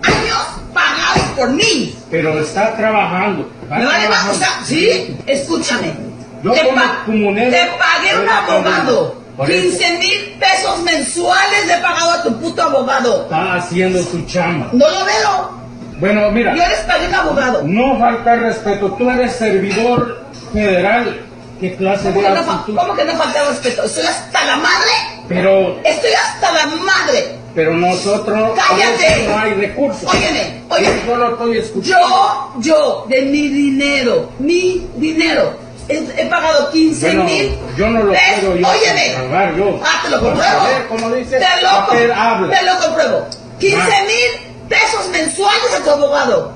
años 0.03 0.62
pagados 0.73 1.29
por 1.37 1.51
mí. 1.51 1.95
Pero 2.11 2.41
está 2.41 2.77
trabajando. 2.77 3.51
está 3.63 3.77
¿Me 3.79 3.85
vale 3.87 4.09
más? 4.09 4.29
O 4.31 4.35
sea, 4.35 4.61
sí, 4.65 5.17
escúchame. 5.27 5.95
Yo 6.43 6.53
te, 6.53 6.65
pa- 6.75 7.03
comunero 7.07 7.51
te 7.51 7.71
pagué 7.79 8.19
un 8.21 8.29
abogado. 8.29 9.23
Por 9.37 9.51
eso. 9.51 9.79
15 9.79 9.99
mil 9.99 10.37
pesos 10.39 10.83
mensuales 10.83 11.67
le 11.67 11.75
he 11.75 11.79
pagado 11.79 12.11
a 12.13 12.23
tu 12.23 12.37
puto 12.41 12.63
abogado. 12.63 13.23
Está 13.23 13.55
haciendo 13.55 14.03
su 14.03 14.21
chamba. 14.27 14.69
No 14.73 14.89
lo 14.91 15.05
veo. 15.05 15.63
Bueno, 16.01 16.31
mira. 16.33 16.55
Yo 16.55 16.67
les 16.69 16.81
pagué 16.81 17.07
un 17.09 17.15
abogado. 17.15 17.63
No 17.65 17.99
falta 17.99 18.35
respeto. 18.37 18.91
Tú 18.93 19.09
eres 19.09 19.33
servidor 19.37 20.25
federal. 20.53 21.27
¿Qué 21.61 21.77
clase 21.77 22.13
¿Cómo 22.13 22.21
de 22.23 22.27
que, 22.27 22.41
no, 22.41 22.65
cómo 22.67 22.95
que 22.97 23.05
no 23.05 23.13
falta 23.15 23.45
respeto? 23.49 23.85
Estoy 23.85 24.05
hasta 24.05 24.45
la 24.45 24.57
madre. 24.57 24.91
Pero, 25.29 25.79
Estoy 25.85 26.11
hasta 26.13 26.51
la 26.53 26.67
madre. 26.67 27.39
Pero 27.55 27.75
nosotros 27.75 28.51
¡Cállate! 28.57 29.27
no 29.29 29.39
hay 29.39 29.55
recursos. 29.55 30.05
Óyeme, 30.13 30.63
óyeme. 30.71 31.01
Yo 31.07 31.17
lo 31.17 31.33
estoy 31.33 31.59
escuchando. 31.59 32.07
Yo, 32.09 32.53
yo, 32.61 33.07
de 33.09 33.23
mi 33.23 33.49
dinero, 33.49 34.31
mi 34.39 34.87
dinero, 34.97 35.55
he, 35.89 35.99
he 36.17 36.27
pagado 36.27 36.71
15 36.71 37.07
Bueno, 37.07 37.25
mil. 37.25 37.55
yo 37.77 37.89
no 37.89 38.03
lo 38.05 38.13
puedo 38.13 38.57
yo 38.57 38.69
Óyeme. 38.69 39.15
pagar 39.17 39.55
yo. 39.57 39.81
Ah, 39.85 40.01
te 40.05 40.11
lo 40.11 40.21
compruebo. 40.21 40.49
saber, 40.51 40.87
como 40.89 41.11
dice, 41.11 41.39
te 41.39 41.63
lo, 41.63 41.69
papel 41.71 42.09
com- 42.09 42.19
habla. 42.19 42.59
te 42.59 42.65
lo 42.65 42.79
compruebo. 42.79 43.27
15 43.59 43.79
Ah. 43.81 44.05
mil 44.07 44.69
pesos 44.69 45.09
mensuales 45.11 45.75
a 45.79 45.85
tu 45.85 45.91
abogado. 45.91 46.53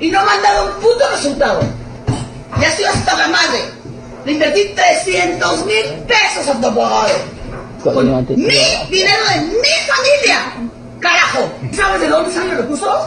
Y 0.00 0.08
no 0.10 0.24
me 0.24 0.30
han 0.30 0.42
dado 0.42 0.66
un 0.66 0.72
puto 0.80 1.04
resultado. 1.10 1.60
Ya 2.60 2.68
estoy 2.68 2.84
hasta 2.84 3.16
la 3.16 3.28
madre. 3.28 3.58
Le 4.24 4.32
invertí 4.32 4.72
300 4.74 5.64
mil 5.66 5.84
pesos 6.06 6.48
a 6.48 6.60
tu 6.60 6.66
abogado. 6.66 7.08
Con 7.82 8.06
mi 8.36 8.44
dinero 8.90 9.22
de 9.34 9.40
mi 9.40 9.74
familia. 9.86 10.52
Carajo. 11.00 11.50
¿Sabes 11.72 12.00
de 12.00 12.08
dónde 12.08 12.32
salen 12.32 12.48
los 12.50 12.58
recursos? 12.58 13.06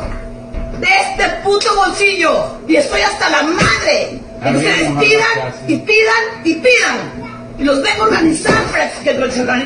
De 0.80 0.88
este 0.88 1.30
puto 1.44 1.76
bolsillo. 1.76 2.46
Y 2.68 2.78
estoy 2.78 3.02
hasta 3.02 3.30
la 3.30 3.44
madre. 3.44 4.20
A 4.42 4.46
Que 4.46 4.52
ver, 4.54 4.56
ustedes 4.58 4.90
Mohamed, 4.90 5.08
pidan 5.10 5.54
y 5.68 5.76
pidan 5.78 6.24
y 6.46 6.54
pidan. 6.56 7.32
Y 7.60 7.64
los 7.64 7.82
vengo 7.84 8.04
a 8.04 8.08
organizar 8.08 8.64
que, 9.04 9.12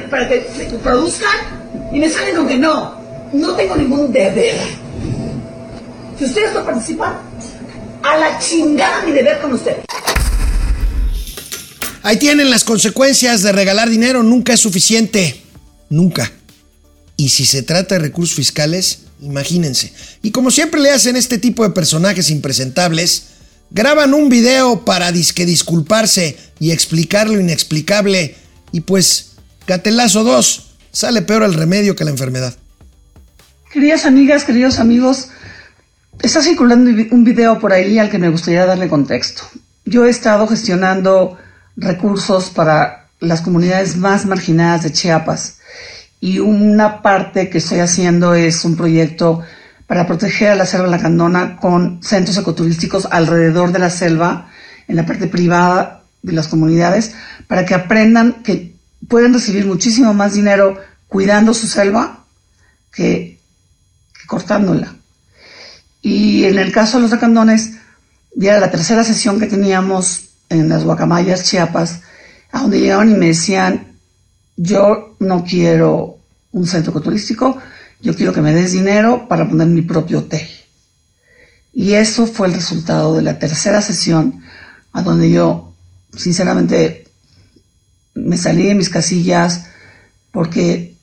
para 0.10 0.28
que 0.28 0.48
se 0.56 0.66
produzcan. 0.78 1.38
Y 1.94 2.00
me 2.00 2.10
salen 2.10 2.36
con 2.36 2.48
que 2.48 2.58
no. 2.58 2.96
No 3.32 3.56
tengo 3.56 3.76
ningún 3.76 4.12
deber. 4.12 4.58
Si 6.18 6.26
ustedes 6.26 6.54
no 6.54 6.64
participan, 6.64 7.14
a 8.04 8.18
la 8.18 8.40
chingada 8.40 9.02
mi 9.04 9.12
deber 9.12 9.40
con 9.40 9.54
ustedes. 9.54 9.86
Ahí 12.06 12.18
tienen 12.18 12.52
las 12.52 12.64
consecuencias 12.64 13.42
de 13.42 13.52
regalar 13.52 13.90
dinero. 13.90 14.22
Nunca 14.22 14.54
es 14.54 14.60
suficiente. 14.60 15.42
Nunca. 15.90 16.32
Y 17.18 17.30
si 17.30 17.48
se 17.48 17.64
trata 17.64 17.96
de 17.96 18.00
recursos 18.00 18.36
fiscales, 18.36 19.06
imagínense. 19.22 19.92
Y 20.22 20.30
como 20.30 20.52
siempre 20.52 20.80
le 20.80 20.92
hacen 20.92 21.16
este 21.16 21.40
tipo 21.40 21.64
de 21.64 21.72
personajes 21.72 22.30
impresentables, 22.30 23.30
graban 23.72 24.14
un 24.14 24.30
video 24.30 24.86
para 24.86 25.12
disculparse 25.12 26.38
y 26.60 26.70
explicar 26.70 27.28
lo 27.28 27.40
inexplicable. 27.40 28.36
Y 28.72 28.82
pues, 28.82 29.32
Gatelazo 29.66 30.24
2, 30.24 30.76
sale 30.92 31.24
peor 31.24 31.42
el 31.42 31.56
remedio 31.56 31.96
que 31.96 32.04
la 32.04 32.12
enfermedad. 32.12 32.54
Queridas 33.74 34.06
amigas, 34.06 34.44
queridos 34.44 34.78
amigos, 34.78 35.30
está 36.22 36.44
circulando 36.44 36.92
un 37.10 37.24
video 37.24 37.58
por 37.58 37.74
ahí 37.74 37.98
al 37.98 38.12
que 38.12 38.20
me 38.20 38.30
gustaría 38.30 38.68
darle 38.68 38.90
contexto. 38.90 39.42
Yo 39.86 40.06
he 40.06 40.12
estado 40.12 40.46
gestionando 40.46 41.40
recursos 41.76 42.50
para 42.50 43.08
las 43.20 43.42
comunidades 43.42 43.98
más 43.98 44.26
marginadas 44.26 44.84
de 44.84 44.92
Chiapas 44.92 45.58
y 46.20 46.40
una 46.40 47.02
parte 47.02 47.50
que 47.50 47.60
estoy 47.60 47.80
haciendo 47.80 48.34
es 48.34 48.66
un 48.66 48.76
proyecto 48.76 49.44
para 49.88 50.08
proteger 50.08 50.52
a 50.52 50.56
la 50.56 50.66
selva 50.66 50.88
lacandona 50.88 51.58
con 51.58 52.02
centros 52.02 52.38
ecoturísticos 52.38 53.08
alrededor 53.12 53.72
de 53.72 53.80
la 53.80 53.90
selva, 53.90 54.50
en 54.88 54.96
la 54.96 55.06
parte 55.06 55.28
privada 55.28 56.04
de 56.24 56.34
las 56.34 56.48
comunidades, 56.48 57.14
para 57.48 57.66
que 57.66 57.76
aprendan 57.76 58.42
que 58.44 58.76
pueden 59.08 59.34
recibir 59.34 59.66
muchísimo 59.66 60.14
más 60.14 60.34
dinero 60.34 60.80
cuidando 61.08 61.54
su 61.54 61.68
selva 61.68 62.26
que 62.92 63.40
que 64.20 64.28
cortándola. 64.28 64.96
Y 66.02 66.46
en 66.46 66.58
el 66.58 66.72
caso 66.72 66.98
de 66.98 67.04
los 67.04 67.12
lacandones, 67.12 67.74
ya 68.36 68.52
era 68.52 68.60
la 68.60 68.72
tercera 68.72 69.04
sesión 69.04 69.40
que 69.40 69.48
teníamos 69.48 70.25
en 70.50 70.70
las 70.70 70.84
guacamayas 70.84 71.44
Chiapas, 71.44 72.02
a 72.52 72.62
donde 72.62 72.80
llegaban 72.80 73.12
y 73.12 73.16
me 73.16 73.28
decían, 73.28 73.98
yo 74.56 75.16
no 75.20 75.44
quiero 75.44 76.20
un 76.52 76.68
centro 76.68 76.92
ecoturístico, 76.92 77.58
yo 78.02 78.16
quiero 78.16 78.34
que 78.34 78.42
me 78.42 78.54
des 78.54 78.72
dinero 78.72 79.28
para 79.28 79.48
poner 79.48 79.68
mi 79.68 79.82
propio 79.82 80.20
hotel. 80.20 80.48
Y 81.74 81.94
eso 81.94 82.26
fue 82.26 82.48
el 82.48 82.54
resultado 82.54 83.16
de 83.16 83.22
la 83.22 83.38
tercera 83.38 83.82
sesión, 83.82 84.42
a 84.94 85.02
donde 85.02 85.30
yo, 85.30 85.74
sinceramente, 86.16 87.10
me 88.14 88.38
salí 88.38 88.68
de 88.68 88.76
mis 88.76 88.90
casillas 88.90 89.66
porque 90.32 90.96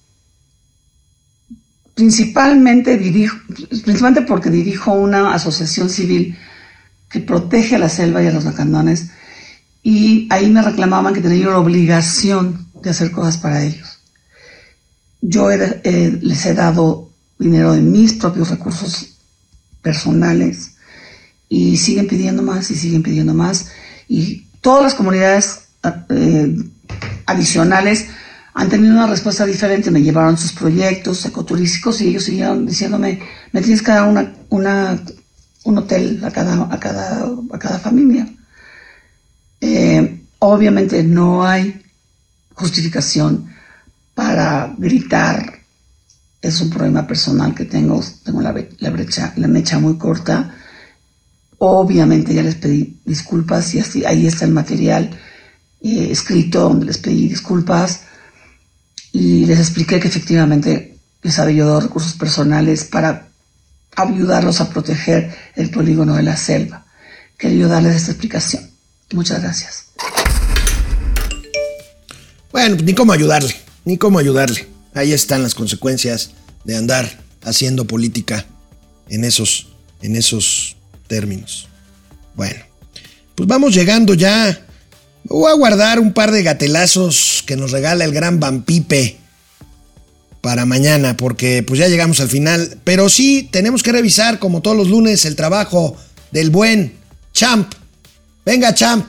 principalmente 1.94 2.96
dirijo, 2.96 3.36
principalmente 3.84 4.22
porque 4.22 4.50
dirijo 4.50 4.92
una 4.92 5.34
asociación 5.34 5.90
civil 5.90 6.38
que 7.10 7.20
protege 7.20 7.76
a 7.76 7.78
la 7.78 7.90
selva 7.90 8.22
y 8.22 8.26
a 8.26 8.32
los 8.32 8.44
lacandones, 8.44 9.10
y 9.82 10.28
ahí 10.30 10.48
me 10.50 10.62
reclamaban 10.62 11.14
que 11.14 11.20
tenía 11.20 11.48
la 11.48 11.58
obligación 11.58 12.68
de 12.82 12.90
hacer 12.90 13.10
cosas 13.10 13.36
para 13.38 13.62
ellos. 13.64 13.98
Yo 15.20 15.50
he- 15.50 15.80
eh, 15.84 16.18
les 16.22 16.46
he 16.46 16.54
dado 16.54 17.10
dinero 17.38 17.72
de 17.74 17.80
mis 17.80 18.12
propios 18.14 18.50
recursos 18.50 19.16
personales 19.82 20.72
y 21.48 21.76
siguen 21.76 22.06
pidiendo 22.08 22.42
más 22.42 22.70
y 22.70 22.76
siguen 22.76 23.02
pidiendo 23.02 23.34
más 23.34 23.68
y 24.08 24.46
todas 24.60 24.82
las 24.84 24.94
comunidades 24.94 25.60
eh, 26.10 26.56
adicionales 27.26 28.06
han 28.54 28.68
tenido 28.68 28.92
una 28.94 29.06
respuesta 29.06 29.46
diferente, 29.46 29.90
me 29.90 30.02
llevaron 30.02 30.36
sus 30.36 30.52
proyectos 30.52 31.24
ecoturísticos 31.24 32.00
y 32.00 32.08
ellos 32.08 32.24
siguieron 32.24 32.66
diciéndome, 32.66 33.20
me 33.52 33.62
tienes 33.62 33.82
que 33.82 33.92
dar 33.92 34.06
una, 34.50 35.00
un 35.64 35.78
hotel 35.78 36.22
a 36.24 36.30
cada, 36.30 36.62
a 36.70 36.78
cada, 36.78 37.30
a 37.50 37.58
cada 37.58 37.78
familia. 37.78 38.28
Eh, 39.62 40.24
obviamente 40.40 41.04
no 41.04 41.44
hay 41.46 41.80
justificación 42.54 43.48
para 44.12 44.74
gritar, 44.76 45.60
es 46.42 46.60
un 46.60 46.68
problema 46.68 47.06
personal 47.06 47.54
que 47.54 47.64
tengo, 47.66 48.02
tengo 48.24 48.42
la, 48.42 48.52
bre- 48.52 48.74
la 48.80 48.90
brecha, 48.90 49.32
la 49.36 49.46
mecha 49.46 49.78
muy 49.78 49.96
corta. 49.96 50.52
Obviamente 51.58 52.34
ya 52.34 52.42
les 52.42 52.56
pedí 52.56 53.00
disculpas 53.04 53.72
y 53.74 53.78
así, 53.78 54.04
ahí 54.04 54.26
está 54.26 54.44
el 54.44 54.50
material 54.50 55.10
eh, 55.80 56.08
escrito 56.10 56.62
donde 56.62 56.86
les 56.86 56.98
pedí 56.98 57.28
disculpas 57.28 58.00
y 59.12 59.46
les 59.46 59.60
expliqué 59.60 60.00
que 60.00 60.08
efectivamente 60.08 60.98
les 61.22 61.38
había 61.38 61.58
yo 61.58 61.66
dado 61.68 61.82
recursos 61.82 62.14
personales 62.14 62.82
para 62.84 63.28
ayudarlos 63.94 64.60
a 64.60 64.70
proteger 64.70 65.32
el 65.54 65.70
polígono 65.70 66.16
de 66.16 66.24
la 66.24 66.36
selva. 66.36 66.84
Quería 67.38 67.68
darles 67.68 67.94
esta 67.94 68.10
explicación. 68.10 68.71
Muchas 69.12 69.42
gracias. 69.42 69.86
Bueno, 72.50 72.76
ni 72.76 72.94
cómo 72.94 73.12
ayudarle, 73.12 73.54
ni 73.84 73.96
cómo 73.96 74.18
ayudarle. 74.18 74.68
Ahí 74.94 75.12
están 75.12 75.42
las 75.42 75.54
consecuencias 75.54 76.32
de 76.64 76.76
andar 76.76 77.18
haciendo 77.42 77.86
política 77.86 78.46
en 79.08 79.24
esos, 79.24 79.68
en 80.02 80.16
esos 80.16 80.76
términos. 81.06 81.68
Bueno, 82.34 82.60
pues 83.34 83.48
vamos 83.48 83.74
llegando 83.74 84.14
ya. 84.14 84.66
Voy 85.24 85.50
a 85.50 85.54
guardar 85.54 85.98
un 85.98 86.12
par 86.12 86.30
de 86.30 86.42
gatelazos 86.42 87.42
que 87.46 87.56
nos 87.56 87.70
regala 87.70 88.04
el 88.04 88.12
gran 88.12 88.40
Vampipe. 88.40 89.18
para 90.40 90.66
mañana, 90.66 91.16
porque 91.16 91.62
pues 91.62 91.78
ya 91.78 91.86
llegamos 91.88 92.18
al 92.20 92.28
final. 92.28 92.78
Pero 92.82 93.08
sí, 93.08 93.48
tenemos 93.52 93.82
que 93.82 93.92
revisar, 93.92 94.40
como 94.40 94.60
todos 94.60 94.76
los 94.76 94.88
lunes, 94.88 95.24
el 95.24 95.36
trabajo 95.36 95.96
del 96.32 96.50
buen 96.50 96.94
Champ. 97.32 97.72
Venga, 98.44 98.74
Champ. 98.74 99.08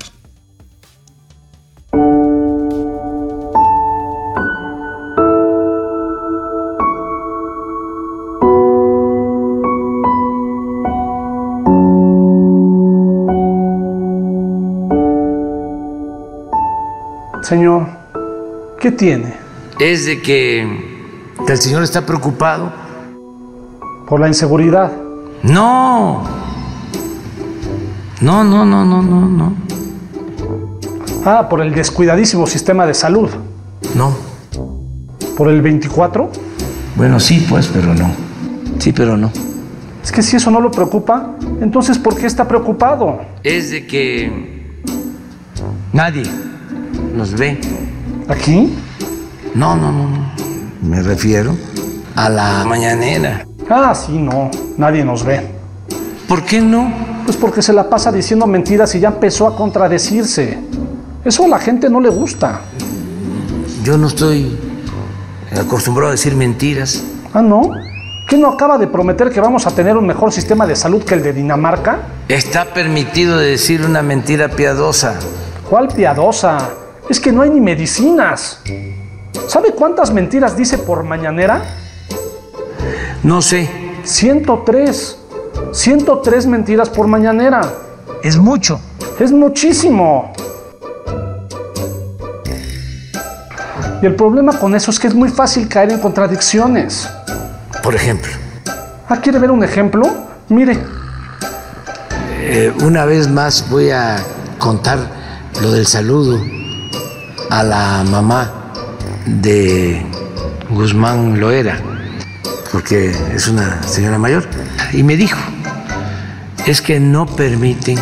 Señor, 17.42 17.88
¿qué 18.80 18.92
tiene? 18.92 19.34
Es 19.80 20.06
de 20.06 20.22
que, 20.22 20.66
que 21.46 21.52
el 21.52 21.58
señor 21.60 21.84
está 21.84 22.06
preocupado. 22.06 22.72
¿Por 24.08 24.20
la 24.20 24.28
inseguridad? 24.28 24.92
No. 25.42 26.43
No, 28.24 28.42
no, 28.42 28.64
no, 28.64 28.86
no, 28.86 29.02
no, 29.02 29.28
no. 29.28 29.54
Ah, 31.26 31.50
por 31.50 31.60
el 31.60 31.76
descuidadísimo 31.76 32.48
sistema 32.48 32.86
de 32.86 32.94
salud. 32.94 33.30
No. 33.96 34.16
¿Por 35.36 35.50
el 35.50 35.62
24? 35.62 36.32
Bueno, 36.96 37.20
sí, 37.20 37.46
pues, 37.50 37.68
pero 37.68 37.94
no. 37.94 38.10
Sí, 38.80 38.94
pero 38.94 39.18
no. 39.18 39.30
Es 40.02 40.14
que 40.14 40.22
si 40.22 40.38
eso 40.38 40.50
no 40.52 40.62
lo 40.62 40.72
preocupa, 40.72 41.36
entonces 41.60 41.98
¿por 42.00 42.16
qué 42.16 42.26
está 42.26 42.48
preocupado? 42.48 43.20
Es 43.44 43.72
de 43.72 43.86
que 43.86 44.82
nadie 45.92 46.24
nos 47.18 47.34
ve. 47.34 47.60
¿Aquí? 48.30 48.74
No, 49.54 49.76
no, 49.76 49.92
no, 49.92 50.08
no. 50.08 50.32
Me 50.82 51.04
refiero 51.04 51.58
a 52.16 52.30
la 52.30 52.64
mañanera. 52.64 53.46
Ah, 53.70 53.94
sí, 53.94 54.18
no. 54.18 54.50
Nadie 54.78 55.04
nos 55.04 55.26
ve. 55.26 55.46
¿Por 56.26 56.44
qué 56.44 56.62
no? 56.62 57.03
Pues 57.26 57.38
porque 57.38 57.62
se 57.62 57.72
la 57.74 57.90
pasa 57.90 58.12
diciendo 58.12 58.46
mentiras 58.48 58.94
y 58.96 59.00
ya 59.00 59.10
empezó 59.10 59.48
a 59.48 59.56
contradecirse. 59.56 60.60
Eso 61.24 61.46
a 61.46 61.48
la 61.48 61.60
gente 61.60 61.90
no 61.90 62.02
le 62.02 62.10
gusta. 62.10 62.62
Yo 63.84 63.98
no 63.98 64.08
estoy 64.08 64.58
acostumbrado 65.58 66.10
a 66.10 66.12
decir 66.12 66.36
mentiras. 66.36 67.04
Ah, 67.34 67.42
¿no? 67.42 67.72
¿Qué 68.28 68.38
no 68.38 68.50
acaba 68.50 68.78
de 68.78 68.88
prometer 68.88 69.30
que 69.30 69.40
vamos 69.40 69.68
a 69.68 69.72
tener 69.72 69.96
un 69.96 70.06
mejor 70.06 70.32
sistema 70.32 70.66
de 70.66 70.76
salud 70.76 71.04
que 71.04 71.14
el 71.14 71.24
de 71.24 71.34
Dinamarca? 71.34 72.00
Está 72.28 72.74
permitido 72.74 73.38
decir 73.38 73.86
una 73.86 74.02
mentira 74.02 74.50
piadosa. 74.50 75.20
¿Cuál 75.70 75.90
piadosa? 75.90 76.70
Es 77.10 77.20
que 77.20 77.32
no 77.32 77.42
hay 77.42 77.50
ni 77.50 77.62
medicinas. 77.62 78.62
¿Sabe 79.48 79.72
cuántas 79.72 80.12
mentiras 80.12 80.56
dice 80.56 80.78
por 80.78 81.04
mañanera? 81.04 81.64
No 83.24 83.42
sé. 83.42 83.70
103. 84.04 85.23
103 85.74 86.46
mentiras 86.46 86.90
por 86.90 87.08
mañanera. 87.08 87.62
Es 88.24 88.38
mucho. 88.38 88.80
Es 89.20 89.32
muchísimo. 89.32 90.32
Y 94.02 94.06
el 94.06 94.16
problema 94.16 94.58
con 94.60 94.76
eso 94.76 94.92
es 94.92 95.00
que 95.00 95.08
es 95.08 95.16
muy 95.16 95.30
fácil 95.30 95.68
caer 95.68 95.92
en 95.92 96.00
contradicciones. 96.00 97.10
Por 97.82 97.96
ejemplo. 97.96 98.32
Ah, 99.10 99.20
¿quiere 99.22 99.40
ver 99.40 99.50
un 99.50 99.64
ejemplo? 99.64 100.04
Mire. 100.50 100.78
Eh, 102.40 102.72
una 102.84 103.06
vez 103.06 103.28
más 103.28 103.70
voy 103.70 103.90
a 103.90 104.18
contar 104.60 105.00
lo 105.62 105.72
del 105.72 105.88
saludo 105.88 106.40
a 107.50 107.64
la 107.64 108.04
mamá 108.10 108.52
de 109.26 110.06
Guzmán 110.70 111.40
Loera, 111.40 111.80
porque 112.72 113.16
es 113.34 113.48
una 113.48 113.82
señora 113.84 114.18
mayor, 114.18 114.46
y 114.92 115.04
me 115.04 115.16
dijo, 115.16 115.40
es 116.66 116.82
que 116.82 117.00
no 117.00 117.26
permiten 117.26 117.98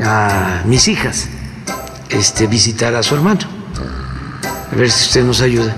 a 0.00 0.62
mis 0.64 0.88
hijas 0.88 1.28
este, 2.10 2.46
visitar 2.46 2.94
a 2.94 3.02
su 3.02 3.14
hermano. 3.14 3.40
A 4.70 4.74
ver 4.74 4.90
si 4.90 5.06
usted 5.06 5.24
nos 5.24 5.40
ayuda 5.40 5.74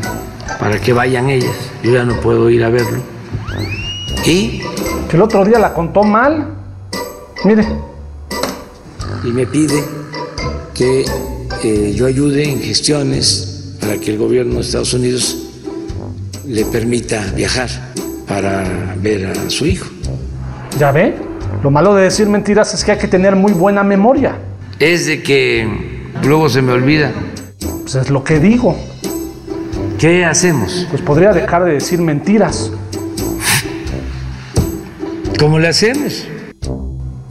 para 0.58 0.78
que 0.80 0.92
vayan 0.92 1.30
ellas. 1.30 1.54
Yo 1.82 1.92
ya 1.92 2.04
no 2.04 2.20
puedo 2.20 2.50
ir 2.50 2.64
a 2.64 2.68
verlo. 2.68 3.02
Y... 4.26 4.60
Que 5.08 5.16
el 5.16 5.22
otro 5.22 5.44
día 5.44 5.58
la 5.58 5.74
contó 5.74 6.04
mal. 6.04 6.54
Mire. 7.44 7.66
Y 9.24 9.28
me 9.28 9.46
pide 9.46 9.82
que 10.74 11.04
eh, 11.64 11.92
yo 11.96 12.06
ayude 12.06 12.48
en 12.48 12.60
gestiones 12.60 13.74
para 13.80 13.98
que 13.98 14.12
el 14.12 14.18
gobierno 14.18 14.56
de 14.56 14.60
Estados 14.60 14.94
Unidos 14.94 15.36
le 16.46 16.64
permita 16.66 17.24
viajar 17.34 17.68
para 18.26 18.94
ver 18.98 19.26
a 19.26 19.50
su 19.50 19.66
hijo. 19.66 19.88
¿Ya 20.78 20.92
ve? 20.92 21.29
Lo 21.62 21.70
malo 21.70 21.94
de 21.94 22.04
decir 22.04 22.26
mentiras 22.26 22.72
es 22.72 22.84
que 22.84 22.92
hay 22.92 22.98
que 22.98 23.08
tener 23.08 23.36
muy 23.36 23.52
buena 23.52 23.82
memoria. 23.82 24.36
Es 24.78 25.06
de 25.06 25.22
que 25.22 25.68
luego 26.22 26.48
se 26.48 26.62
me 26.62 26.72
olvida. 26.72 27.12
Pues 27.82 27.94
es 27.96 28.08
lo 28.08 28.24
que 28.24 28.40
digo. 28.40 28.76
¿Qué 29.98 30.24
hacemos? 30.24 30.86
Pues 30.88 31.02
podría 31.02 31.32
dejar 31.34 31.64
de 31.64 31.74
decir 31.74 32.00
mentiras. 32.00 32.72
¿Cómo 35.38 35.58
le 35.58 35.68
hacemos? 35.68 36.26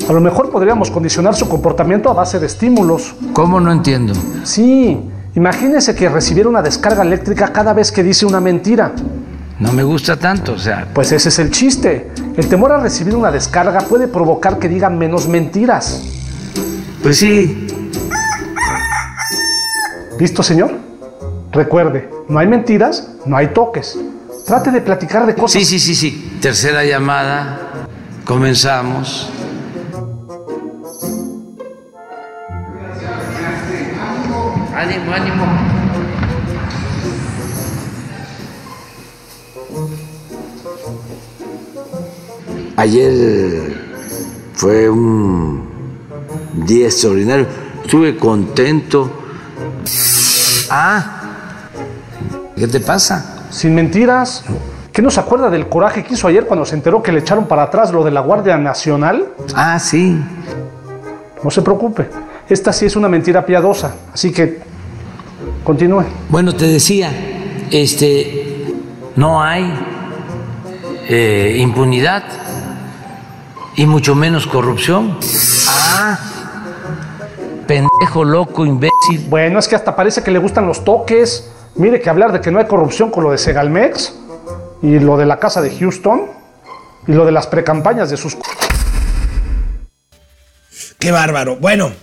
A 0.07 0.13
lo 0.13 0.21
mejor 0.21 0.51
podríamos 0.51 0.91
condicionar 0.91 1.35
su 1.35 1.49
comportamiento 1.49 2.11
a 2.11 2.13
base 2.13 2.39
de 2.39 2.45
estímulos. 2.45 3.15
¿Cómo 3.33 3.59
no 3.59 3.71
entiendo? 3.71 4.13
Sí, 4.43 4.99
imagínese 5.35 5.95
que 5.95 6.07
recibiera 6.07 6.49
una 6.49 6.61
descarga 6.61 7.01
eléctrica 7.01 7.51
cada 7.51 7.73
vez 7.73 7.91
que 7.91 8.03
dice 8.03 8.27
una 8.27 8.39
mentira. 8.39 8.93
No 9.59 9.73
me 9.73 9.83
gusta 9.83 10.17
tanto, 10.17 10.53
o 10.53 10.57
sea. 10.57 10.87
Pues 10.93 11.11
ese 11.11 11.29
es 11.29 11.39
el 11.39 11.51
chiste. 11.51 12.11
El 12.37 12.47
temor 12.47 12.71
a 12.71 12.77
recibir 12.77 13.15
una 13.15 13.29
descarga 13.29 13.79
puede 13.81 14.07
provocar 14.07 14.57
que 14.57 14.69
digan 14.69 14.97
menos 14.97 15.27
mentiras. 15.27 16.01
Pues 17.03 17.17
sí. 17.17 17.67
¿Listo, 20.17 20.43
señor? 20.43 20.71
Recuerde, 21.51 22.09
no 22.27 22.39
hay 22.39 22.47
mentiras, 22.47 23.09
no 23.25 23.35
hay 23.35 23.47
toques. 23.47 23.97
Trate 24.45 24.71
de 24.71 24.81
platicar 24.81 25.25
de 25.25 25.35
cosas. 25.35 25.61
Sí, 25.61 25.65
sí, 25.65 25.79
sí, 25.79 25.95
sí. 25.95 26.37
Tercera 26.41 26.83
llamada. 26.83 27.59
Comenzamos. 28.25 29.29
Ánimo, 34.75 35.13
ánimo. 35.13 35.38
Ayer 42.89 43.71
fue 44.55 44.89
un 44.89 45.61
día 46.65 46.87
extraordinario. 46.87 47.45
Estuve 47.83 48.17
contento. 48.17 49.11
Ah, 50.71 51.21
¿qué 52.55 52.67
te 52.67 52.79
pasa? 52.79 53.45
Sin 53.51 53.75
mentiras. 53.75 54.43
¿Qué 54.91 55.03
no 55.03 55.11
se 55.11 55.19
acuerda 55.19 55.51
del 55.51 55.69
coraje 55.69 56.03
que 56.03 56.15
hizo 56.15 56.27
ayer 56.27 56.47
cuando 56.47 56.65
se 56.65 56.73
enteró 56.73 57.03
que 57.03 57.11
le 57.11 57.19
echaron 57.19 57.45
para 57.45 57.61
atrás 57.61 57.91
lo 57.91 58.03
de 58.03 58.09
la 58.09 58.21
Guardia 58.21 58.57
Nacional? 58.57 59.33
Ah, 59.53 59.77
sí. 59.77 60.19
No 61.43 61.51
se 61.51 61.61
preocupe. 61.61 62.09
Esta 62.49 62.73
sí 62.73 62.87
es 62.87 62.95
una 62.95 63.07
mentira 63.07 63.45
piadosa. 63.45 63.93
Así 64.11 64.31
que 64.31 64.61
continúe. 65.63 66.05
Bueno, 66.29 66.55
te 66.55 66.65
decía, 66.65 67.11
este, 67.69 68.73
no 69.15 69.43
hay 69.43 69.71
eh, 71.07 71.55
impunidad 71.59 72.48
y 73.79 73.85
mucho 73.85 74.13
menos 74.13 74.45
corrupción. 74.45 75.17
Ah, 75.69 76.19
pendejo, 77.65 78.25
loco, 78.25 78.65
imbécil. 78.65 79.25
Bueno, 79.29 79.57
es 79.57 79.69
que 79.69 79.75
hasta 79.77 79.95
parece 79.95 80.21
que 80.21 80.31
le 80.31 80.39
gustan 80.39 80.67
los 80.67 80.83
toques. 80.83 81.49
Mire 81.75 82.01
que 82.01 82.09
hablar 82.09 82.33
de 82.33 82.41
que 82.41 82.51
no 82.51 82.59
hay 82.59 82.67
corrupción 82.67 83.09
con 83.09 83.23
lo 83.23 83.31
de 83.31 83.37
Segalmex 83.37 84.15
y 84.81 84.99
lo 84.99 85.15
de 85.15 85.25
la 85.25 85.39
casa 85.39 85.61
de 85.61 85.73
Houston 85.77 86.23
y 87.07 87.13
lo 87.13 87.25
de 87.25 87.31
las 87.31 87.47
precampañas 87.47 88.09
de 88.09 88.17
sus... 88.17 88.35
Qué 90.99 91.11
bárbaro. 91.13 91.55
Bueno, 91.55 91.93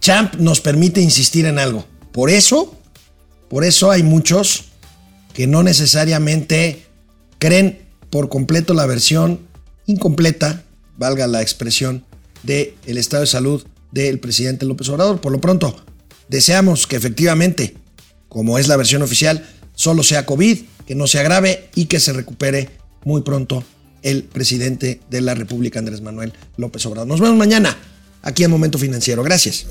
Champ 0.00 0.34
nos 0.34 0.60
permite 0.60 1.00
insistir 1.00 1.46
en 1.46 1.60
algo. 1.60 1.84
Por 2.10 2.30
eso, 2.30 2.74
por 3.48 3.62
eso 3.62 3.92
hay 3.92 4.02
muchos 4.02 4.72
que 5.34 5.46
no 5.46 5.62
necesariamente 5.62 6.84
creen 7.38 7.86
por 8.10 8.28
completo 8.28 8.74
la 8.74 8.86
versión 8.86 9.46
incompleta, 9.86 10.64
valga 10.96 11.26
la 11.26 11.42
expresión, 11.42 12.04
del 12.42 12.74
el 12.86 12.98
estado 12.98 13.22
de 13.22 13.26
salud 13.26 13.64
del 13.92 14.18
presidente 14.18 14.66
López 14.66 14.88
Obrador. 14.88 15.20
Por 15.20 15.32
lo 15.32 15.40
pronto, 15.40 15.76
deseamos 16.28 16.86
que 16.86 16.96
efectivamente, 16.96 17.76
como 18.28 18.58
es 18.58 18.68
la 18.68 18.76
versión 18.76 19.02
oficial, 19.02 19.48
solo 19.74 20.02
sea 20.02 20.26
COVID, 20.26 20.58
que 20.86 20.94
no 20.94 21.06
sea 21.06 21.22
grave 21.22 21.68
y 21.74 21.86
que 21.86 22.00
se 22.00 22.12
recupere 22.12 22.70
muy 23.04 23.22
pronto 23.22 23.64
el 24.02 24.22
presidente 24.24 25.00
de 25.10 25.20
la 25.20 25.34
República, 25.34 25.78
Andrés 25.78 26.00
Manuel 26.00 26.32
López 26.56 26.84
Obrador. 26.86 27.08
Nos 27.08 27.20
vemos 27.20 27.36
mañana 27.36 27.76
aquí 28.22 28.44
en 28.44 28.50
Momento 28.50 28.78
Financiero. 28.78 29.22
Gracias. 29.22 29.66